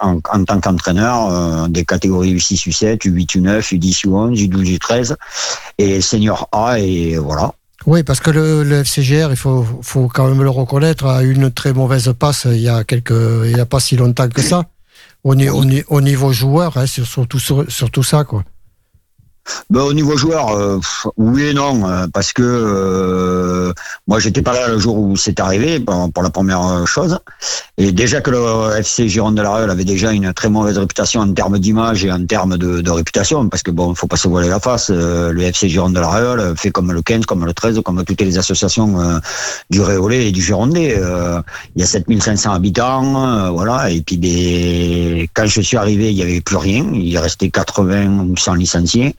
en, 0.01 0.45
tant 0.45 0.61
qu'entraîneur 0.61 1.69
des 1.69 1.85
catégories 1.85 2.35
U6, 2.35 2.69
U7, 2.69 2.99
U8, 3.03 3.37
U9, 3.39 3.61
U10, 3.79 4.07
U11, 4.07 4.49
U12, 4.49 4.79
U13 4.79 5.15
et 5.79 6.01
senior 6.01 6.49
A 6.53 6.79
et 6.81 7.17
voilà. 7.17 7.53
Oui, 7.87 8.03
parce 8.03 8.19
que 8.19 8.31
le, 8.31 8.83
FCGR, 8.83 9.29
il 9.31 9.37
faut, 9.37 9.65
faut 9.83 10.09
quand 10.09 10.27
même 10.29 10.43
le 10.43 10.51
reconnaître, 10.51 11.07
a 11.07 11.23
eu 11.23 11.33
une 11.33 11.53
très 11.53 11.73
mauvaise 11.73 12.13
passe 12.19 12.49
il 12.51 12.61
y 12.61 12.69
a 12.69 12.83
quelques, 12.83 13.13
il 13.45 13.57
y 13.57 13.61
a 13.61 13.67
pas 13.67 13.79
si 13.79 13.97
longtemps 13.97 14.29
que 14.29 14.43
ça. 14.43 14.65
Au, 15.23 15.35
ni- 15.37 15.49
au 15.49 15.65
ni- 15.65 15.85
au 15.89 16.01
niveau 16.01 16.33
joueur, 16.33 16.77
hein, 16.77 16.87
sur, 16.87 17.07
surtout 17.07 17.39
sur, 17.39 17.65
ça, 18.05 18.25
quoi. 18.25 18.43
Ben, 19.71 19.81
au 19.81 19.93
niveau 19.93 20.17
joueur, 20.17 20.57
euh, 20.57 20.81
oui 21.17 21.47
et 21.47 21.55
non, 21.55 21.89
euh, 21.89 22.07
parce 22.13 22.33
que 22.33 22.43
euh, 22.43 23.73
moi 24.07 24.19
j'étais 24.19 24.43
pas 24.43 24.53
là 24.53 24.69
le 24.69 24.79
jour 24.79 24.99
où 24.99 25.17
c'est 25.17 25.41
arrivé 25.41 25.81
pour, 25.81 26.23
la 26.23 26.31
première 26.31 26.65
euh, 26.65 26.87
chose. 26.87 27.19
Et 27.79 27.93
déjà 27.93 28.21
que 28.21 28.31
le 28.31 28.79
FC 28.79 29.09
Gironde 29.09 29.37
de 29.37 29.43
la 29.43 29.51
Reule 29.51 29.71
avait 29.71 29.85
déjà 29.85 30.13
une 30.13 30.33
très 30.33 30.49
mauvaise 30.49 30.79
réputation 30.79 31.21
en 31.21 31.33
termes 31.33 31.59
d'image 31.59 32.05
et 32.05 32.13
en 32.13 32.25
termes 32.25 32.57
de, 32.57 32.91
réputation, 32.91 33.49
parce 33.49 33.63
que 33.63 33.71
bon, 33.71 33.95
faut 33.95 34.07
pas 34.07 34.17
se 34.17 34.29
voiler 34.29 34.49
la 34.49 34.61
face. 34.61 34.91
le 34.91 35.41
FC 35.43 35.69
Gironde 35.69 35.95
de 35.95 36.01
la 36.01 36.09
Reule 36.09 36.55
fait 36.57 36.71
comme 36.71 36.93
le 36.93 37.03
15, 37.03 37.27
comme 37.27 37.45
le 37.45 37.53
13, 37.53 37.81
comme 37.85 38.05
toutes 38.05 38.21
les 38.21 38.39
associations 38.39 39.21
du 39.71 39.83
Réolais 39.83 40.29
et 40.29 40.33
du 40.33 40.41
Girondais. 40.41 40.99
Il 41.75 41.81
y 41.81 41.85
a 41.85 41.87
7500 41.87 42.53
habitants, 42.53 43.53
voilà. 43.53 43.91
Et 43.91 44.01
puis 44.01 44.17
ben, 44.17 45.27
quand 45.35 45.47
je 45.47 45.61
suis 45.61 45.77
arrivé, 45.77 46.11
il 46.11 46.17
y 46.17 46.23
avait 46.23 46.41
plus 46.41 46.57
rien. 46.57 46.87
Il 46.95 47.19
restait 47.19 47.51
80 47.51 48.07
ou 48.07 48.37
100 48.37 48.55
licenciés. 48.55 49.15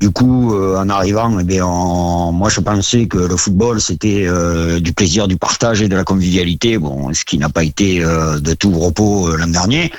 Du 0.00 0.10
coup, 0.10 0.54
euh, 0.54 0.76
en 0.76 0.88
arrivant, 0.90 1.38
eh 1.38 1.44
bien, 1.44 1.64
on- 1.64 2.32
moi 2.32 2.50
je 2.50 2.60
pensais 2.60 3.06
que 3.06 3.16
le 3.16 3.36
football 3.36 3.80
c'était 3.80 4.26
euh, 4.26 4.80
du 4.80 4.92
plaisir, 4.92 5.28
du 5.28 5.36
partage 5.36 5.80
et 5.82 5.88
de 5.88 5.96
la 5.96 6.04
convivialité. 6.04 6.76
Bon, 6.78 7.12
ce 7.14 7.24
qui 7.24 7.38
n'a 7.38 7.48
pas 7.48 7.64
été 7.64 8.04
euh, 8.04 8.38
de 8.40 8.52
tout 8.54 8.72
repos 8.78 9.28
euh, 9.28 9.36
l'an 9.38 9.46
dernier. 9.46 9.92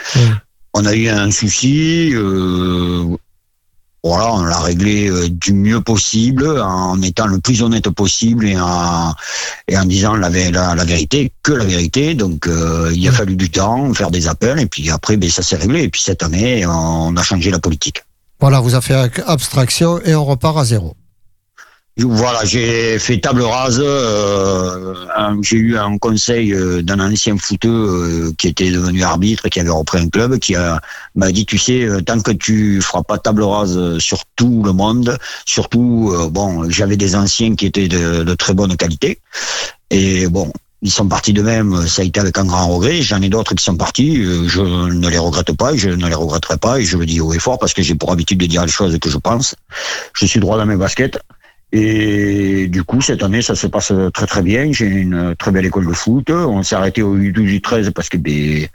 On 0.74 0.86
a 0.86 0.93
eu 0.93 1.08
un 1.08 1.32
souci. 1.32 2.12
euh, 2.14 3.06
voilà, 4.04 4.34
on 4.36 4.43
l'a 4.43 4.60
réglé 4.60 5.10
euh, 5.10 5.28
du 5.30 5.52
mieux 5.54 5.82
possible, 5.82 6.48
en 6.62 7.02
étant 7.02 7.26
le 7.26 7.39
plus 7.39 7.64
honnête 7.64 7.89
possible 7.89 8.46
et 8.46 8.56
en, 8.60 9.16
et 9.68 9.76
en 9.76 9.86
disant 9.86 10.16
la, 10.16 10.30
la, 10.30 10.76
la 10.76 10.84
vérité, 10.86 11.32
que 11.41 11.54
la 11.54 11.64
vérité. 11.66 12.14
Donc, 12.14 12.46
euh, 12.46 12.91
il 12.93 13.08
a 13.08 13.12
fallu 13.12 13.36
du 13.36 13.50
temps, 13.50 13.91
faire 13.96 14.12
des 14.12 14.28
appels, 14.28 14.60
et 14.60 14.68
puis 14.68 14.91
après, 14.91 15.18
ben, 15.18 15.28
ça 15.32 15.41
s'est 15.41 15.56
réglé. 15.56 15.82
Et 15.82 15.89
puis 15.89 16.04
cette 16.04 16.22
année, 16.22 16.68
on 16.68 17.18
a 17.18 17.24
changé 17.24 17.50
la 17.50 17.58
politique. 17.58 18.04
Voilà, 18.46 18.60
vous 18.60 18.76
avez 18.76 18.86
fait 18.86 19.24
abstraction 19.26 20.00
et 20.06 20.14
on 20.14 20.24
repart 20.24 20.56
à 20.60 20.66
zéro. 20.66 20.96
Voilà, 21.98 22.46
j'ai 22.46 23.00
fait 23.00 23.20
table 23.20 23.41
rase. 23.41 23.82
euh, 23.84 24.93
j'ai 25.41 25.58
eu 25.58 25.78
un 25.80 25.98
conseil 25.98 26.54
euh, 26.54 26.84
d'un 26.84 27.00
ancien 27.00 27.38
footeux 27.39 27.70
euh, 27.70 28.34
qui 28.38 28.50
était 28.50 28.70
devenu 28.70 29.02
arbitre 29.02 29.50
qui 29.50 29.60
avait 29.60 29.72
repris 29.72 29.98
un 29.98 30.10
club, 30.10 30.38
qui 30.38 30.54
m'a 31.16 31.32
dit, 31.32 31.48
tu 31.48 31.58
sais, 31.58 31.86
euh, 31.86 32.02
tant 32.02 32.22
que 32.22 32.30
tu 32.30 32.82
feras 32.84 33.02
pas 33.02 33.18
table 33.18 33.41
rase 33.41 33.98
sur 33.98 34.20
tout 34.36 34.62
le 34.64 34.74
monde, 34.74 35.18
surtout, 35.48 36.14
bon, 36.30 36.70
j'avais 36.70 36.98
des 36.98 37.16
anciens 37.16 37.56
qui 37.56 37.66
étaient 37.66 37.88
de, 37.88 38.22
de 38.22 38.36
très 38.36 38.54
bonne 38.54 38.78
qualité, 38.78 39.22
et 39.89 40.28
bon. 40.28 40.54
Ils 40.86 40.92
sont 40.92 41.08
partis 41.08 41.34
de 41.34 41.42
même, 41.42 41.88
ça 41.88 42.04
a 42.04 42.06
été 42.06 42.20
avec 42.20 42.38
un 42.38 42.46
grand 42.46 42.68
regret. 42.68 43.02
J'en 43.02 43.20
ai 43.24 43.28
d'autres 43.28 43.56
qui 43.56 43.64
sont 43.64 43.76
partis, 43.76 44.22
euh, 44.22 44.48
je 44.48 44.62
ne 44.62 45.10
les 45.10 45.18
regrette 45.18 45.52
pas 45.58 45.76
je 45.76 45.90
ne 45.90 46.08
les 46.08 46.14
regretterai 46.14 46.58
pas 46.58 46.80
et 46.80 46.84
je 46.84 46.96
le 46.96 47.08
dis 47.08 47.20
haut 47.20 47.34
et 47.34 47.40
fort 47.40 47.58
parce 47.58 47.74
que 47.74 47.82
j'ai 47.82 47.96
pour 47.96 48.12
habitude 48.12 48.38
de 48.38 48.46
dire 48.46 48.64
les 48.64 48.72
choses 48.72 49.00
que 49.00 49.10
je 49.10 49.18
pense. 49.18 49.56
Je 50.14 50.28
suis 50.28 50.40
droit 50.40 50.60
dans 50.60 50.66
mes 50.68 50.76
baskets. 50.76 51.18
Et 51.72 52.68
du 52.68 52.84
coup, 52.84 53.01
cette 53.01 53.24
année, 53.24 53.41
ça 53.41 53.55
se 53.55 53.68
passe 53.68 53.91
très 54.13 54.28
très 54.28 54.41
bien. 54.41 54.72
J'ai 54.72 54.86
une 54.86 55.36
très 55.36 55.51
belle 55.51 55.66
école 55.66 55.88
de 55.88 55.93
foot. 55.93 56.30
On 56.30 56.63
s'est 56.63 56.76
arrêté 56.76 57.01
au 57.01 57.18
U12, 57.18 57.59
U13 57.59 57.91
parce 57.91 58.09
que 58.09 58.18
ben, 58.18 58.68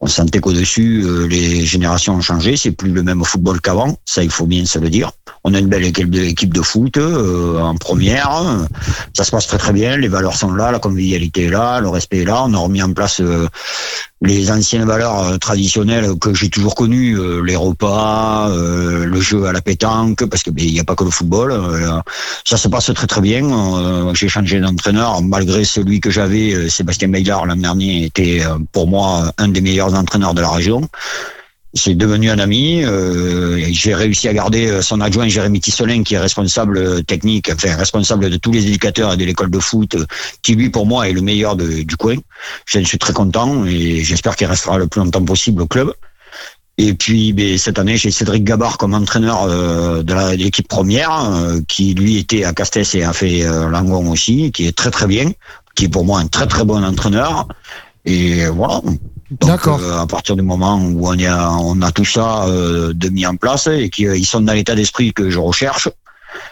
on 0.00 0.06
sentait 0.06 0.40
qu'au-dessus, 0.40 1.02
euh, 1.04 1.26
les 1.26 1.64
générations 1.64 2.14
ont 2.16 2.20
changé. 2.20 2.56
C'est 2.56 2.72
plus 2.72 2.90
le 2.90 3.02
même 3.02 3.24
football 3.24 3.60
qu'avant. 3.60 3.96
Ça, 4.04 4.22
il 4.22 4.30
faut 4.30 4.46
bien 4.46 4.66
se 4.66 4.78
le 4.78 4.90
dire. 4.90 5.12
On 5.44 5.54
a 5.54 5.58
une 5.58 5.68
belle 5.68 5.84
équipe 5.84 6.52
de 6.54 6.62
foot 6.62 6.96
euh, 6.96 7.58
en 7.60 7.74
première. 7.76 8.66
Ça 9.14 9.24
se 9.24 9.30
passe 9.30 9.46
très 9.46 9.58
très 9.58 9.72
bien. 9.72 9.96
Les 9.96 10.08
valeurs 10.08 10.36
sont 10.36 10.52
là, 10.52 10.70
la 10.70 10.78
convivialité 10.78 11.44
est 11.44 11.50
là, 11.50 11.80
le 11.80 11.88
respect 11.88 12.18
est 12.18 12.24
là. 12.24 12.44
On 12.44 12.52
a 12.54 12.58
remis 12.58 12.82
en 12.82 12.92
place 12.92 13.20
euh, 13.20 13.48
les 14.24 14.50
anciennes 14.50 14.84
valeurs 14.84 15.20
euh, 15.20 15.36
traditionnelles 15.36 16.18
que 16.18 16.34
j'ai 16.34 16.48
toujours 16.48 16.74
connues, 16.74 17.18
euh, 17.18 17.40
les 17.42 17.56
repas, 17.56 18.48
euh, 18.50 19.04
le 19.04 19.20
jeu 19.20 19.46
à 19.46 19.52
la 19.52 19.60
pétanque, 19.60 20.24
parce 20.24 20.42
que 20.42 20.50
ben, 20.50 20.64
n'y 20.66 20.80
a 20.80 20.84
pas 20.84 20.96
que 20.96 21.04
le 21.04 21.10
football. 21.10 21.54
ça 22.44 22.56
se 22.56 22.68
passe 22.68 22.92
très 22.94 23.06
très 23.06 23.20
bien. 23.20 23.44
J'ai 24.14 24.28
changé 24.28 24.60
d'entraîneur, 24.60 25.22
malgré 25.22 25.64
celui 25.64 26.00
que 26.00 26.10
j'avais, 26.10 26.68
Sébastien 26.68 27.08
Maillard 27.08 27.46
l'an 27.46 27.56
dernier 27.56 28.04
était 28.04 28.42
pour 28.72 28.88
moi 28.88 29.32
un 29.38 29.48
des 29.48 29.60
meilleurs 29.60 29.94
entraîneurs 29.94 30.34
de 30.34 30.40
la 30.40 30.50
région. 30.50 30.88
C'est 31.76 31.96
devenu 31.96 32.30
un 32.30 32.38
ami. 32.38 32.84
euh, 32.84 33.60
j'ai 33.72 33.94
réussi 33.94 34.28
à 34.28 34.32
garder 34.32 34.68
euh, 34.68 34.80
son 34.80 35.00
adjoint 35.00 35.26
Jérémy 35.26 35.60
Tisselin, 35.60 36.04
qui 36.04 36.14
est 36.14 36.18
responsable 36.18 36.78
euh, 36.78 37.02
technique, 37.02 37.50
enfin 37.52 37.74
responsable 37.76 38.30
de 38.30 38.36
tous 38.36 38.52
les 38.52 38.66
éducateurs 38.68 39.12
et 39.12 39.16
de 39.16 39.24
l'école 39.24 39.50
de 39.50 39.58
foot, 39.58 39.96
qui 40.42 40.54
lui 40.54 40.70
pour 40.70 40.86
moi 40.86 41.08
est 41.08 41.12
le 41.12 41.20
meilleur 41.20 41.56
du 41.56 41.96
coin. 41.96 42.16
Je 42.66 42.78
suis 42.78 42.98
très 42.98 43.12
content 43.12 43.64
et 43.66 44.04
j'espère 44.04 44.36
qu'il 44.36 44.46
restera 44.46 44.78
le 44.78 44.86
plus 44.86 45.00
longtemps 45.00 45.24
possible 45.24 45.62
au 45.62 45.66
club. 45.66 45.92
Et 46.78 46.94
puis 46.94 47.32
ben, 47.32 47.58
cette 47.58 47.78
année, 47.78 47.96
j'ai 47.96 48.10
Cédric 48.10 48.44
Gabard 48.44 48.78
comme 48.78 48.94
entraîneur 48.94 49.46
de 49.48 50.34
l'équipe 50.36 50.68
première, 50.68 51.28
qui 51.66 51.94
lui 51.94 52.18
était 52.18 52.44
à 52.44 52.52
Castès 52.52 52.94
et 52.94 53.02
a 53.02 53.12
fait 53.12 53.44
euh, 53.44 53.68
Langon 53.68 54.10
aussi, 54.10 54.52
qui 54.52 54.66
est 54.66 54.76
très 54.76 54.90
très 54.90 55.06
bien, 55.06 55.32
qui 55.74 55.86
est 55.86 55.88
pour 55.88 56.04
moi 56.04 56.20
un 56.20 56.26
très 56.26 56.46
très 56.46 56.64
bon 56.64 56.84
entraîneur. 56.84 57.48
Et 58.04 58.46
voilà, 58.46 58.80
D'accord. 59.30 59.80
euh, 59.80 59.98
à 60.00 60.06
partir 60.06 60.36
du 60.36 60.42
moment 60.42 60.76
où 60.78 61.08
on, 61.08 61.14
y 61.14 61.26
a, 61.26 61.50
on 61.52 61.80
a 61.82 61.90
tout 61.90 62.04
ça 62.04 62.44
euh, 62.44 62.92
de 62.94 63.08
mis 63.08 63.26
en 63.26 63.36
place 63.36 63.66
et 63.66 63.90
qu'ils 63.90 64.26
sont 64.26 64.40
dans 64.40 64.52
l'état 64.52 64.74
d'esprit 64.74 65.12
que 65.12 65.30
je 65.30 65.38
recherche, 65.38 65.88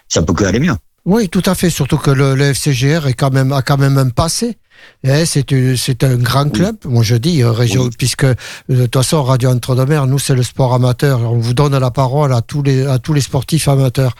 ça 0.08 0.22
peut 0.22 0.32
que 0.32 0.44
aller 0.44 0.60
mieux. 0.60 0.74
Oui, 1.04 1.28
tout 1.28 1.42
à 1.46 1.54
fait. 1.54 1.70
Surtout 1.70 1.98
que 1.98 2.10
le, 2.10 2.34
le 2.34 2.54
FCGR 2.54 3.06
est 3.08 3.14
quand 3.14 3.32
même, 3.32 3.52
a 3.52 3.62
quand 3.62 3.78
même 3.78 3.98
un 3.98 4.10
passé. 4.10 4.56
Eh, 5.04 5.24
c'est 5.26 5.50
une- 5.50 5.76
c'est 5.76 6.04
un 6.04 6.16
grand 6.16 6.48
club, 6.50 6.76
moi 6.84 7.02
je 7.02 7.16
dis, 7.16 7.42
euh, 7.42 7.50
région, 7.50 7.82
Oui. 7.84 7.90
puisque 7.98 8.24
euh, 8.24 8.34
de 8.68 8.82
toute 8.84 8.94
façon, 8.94 9.22
Radio 9.22 9.50
Entre-deux-Mers, 9.50 10.06
nous 10.06 10.18
c'est 10.18 10.34
le 10.34 10.42
sport 10.42 10.74
amateur. 10.74 11.20
On 11.20 11.38
vous 11.38 11.54
donne 11.54 11.76
la 11.76 11.90
parole 11.90 12.32
à 12.32 12.40
tous 12.42 12.62
les, 12.62 12.86
à 12.86 12.98
tous 12.98 13.12
les 13.12 13.20
sportifs 13.20 13.68
amateurs. 13.68 14.14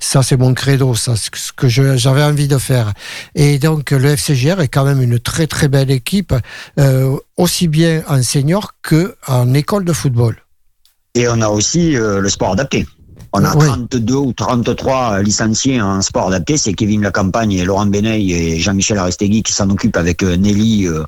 Ça, 0.00 0.22
c'est 0.22 0.36
mon 0.36 0.52
credo, 0.54 0.94
ça, 0.94 1.14
c'est 1.16 1.34
ce 1.34 1.52
que 1.52 1.68
j'avais 1.68 2.22
envie 2.22 2.48
de 2.48 2.58
faire. 2.58 2.92
Et 3.34 3.58
donc, 3.58 3.90
le 3.92 4.10
FCGR 4.16 4.60
est 4.60 4.68
quand 4.68 4.84
même 4.84 5.00
une 5.02 5.18
très 5.18 5.46
très 5.46 5.68
belle 5.68 5.90
équipe, 5.90 6.34
euh, 6.78 7.16
aussi 7.36 7.68
bien 7.68 8.02
en 8.08 8.22
senior 8.22 8.72
que 8.82 9.16
en 9.26 9.54
école 9.54 9.84
de 9.84 9.92
football. 9.92 10.36
Et 11.14 11.28
on 11.28 11.40
a 11.40 11.48
aussi 11.48 11.96
euh, 11.96 12.20
le 12.20 12.28
sport 12.28 12.52
adapté. 12.52 12.86
On 13.32 13.44
a 13.44 13.54
Oui. 13.56 13.66
32 13.66 14.14
ou 14.14 14.32
33 14.32 15.22
licenciés 15.22 15.80
en 15.80 16.00
sport 16.02 16.28
adapté. 16.28 16.56
C'est 16.56 16.72
Kevin 16.74 17.02
Lacampagne 17.02 17.52
et 17.52 17.64
Laurent 17.64 17.86
Beneil 17.86 18.32
et 18.32 18.58
Jean-Michel 18.58 18.98
Arestegui 18.98 19.42
qui 19.42 19.52
s'en 19.52 19.68
occupent 19.70 19.96
avec 19.96 20.22
euh, 20.22 20.36
Nelly, 20.36 20.86
euh, 20.86 21.02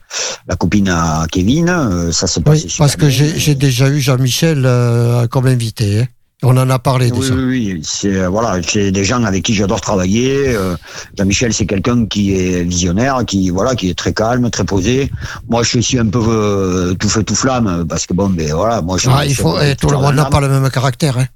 la 0.48 0.56
copine 0.56 0.88
à 0.88 1.26
Kevin. 1.30 1.68
Euh, 1.68 2.12
ça 2.12 2.26
se 2.26 2.40
passe 2.40 2.64
Oui, 2.64 2.74
parce 2.78 2.96
que 2.96 3.08
j'ai 3.08 3.54
déjà 3.54 3.88
eu 3.88 4.00
Jean-Michel 4.00 4.62
euh, 4.66 5.26
comme 5.26 5.46
invité. 5.46 6.00
hein. 6.00 6.06
On 6.44 6.56
en 6.56 6.70
a 6.70 6.78
parlé 6.78 7.10
Oui, 7.10 7.18
déjà. 7.18 7.34
oui, 7.34 7.42
oui. 7.74 7.80
C'est 7.82 8.26
voilà, 8.26 8.62
c'est 8.62 8.92
des 8.92 9.02
gens 9.04 9.24
avec 9.24 9.42
qui 9.42 9.54
j'adore 9.54 9.80
travailler. 9.80 10.54
Euh, 10.54 10.76
Jean-Michel, 11.18 11.52
c'est 11.52 11.66
quelqu'un 11.66 12.06
qui 12.06 12.32
est 12.32 12.62
visionnaire, 12.62 13.24
qui 13.26 13.50
voilà, 13.50 13.74
qui 13.74 13.90
est 13.90 13.98
très 13.98 14.12
calme, 14.12 14.48
très 14.48 14.62
posé. 14.64 15.10
Moi, 15.48 15.64
je 15.64 15.80
suis 15.80 15.98
un 15.98 16.06
peu 16.06 16.20
euh, 16.24 16.94
tout 16.94 17.08
feu 17.08 17.24
tout 17.24 17.34
flamme 17.34 17.84
parce 17.88 18.06
que 18.06 18.14
bon, 18.14 18.28
ben 18.28 18.52
voilà, 18.54 18.82
moi, 18.82 18.98
je 18.98 19.08
Ah, 19.10 19.26
il 19.26 19.34
faut, 19.34 19.58
eh, 19.60 19.74
tout 19.74 19.90
le 19.90 19.96
monde 19.96 20.14
n'a 20.14 20.26
pas 20.26 20.40
le 20.40 20.48
même 20.48 20.70
caractère. 20.70 21.18
Hein. 21.18 21.26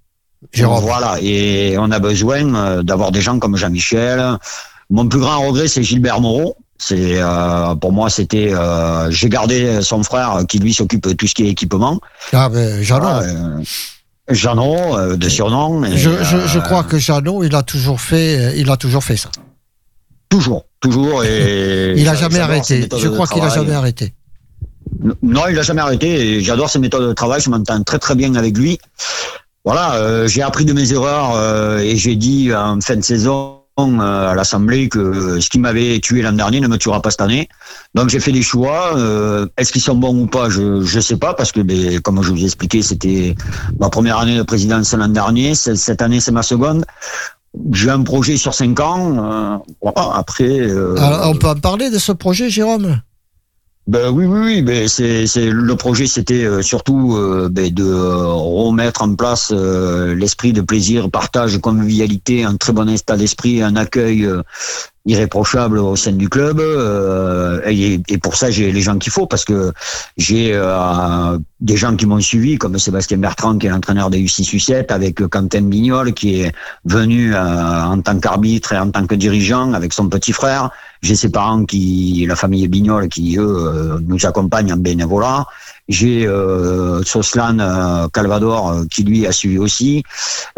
Jérôme. 0.53 0.82
Voilà, 0.82 1.16
et 1.20 1.76
on 1.78 1.90
a 1.90 1.99
besoin 1.99 2.55
euh, 2.55 2.82
d'avoir 2.82 3.12
des 3.12 3.20
gens 3.20 3.38
comme 3.38 3.57
Jean-Michel. 3.57 4.38
Mon 4.90 5.07
plus 5.09 5.20
grand 5.20 5.40
regret, 5.47 5.68
c'est 5.68 5.82
Gilbert 5.82 6.20
Moreau. 6.20 6.57
C'est 6.78 7.20
euh, 7.22 7.74
pour 7.76 7.93
moi, 7.93 8.11
c'était 8.11 8.53
euh, 8.53 9.09
j'ai 9.11 9.28
gardé 9.28 9.80
son 9.82 10.03
frère 10.03 10.40
qui 10.49 10.59
lui 10.59 10.74
s'occupe 10.74 11.07
de 11.07 11.12
tout 11.12 11.26
ce 11.28 11.34
qui 11.34 11.45
est 11.47 11.51
équipement. 11.51 12.01
Ah 12.32 12.49
ben, 12.49 12.82
Jeannot. 12.82 13.22
Euh, 13.22 13.61
euh, 14.28 15.16
de 15.16 15.28
surnom. 15.28 15.84
et, 15.84 15.97
je, 15.97 16.11
je, 16.24 16.47
je 16.47 16.59
crois 16.59 16.82
que 16.84 16.99
Jeannot, 16.99 17.45
il 17.45 17.55
a 17.55 17.62
toujours 17.62 18.01
fait, 18.01 18.59
il 18.59 18.70
a 18.70 18.76
toujours 18.76 19.05
fait 19.05 19.16
ça. 19.16 19.30
Toujours, 20.28 20.64
toujours. 20.80 21.24
Et 21.24 21.95
Il 21.97 22.09
a 22.09 22.14
j'a- 22.14 22.22
jamais 22.22 22.38
arrêté. 22.38 22.88
Je 22.99 23.09
crois 23.09 23.26
qu'il 23.26 23.43
a 23.43 23.49
jamais 23.49 23.74
arrêté. 23.74 24.14
Non, 25.22 25.43
il 25.49 25.59
a 25.59 25.62
jamais 25.62 25.80
arrêté. 25.80 26.40
J'adore 26.40 26.70
ses 26.70 26.78
méthodes 26.78 27.09
de 27.09 27.12
travail. 27.12 27.40
Je 27.40 27.51
m'entends 27.51 27.82
très 27.82 27.99
très 27.99 28.14
bien 28.14 28.34
avec 28.34 28.57
lui. 28.57 28.78
Voilà, 29.64 29.94
euh, 29.94 30.26
j'ai 30.26 30.42
appris 30.42 30.64
de 30.64 30.72
mes 30.72 30.92
erreurs 30.92 31.36
euh, 31.36 31.78
et 31.78 31.96
j'ai 31.96 32.16
dit 32.16 32.52
en 32.52 32.80
fin 32.80 32.96
de 32.96 33.02
saison 33.02 33.60
euh, 33.78 34.30
à 34.30 34.34
l'Assemblée 34.34 34.88
que 34.88 35.38
ce 35.38 35.48
qui 35.48 35.60
m'avait 35.60 36.00
tué 36.00 36.20
l'an 36.20 36.32
dernier 36.32 36.60
ne 36.60 36.66
me 36.66 36.78
tuera 36.78 37.00
pas 37.00 37.10
cette 37.10 37.20
année. 37.20 37.48
Donc 37.94 38.08
j'ai 38.08 38.18
fait 38.18 38.32
des 38.32 38.42
choix. 38.42 38.96
Est-ce 39.56 39.70
qu'ils 39.70 39.82
sont 39.82 39.94
bons 39.94 40.20
ou 40.20 40.26
pas 40.26 40.48
Je 40.48 40.82
je 40.82 41.00
sais 41.00 41.16
pas 41.16 41.34
parce 41.34 41.52
que 41.52 41.60
ben, 41.60 42.00
comme 42.00 42.20
je 42.22 42.30
vous 42.30 42.42
ai 42.42 42.46
expliqué, 42.46 42.82
c'était 42.82 43.36
ma 43.78 43.88
première 43.88 44.18
année 44.18 44.36
de 44.36 44.42
présidence 44.42 44.92
l'an 44.94 45.08
dernier. 45.08 45.54
Cette 45.54 46.02
année, 46.02 46.18
c'est 46.18 46.32
ma 46.32 46.42
seconde. 46.42 46.84
J'ai 47.72 47.90
un 47.90 48.02
projet 48.02 48.36
sur 48.36 48.54
cinq 48.54 48.80
ans. 48.80 49.62
après. 50.14 50.60
Alors, 50.70 51.30
on 51.30 51.36
peut 51.36 51.48
en 51.48 51.54
parler 51.54 51.88
de 51.90 51.98
ce 51.98 52.10
projet, 52.10 52.50
Jérôme? 52.50 53.00
Ben 53.89 54.11
oui, 54.11 54.26
oui, 54.26 54.39
oui. 54.45 54.62
Ben 54.62 54.87
c'est, 54.87 55.26
c'est 55.26 55.51
le 55.51 55.74
projet, 55.74 56.07
c'était 56.07 56.45
euh, 56.45 56.62
surtout 56.62 57.16
euh, 57.16 57.49
ben, 57.51 57.68
de 57.74 57.85
euh, 57.85 58.26
remettre 58.26 59.03
en 59.03 59.16
place 59.16 59.51
euh, 59.53 60.14
l'esprit 60.14 60.53
de 60.53 60.61
plaisir, 60.61 61.11
partage, 61.11 61.59
convivialité, 61.59 62.45
un 62.45 62.57
très 62.57 62.72
bon 62.72 62.89
état 62.89 63.16
d'esprit, 63.16 63.61
un 63.61 63.74
accueil 63.74 64.24
euh, 64.24 64.43
irréprochable 65.05 65.78
au 65.80 65.97
sein 65.97 66.12
du 66.12 66.28
club. 66.28 66.61
et, 67.66 68.01
et 68.09 68.18
pour 68.18 68.37
ça, 68.37 68.53
j'ai 68.53 68.70
les 68.70 68.80
gens 68.83 68.99
qu'il 68.99 69.11
faut 69.11 69.26
parce 69.26 69.45
que 69.45 69.72
j'ai 70.16 70.53
des 71.61 71.76
gens 71.76 71.97
qui 71.97 72.07
m'ont 72.07 72.20
suivi, 72.20 72.57
comme 72.57 72.78
Sébastien 72.78 73.18
Bertrand, 73.18 73.59
qui 73.59 73.66
est 73.66 73.70
l'entraîneur 73.70 74.11
des 74.11 74.20
U6 74.20 74.55
U7, 74.55 74.93
avec 74.93 75.26
Quentin 75.26 75.62
Bignol, 75.62 76.14
qui 76.14 76.43
est 76.43 76.53
venu 76.85 77.35
en 77.35 78.01
tant 78.01 78.20
qu'arbitre 78.20 78.74
et 78.74 78.78
en 78.78 78.93
tant 78.93 79.05
que 79.05 79.16
dirigeant 79.16 79.72
avec 79.72 79.93
son 79.93 80.09
petit 80.09 80.33
frère. 80.33 80.70
J'ai 81.03 81.16
ses 81.16 81.30
parents 81.30 81.64
qui, 81.64 82.24
la 82.28 82.36
famille 82.36 82.66
Bignol, 82.68 83.09
qui 83.09 83.36
eux 83.36 83.42
euh, 83.42 83.98
nous 84.07 84.24
accompagnent 84.24 84.72
en 84.72 84.76
bénévolat. 84.76 85.46
J'ai 85.88 86.26
euh, 86.28 87.03
Soslan 87.03 87.59
euh, 87.59 88.07
Calvador 88.12 88.70
euh, 88.70 88.84
qui 88.88 89.03
lui 89.03 89.26
a 89.26 89.32
suivi 89.32 89.59
aussi, 89.59 90.05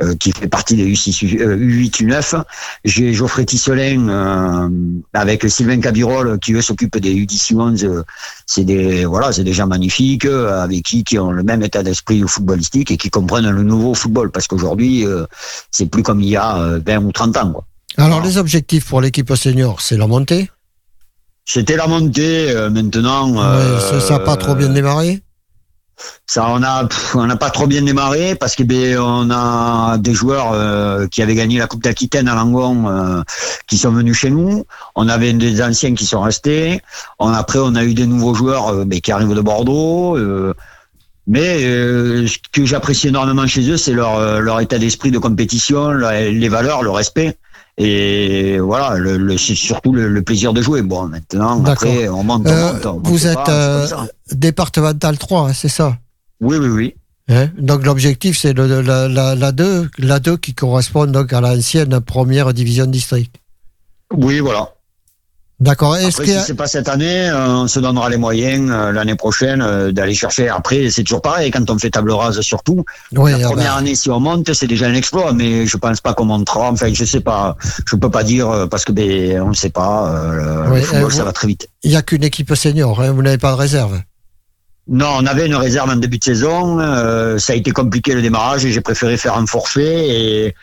euh, 0.02 0.14
qui 0.16 0.32
fait 0.32 0.48
partie 0.48 0.76
des 0.76 0.86
U6, 0.86 1.40
euh, 1.40 1.56
U8, 1.56 2.04
U9. 2.04 2.42
J'ai 2.84 3.14
Geoffrey 3.14 3.46
Tisselin 3.46 4.08
euh, 4.08 4.68
avec 5.14 5.48
Sylvain 5.48 5.80
Cabirol 5.80 6.38
qui 6.40 6.52
eux 6.52 6.60
s'occupe 6.60 6.98
des 6.98 7.14
U10, 7.14 7.54
U11. 7.54 7.84
euh, 7.86 8.02
c'est 8.44 8.64
des 8.64 9.06
voilà, 9.06 9.32
c'est 9.32 9.44
des 9.44 9.54
gens 9.54 9.66
magnifiques 9.66 10.26
avec 10.26 10.82
qui 10.82 11.04
qui 11.04 11.18
ont 11.18 11.32
le 11.32 11.42
même 11.42 11.62
état 11.62 11.82
d'esprit 11.82 12.22
footballistique 12.26 12.90
et 12.90 12.98
qui 12.98 13.08
comprennent 13.08 13.50
le 13.50 13.62
nouveau 13.62 13.94
football 13.94 14.30
parce 14.30 14.46
qu'aujourd'hui 14.46 15.06
c'est 15.70 15.86
plus 15.86 16.02
comme 16.02 16.20
il 16.20 16.28
y 16.28 16.36
a 16.36 16.56
euh, 16.58 16.80
20 16.84 17.04
ou 17.04 17.12
30 17.12 17.36
ans. 17.38 17.52
Quoi. 17.52 17.64
Alors, 17.96 18.20
les 18.22 18.38
objectifs 18.38 18.86
pour 18.88 19.00
l'équipe 19.00 19.34
senior, 19.36 19.80
c'est 19.80 19.96
la 19.96 20.06
montée. 20.06 20.50
C'était 21.44 21.76
la 21.76 21.86
montée 21.86 22.50
euh, 22.50 22.70
maintenant. 22.70 23.30
Ouais, 23.30 23.38
euh, 23.40 24.00
ça- 24.00 24.14
n'a 24.14 24.20
pas 24.20 24.36
trop 24.36 24.54
bien 24.54 24.68
démarré. 24.70 25.20
Ça, 26.26 26.46
on 26.48 26.60
a, 26.62 26.86
pff, 26.86 27.14
on 27.14 27.24
n'a 27.26 27.36
pas 27.36 27.50
trop 27.50 27.68
bien 27.68 27.82
démarré 27.82 28.34
parce 28.34 28.56
que 28.56 28.64
ben, 28.64 28.98
on 28.98 29.30
a 29.30 29.96
des 29.98 30.12
joueurs 30.12 30.50
euh, 30.52 31.06
qui 31.06 31.22
avaient 31.22 31.36
gagné 31.36 31.58
la 31.58 31.68
Coupe 31.68 31.84
d'Aquitaine 31.84 32.26
à 32.26 32.34
Langon 32.34 32.88
euh, 32.88 33.22
qui 33.68 33.78
sont 33.78 33.92
venus 33.92 34.16
chez 34.16 34.30
nous. 34.30 34.64
On 34.96 35.08
avait 35.08 35.32
des 35.34 35.62
anciens 35.62 35.94
qui 35.94 36.04
sont 36.04 36.22
restés. 36.22 36.80
On, 37.20 37.28
après, 37.28 37.60
on 37.60 37.76
a 37.76 37.84
eu 37.84 37.94
des 37.94 38.06
nouveaux 38.06 38.34
joueurs 38.34 38.68
euh, 38.68 38.84
ben, 38.84 39.00
qui 39.00 39.12
arrivent 39.12 39.34
de 39.34 39.40
Bordeaux. 39.40 40.16
euh, 40.16 40.52
mais 41.28 41.62
euh, 41.64 42.26
ce 42.26 42.38
que 42.52 42.66
j'apprécie 42.66 43.08
énormément 43.08 43.46
chez 43.46 43.70
eux, 43.70 43.76
c'est 43.76 43.92
leur, 43.92 44.16
euh, 44.16 44.40
leur 44.40 44.60
état 44.60 44.78
d'esprit 44.78 45.10
de 45.12 45.18
compétition, 45.18 45.90
les 45.90 46.48
valeurs, 46.48 46.82
le 46.82 46.90
respect. 46.90 47.38
Et 47.76 48.58
voilà, 48.60 48.96
le, 48.98 49.16
le- 49.16 49.36
c'est 49.36 49.56
surtout 49.56 49.92
le, 49.92 50.08
le 50.08 50.22
plaisir 50.22 50.52
de 50.52 50.62
jouer. 50.62 50.82
Bon, 50.82 51.08
maintenant, 51.08 51.64
après, 51.64 52.08
on 52.08 52.22
monte, 52.22 52.46
on 52.46 52.50
Euh, 52.50 52.72
monte. 52.72 52.86
on 52.86 53.00
vous 53.02 53.26
êtes 53.26 53.34
pas, 53.34 53.50
euh, 53.50 53.86
départemental 54.32 55.18
3, 55.18 55.48
hein, 55.48 55.52
c'est 55.52 55.68
ça? 55.68 55.98
Oui, 56.40 56.56
oui, 56.58 56.68
oui. 56.68 56.94
Hein? 57.28 57.48
Donc 57.58 57.84
l'objectif 57.86 58.36
c'est 58.38 58.52
la, 58.52 59.08
la, 59.08 59.34
la 59.34 59.52
2, 59.52 59.90
la 59.98 60.20
2 60.20 60.36
qui 60.36 60.52
correspond 60.54 61.06
donc 61.06 61.32
à 61.32 61.40
l'ancienne 61.40 61.98
première 62.00 62.52
division 62.52 62.84
district. 62.86 63.34
Oui, 64.14 64.40
voilà. 64.40 64.68
D'accord. 65.64 65.96
Est-ce 65.96 66.20
Après, 66.20 66.26
y 66.26 66.38
si 66.38 66.44
c'est 66.44 66.54
pas 66.54 66.66
cette 66.66 66.90
année, 66.90 67.32
on 67.34 67.66
se 67.66 67.80
donnera 67.80 68.10
les 68.10 68.18
moyens 68.18 68.70
euh, 68.70 68.92
l'année 68.92 69.14
prochaine 69.14 69.62
euh, 69.62 69.92
d'aller 69.92 70.12
chercher. 70.14 70.50
Après, 70.50 70.90
c'est 70.90 71.04
toujours 71.04 71.22
pareil 71.22 71.50
quand 71.50 71.70
on 71.70 71.78
fait 71.78 71.88
table 71.88 72.10
rase, 72.12 72.38
surtout. 72.42 72.84
Oui, 73.16 73.32
la 73.32 73.48
première 73.48 73.74
année, 73.76 73.94
si 73.94 74.10
on 74.10 74.20
monte, 74.20 74.52
c'est 74.52 74.66
déjà 74.66 74.86
un 74.88 74.94
exploit, 74.94 75.32
mais 75.32 75.66
je 75.66 75.76
pense 75.78 76.02
pas 76.02 76.12
qu'on 76.12 76.26
montera. 76.26 76.70
Enfin, 76.70 76.88
je 76.92 77.04
sais 77.06 77.20
pas. 77.20 77.56
Je 77.86 77.96
peux 77.96 78.10
pas 78.10 78.24
dire 78.24 78.50
euh, 78.50 78.66
parce 78.66 78.84
que 78.84 78.92
ben 78.92 79.40
on 79.40 79.48
ne 79.48 79.54
sait 79.54 79.70
pas. 79.70 80.06
euh, 80.10 80.66
Oui, 80.70 80.80
le 80.80 80.84
football, 80.84 81.12
ça 81.12 81.24
va 81.24 81.32
très 81.32 81.46
vite. 81.48 81.66
il 81.82 81.90
n'y 81.90 81.96
a 81.96 82.02
qu'une 82.02 82.24
équipe 82.24 82.54
senior, 82.54 83.00
hein, 83.00 83.12
vous 83.12 83.22
n'avez 83.22 83.38
pas 83.38 83.52
de 83.52 83.56
réserve. 83.56 83.98
Non, 84.86 85.12
on 85.18 85.24
avait 85.24 85.46
une 85.46 85.54
réserve 85.54 85.88
en 85.88 85.96
début 85.96 86.18
de 86.18 86.24
saison. 86.24 86.78
euh, 86.78 87.38
ça 87.38 87.54
a 87.54 87.56
été 87.56 87.70
compliqué 87.70 88.12
le 88.12 88.20
démarrage 88.20 88.66
et 88.66 88.70
j'ai 88.70 88.82
préféré 88.82 89.16
faire 89.16 89.38
un 89.38 89.46
forfait 89.46 90.08
et 90.10 90.54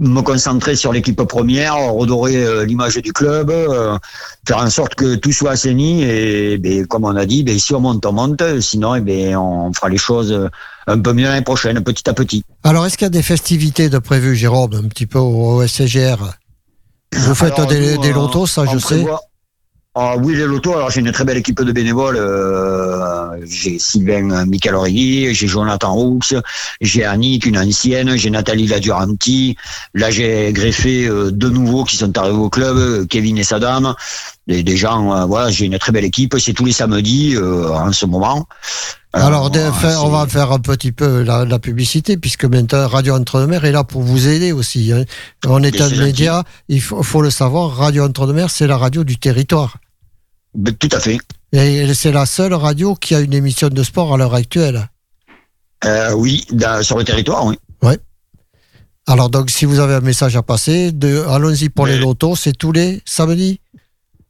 me 0.00 0.20
concentrer 0.22 0.76
sur 0.76 0.92
l'équipe 0.92 1.22
première, 1.24 1.76
redorer 1.92 2.36
euh, 2.36 2.64
l'image 2.64 2.96
du 2.96 3.12
club, 3.12 3.50
euh, 3.50 3.98
faire 4.46 4.58
en 4.58 4.70
sorte 4.70 4.94
que 4.94 5.16
tout 5.16 5.32
soit 5.32 5.52
assaini 5.52 6.02
et 6.04 6.58
ben, 6.58 6.86
comme 6.86 7.04
on 7.04 7.16
a 7.16 7.26
dit, 7.26 7.42
ben, 7.42 7.58
si 7.58 7.74
on 7.74 7.80
monte, 7.80 8.06
on 8.06 8.12
monte, 8.12 8.60
sinon 8.60 8.94
eh 8.94 9.00
ben, 9.00 9.36
on 9.36 9.72
fera 9.72 9.88
les 9.88 9.98
choses 9.98 10.32
euh, 10.32 10.48
un 10.86 10.98
peu 11.00 11.12
mieux 11.12 11.24
l'année 11.24 11.42
prochaine, 11.42 11.82
petit 11.82 12.08
à 12.08 12.14
petit. 12.14 12.44
Alors 12.62 12.86
est-ce 12.86 12.96
qu'il 12.96 13.06
y 13.06 13.06
a 13.06 13.10
des 13.10 13.22
festivités 13.22 13.88
de 13.88 13.98
prévues, 13.98 14.36
Jérôme, 14.36 14.74
un 14.74 14.88
petit 14.88 15.06
peu 15.06 15.18
au, 15.18 15.66
SCGR 15.66 16.34
Vous 17.12 17.34
faites 17.34 17.54
Alors, 17.54 17.66
des, 17.66 17.96
nous, 17.96 18.02
des 18.02 18.12
lotos, 18.12 18.46
ça 18.46 18.64
je 18.66 18.78
sais. 18.78 19.04
Ah 20.00 20.14
oui, 20.16 20.36
les 20.36 20.44
lotos, 20.46 20.74
alors 20.74 20.90
j'ai 20.90 21.00
une 21.00 21.10
très 21.10 21.24
belle 21.24 21.38
équipe 21.38 21.60
de 21.60 21.72
bénévoles. 21.72 22.16
euh, 22.16 23.36
j'ai 23.44 23.78
Sylvain 23.80 24.44
Michael 24.46 24.76
Aurélie, 24.76 25.34
j'ai 25.34 25.48
Jonathan 25.48 25.92
Roux, 25.92 26.20
j'ai 26.80 27.04
Annick, 27.04 27.46
une 27.46 27.58
ancienne, 27.58 28.16
j'ai 28.16 28.30
Nathalie 28.30 28.66
Laduranti. 28.68 29.56
Là, 29.94 30.10
j'ai 30.10 30.52
greffé 30.52 31.06
euh, 31.06 31.30
deux 31.32 31.50
nouveaux 31.50 31.82
qui 31.84 31.96
sont 31.96 32.16
arrivés 32.16 32.36
au 32.36 32.48
club, 32.48 32.76
euh, 32.76 33.06
Kevin 33.06 33.38
et 33.38 33.44
Sadam. 33.44 33.94
Des, 34.46 34.62
des 34.62 34.76
gens, 34.76 35.12
euh, 35.14 35.24
voilà, 35.24 35.50
j'ai 35.50 35.66
une 35.66 35.78
très 35.78 35.90
belle 35.92 36.04
équipe. 36.04 36.36
C'est 36.38 36.52
tous 36.52 36.64
les 36.64 36.72
samedis 36.72 37.36
en 37.38 37.92
ce 37.92 38.06
moment. 38.06 38.46
Alors, 39.12 39.50
Euh, 39.68 39.72
faire- 39.72 40.04
on 40.04 40.10
va 40.10 40.26
faire 40.26 40.52
un 40.52 40.58
petit 40.60 40.92
peu 40.92 41.22
la, 41.22 41.44
la 41.44 41.58
publicité, 41.58 42.16
puisque 42.18 42.44
maintenant 42.44 42.86
Radio 42.86 43.14
Entre-deux-Mers 43.16 43.64
est 43.64 43.72
là 43.72 43.82
pour 43.82 44.02
vous 44.02 44.28
aider 44.28 44.52
aussi. 44.52 44.92
hein. 44.92 45.04
On 45.46 45.62
est 45.62 45.80
un 45.80 45.88
média, 46.06 46.44
il 46.68 46.80
faut, 46.80 47.02
faut 47.02 47.22
le 47.22 47.30
savoir, 47.30 47.74
Radio 47.76 48.04
Entre-deux-Mers, 48.04 48.50
c'est 48.50 48.66
la 48.66 48.76
radio 48.76 49.02
du 49.04 49.16
territoire. 49.18 49.78
Ben, 50.58 50.74
Tout 50.74 50.88
à 50.92 51.00
fait. 51.00 51.18
Et 51.52 51.94
c'est 51.94 52.12
la 52.12 52.26
seule 52.26 52.52
radio 52.52 52.94
qui 52.94 53.14
a 53.14 53.20
une 53.20 53.32
émission 53.32 53.68
de 53.68 53.82
sport 53.82 54.12
à 54.12 54.16
l'heure 54.18 54.34
actuelle. 54.34 54.88
Euh, 55.84 56.12
oui, 56.12 56.44
dans- 56.52 56.82
sur 56.82 56.98
le 56.98 57.04
territoire, 57.04 57.46
oui. 57.46 57.56
Alors 59.10 59.30
donc, 59.30 59.48
si 59.48 59.64
vous 59.64 59.78
avez 59.78 59.94
un 59.94 60.00
message 60.00 60.36
à 60.36 60.42
passer, 60.42 60.92
allons-y 61.30 61.70
pour 61.70 61.86
les 61.86 61.94
Mais- 61.94 62.00
lotos, 62.00 62.36
c'est 62.36 62.52
tous 62.52 62.72
les 62.72 63.00
samedis? 63.06 63.58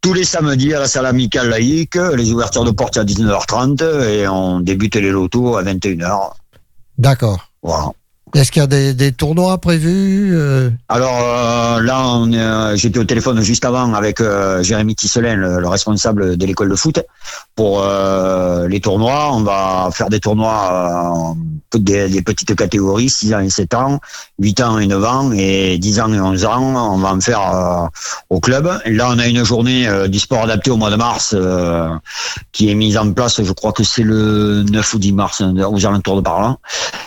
Tous 0.00 0.12
les 0.12 0.22
samedis 0.22 0.72
à 0.72 0.78
la 0.78 0.86
salle 0.86 1.06
amicale 1.06 1.48
laïque, 1.48 1.96
les 1.96 2.30
ouvertures 2.30 2.62
de 2.64 2.70
porte 2.70 2.96
à 2.96 3.02
19h30 3.04 3.82
et 4.08 4.28
on 4.28 4.60
débute 4.60 4.94
les 4.94 5.10
lotos 5.10 5.56
à 5.56 5.64
21h. 5.64 6.36
D'accord. 6.96 7.50
Voilà. 7.60 7.90
Est-ce 8.34 8.52
qu'il 8.52 8.60
y 8.60 8.64
a 8.64 8.92
des, 8.92 9.12
tournois 9.12 9.58
prévus 9.58 10.30
euh, 10.34 10.70
Alors 10.88 11.18
euh, 11.22 11.80
là, 11.82 12.16
euh, 12.16 12.76
j'étais 12.76 12.98
au 12.98 13.04
téléphone 13.04 13.40
juste 13.40 13.64
avant 13.64 13.94
avec 13.94 14.22
Jérémy 14.60 14.94
Tisselin, 14.94 15.34
le, 15.34 15.60
le 15.60 15.68
responsable 15.68 16.36
de 16.36 16.46
l'école 16.46 16.68
de 16.68 16.74
foot, 16.74 17.00
pour 17.56 17.84
les 18.68 18.80
tournois. 18.80 19.30
On 19.32 19.42
va 19.42 19.90
faire 19.92 20.08
des 20.08 20.20
tournois 20.20 21.34
des, 21.74 22.22
petites 22.22 22.54
catégories, 22.54 23.10
6 23.10 23.34
ans 23.34 23.40
et 23.40 23.50
7 23.50 23.74
ans, 23.74 24.00
8 24.38 24.60
ans 24.60 24.78
et 24.78 24.86
9 24.86 25.04
ans, 25.04 25.32
et 25.32 25.78
10 25.78 26.00
ans 26.00 26.12
et 26.12 26.20
11 26.20 26.44
ans. 26.44 26.94
On 26.94 26.98
va 26.98 27.12
en 27.12 27.20
faire 27.20 27.90
au 28.30 28.40
club. 28.40 28.70
Et 28.84 28.92
là, 28.92 29.10
on 29.10 29.18
a 29.18 29.26
une 29.26 29.44
journée 29.44 29.88
du 30.08 30.18
sport 30.18 30.42
adapté 30.42 30.70
au 30.70 30.76
mois 30.76 30.90
de 30.90 30.96
mars 30.96 31.34
qui 32.52 32.70
est 32.70 32.74
mise 32.74 32.96
en 32.96 33.12
place, 33.12 33.42
je 33.42 33.52
crois 33.52 33.72
que 33.72 33.84
c'est 33.84 34.02
le 34.02 34.62
9 34.64 34.94
ou 34.94 34.98
10 34.98 35.12
mars, 35.12 35.40
hein, 35.40 35.54
aux 35.70 35.86
alentours 35.86 36.16
de 36.16 36.20
par. 36.22 36.56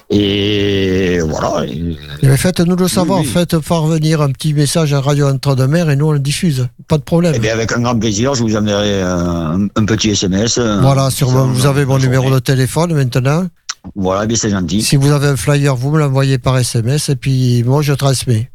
Et 0.09 1.10
voilà. 1.19 1.65
Et- 1.65 1.97
eh 2.23 2.37
Faites-nous 2.37 2.75
le 2.75 2.87
savoir, 2.87 3.19
oui. 3.19 3.25
faites 3.25 3.57
parvenir 3.59 4.21
un 4.21 4.31
petit 4.31 4.53
message 4.53 4.93
à 4.93 5.01
Radio 5.01 5.27
Entre-deux-Mers 5.27 5.89
et 5.89 5.95
nous 5.95 6.07
on 6.07 6.11
le 6.13 6.19
diffuse. 6.19 6.67
Pas 6.87 6.97
de 6.97 7.03
problème. 7.03 7.33
Eh 7.35 7.39
bien, 7.39 7.53
avec 7.53 7.71
un 7.73 7.81
grand 7.81 7.97
plaisir, 7.99 8.33
je 8.35 8.43
vous 8.43 8.55
enverrai 8.55 9.01
euh, 9.03 9.15
un, 9.55 9.63
un 9.75 9.85
petit 9.85 10.11
SMS. 10.11 10.57
euh, 10.57 10.79
voilà, 10.81 11.09
sur, 11.09 11.29
vous 11.29 11.65
avez 11.65 11.85
mon 11.85 11.97
numéro 11.97 12.23
journée. 12.23 12.35
de 12.37 12.39
téléphone 12.41 12.93
maintenant. 12.93 13.47
Voilà, 13.95 14.25
bien 14.27 14.37
c'est 14.37 14.49
gentil. 14.51 14.81
Si 14.83 14.95
vous 14.95 15.11
avez 15.11 15.27
un 15.27 15.35
flyer, 15.35 15.75
vous 15.75 15.91
me 15.91 15.99
l'envoyez 15.99 16.37
par 16.37 16.57
SMS 16.57 17.09
et 17.09 17.15
puis 17.15 17.63
moi 17.63 17.81
je 17.81 17.93
transmets. 17.93 18.51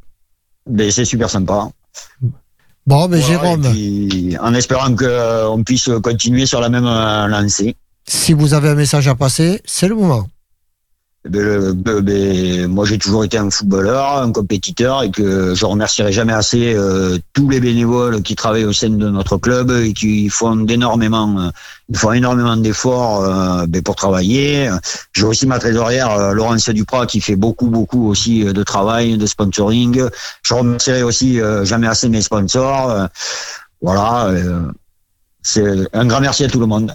Ben, 0.68 0.90
c'est 0.90 1.04
super 1.04 1.28
sympa. 1.30 1.68
Bon, 2.86 3.08
mais 3.08 3.18
Voilà, 3.18 3.26
Jérôme, 3.26 3.64
et 3.66 3.70
puis, 4.08 4.36
en 4.40 4.54
espérant 4.54 4.94
qu'on 4.94 5.62
puisse 5.64 5.90
continuer 6.02 6.46
sur 6.46 6.60
la 6.60 6.68
même 6.68 6.86
euh, 6.86 7.26
lancée. 7.26 7.74
si 8.06 8.32
vous 8.32 8.54
avez 8.54 8.68
un 8.68 8.74
message 8.76 9.08
à 9.08 9.16
passer, 9.16 9.60
c'est 9.64 9.88
le 9.88 9.96
moment. 9.96 10.28
Moi, 11.28 12.84
j'ai 12.84 12.98
toujours 12.98 13.24
été 13.24 13.38
un 13.38 13.50
footballeur, 13.50 14.18
un 14.18 14.32
compétiteur, 14.32 15.02
et 15.02 15.10
que 15.10 15.54
je 15.54 15.64
remercierai 15.64 16.12
jamais 16.12 16.32
assez 16.32 16.74
euh, 16.74 17.18
tous 17.32 17.48
les 17.48 17.60
bénévoles 17.60 18.22
qui 18.22 18.36
travaillent 18.36 18.64
au 18.64 18.72
sein 18.72 18.90
de 18.90 19.08
notre 19.08 19.36
club 19.36 19.70
et 19.70 19.92
qui 19.92 20.28
font 20.28 20.56
d'énormément, 20.56 21.38
euh, 21.40 21.50
font 21.94 22.12
énormément 22.12 22.56
d'efforts 22.56 23.22
euh, 23.22 23.66
ben, 23.66 23.82
pour 23.82 23.96
travailler. 23.96 24.70
J'ai 25.14 25.24
aussi 25.24 25.46
ma 25.46 25.58
trésorière 25.58 26.32
Laurence 26.32 26.68
Duprat 26.68 27.06
qui 27.06 27.20
fait 27.20 27.36
beaucoup, 27.36 27.68
beaucoup 27.68 28.08
aussi 28.08 28.44
de 28.44 28.62
travail, 28.62 29.18
de 29.18 29.26
sponsoring. 29.26 30.02
Je 30.42 30.54
remercierai 30.54 31.02
aussi 31.02 31.40
jamais 31.64 31.86
assez 31.86 32.08
mes 32.08 32.22
sponsors. 32.22 33.08
voilà. 33.80 34.30
c'est 35.42 35.64
un 35.92 36.06
grand 36.06 36.20
merci 36.20 36.44
à 36.44 36.48
tout 36.48 36.60
le 36.60 36.66
monde. 36.66 36.94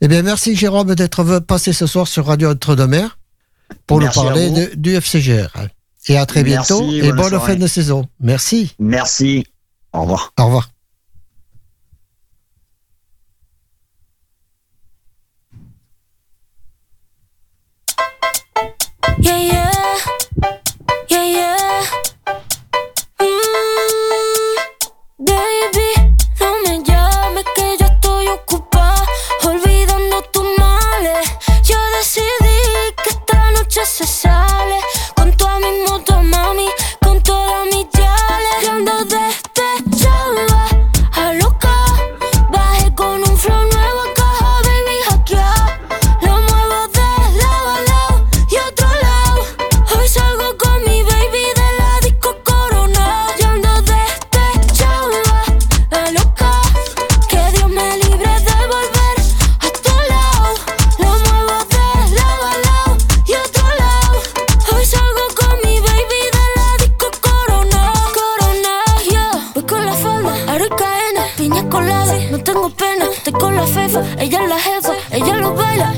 Eh 0.00 0.08
bien, 0.08 0.22
merci 0.22 0.54
Jérôme 0.54 0.94
d'être 0.94 1.40
passé 1.40 1.72
ce 1.72 1.86
soir 1.86 2.06
sur 2.06 2.26
Radio 2.26 2.50
Entre-deux-Mers 2.50 3.16
pour 3.86 3.98
Merci 4.00 4.18
nous 4.18 4.24
parler 4.24 4.50
de- 4.50 4.74
du 4.74 4.94
FCGR. 4.94 5.50
Et 6.08 6.16
à 6.16 6.24
très 6.26 6.42
Merci, 6.44 6.72
bientôt 6.74 6.92
et 6.92 7.00
bonne 7.08 7.16
bonne 7.16 7.28
soirée. 7.30 7.52
fin 7.54 7.58
de 7.58 7.66
saison. 7.66 8.06
Merci. 8.20 8.74
Merci. 8.78 9.44
Au 9.92 10.02
revoir. 10.02 10.32
Au 10.38 10.44
revoir. 10.46 10.70
Yeah, 19.18 19.38
yeah. 19.38 19.96
Yeah, 21.08 21.24
yeah. 21.24 21.56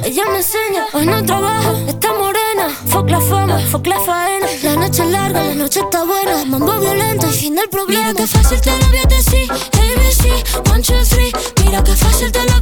Ella 0.08 0.24
me 0.30 0.38
enseña. 0.38 0.86
Hoy 0.94 1.06
no 1.06 1.22
trabaja, 1.24 1.72
está 1.86 2.12
morena. 2.14 2.68
Fuck 2.86 3.10
la 3.10 3.20
fama, 3.20 3.58
fuck 3.70 3.86
la 3.86 4.00
faena. 4.00 4.46
La 4.62 4.76
noche 4.76 5.02
es 5.02 5.10
larga, 5.10 5.44
la 5.44 5.54
noche 5.54 5.80
está 5.80 6.04
buena. 6.04 6.44
Mambo 6.46 6.72
violento 6.80 7.26
y 7.30 7.34
fin 7.34 7.54
del 7.54 7.68
problema. 7.68 8.12
Mira 8.12 8.14
que 8.14 8.26
fácil 8.26 8.60
te 8.60 8.70
lo 8.70 8.86
voy 8.88 8.98
a 8.98 9.06
decir. 9.06 9.50
ABC, 9.50 10.70
one, 10.70 10.82
two, 10.82 11.04
three. 11.04 11.32
Mira 11.62 11.84
que 11.84 11.94
fácil 11.94 12.32
te 12.32 12.42
lo 12.44 12.57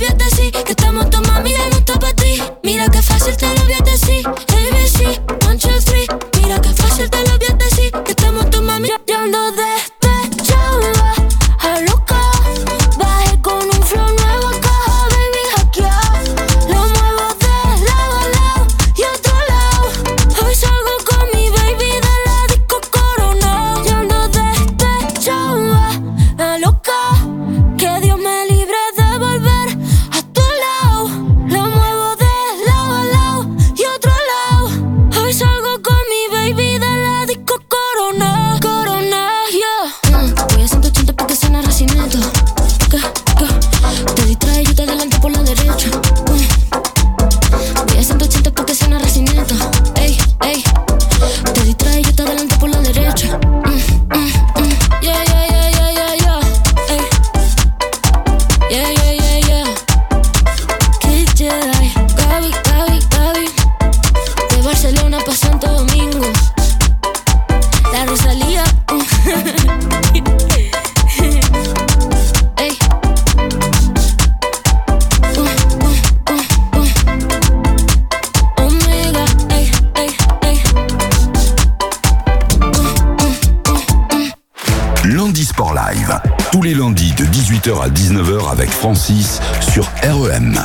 à 87.87 87.89
19h 87.89 88.51
avec 88.51 88.69
Francis 88.69 89.41
sur 89.61 89.85
REM. 90.03 90.59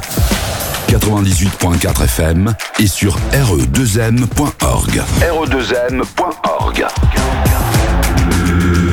98.4 0.87 2.03
FM 2.05 2.55
et 2.79 2.87
sur 2.87 3.15
E 3.33 3.43
re2m.org. 3.43 5.03
re2m.org. 5.21 6.85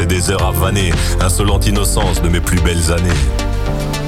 Et 0.00 0.06
des 0.06 0.30
heures 0.30 0.46
à 0.46 0.50
vanner, 0.50 0.92
insolente 1.20 1.66
innocence 1.66 2.22
de 2.22 2.28
mes 2.30 2.40
plus 2.40 2.58
belles 2.60 2.90
années. 2.90 4.07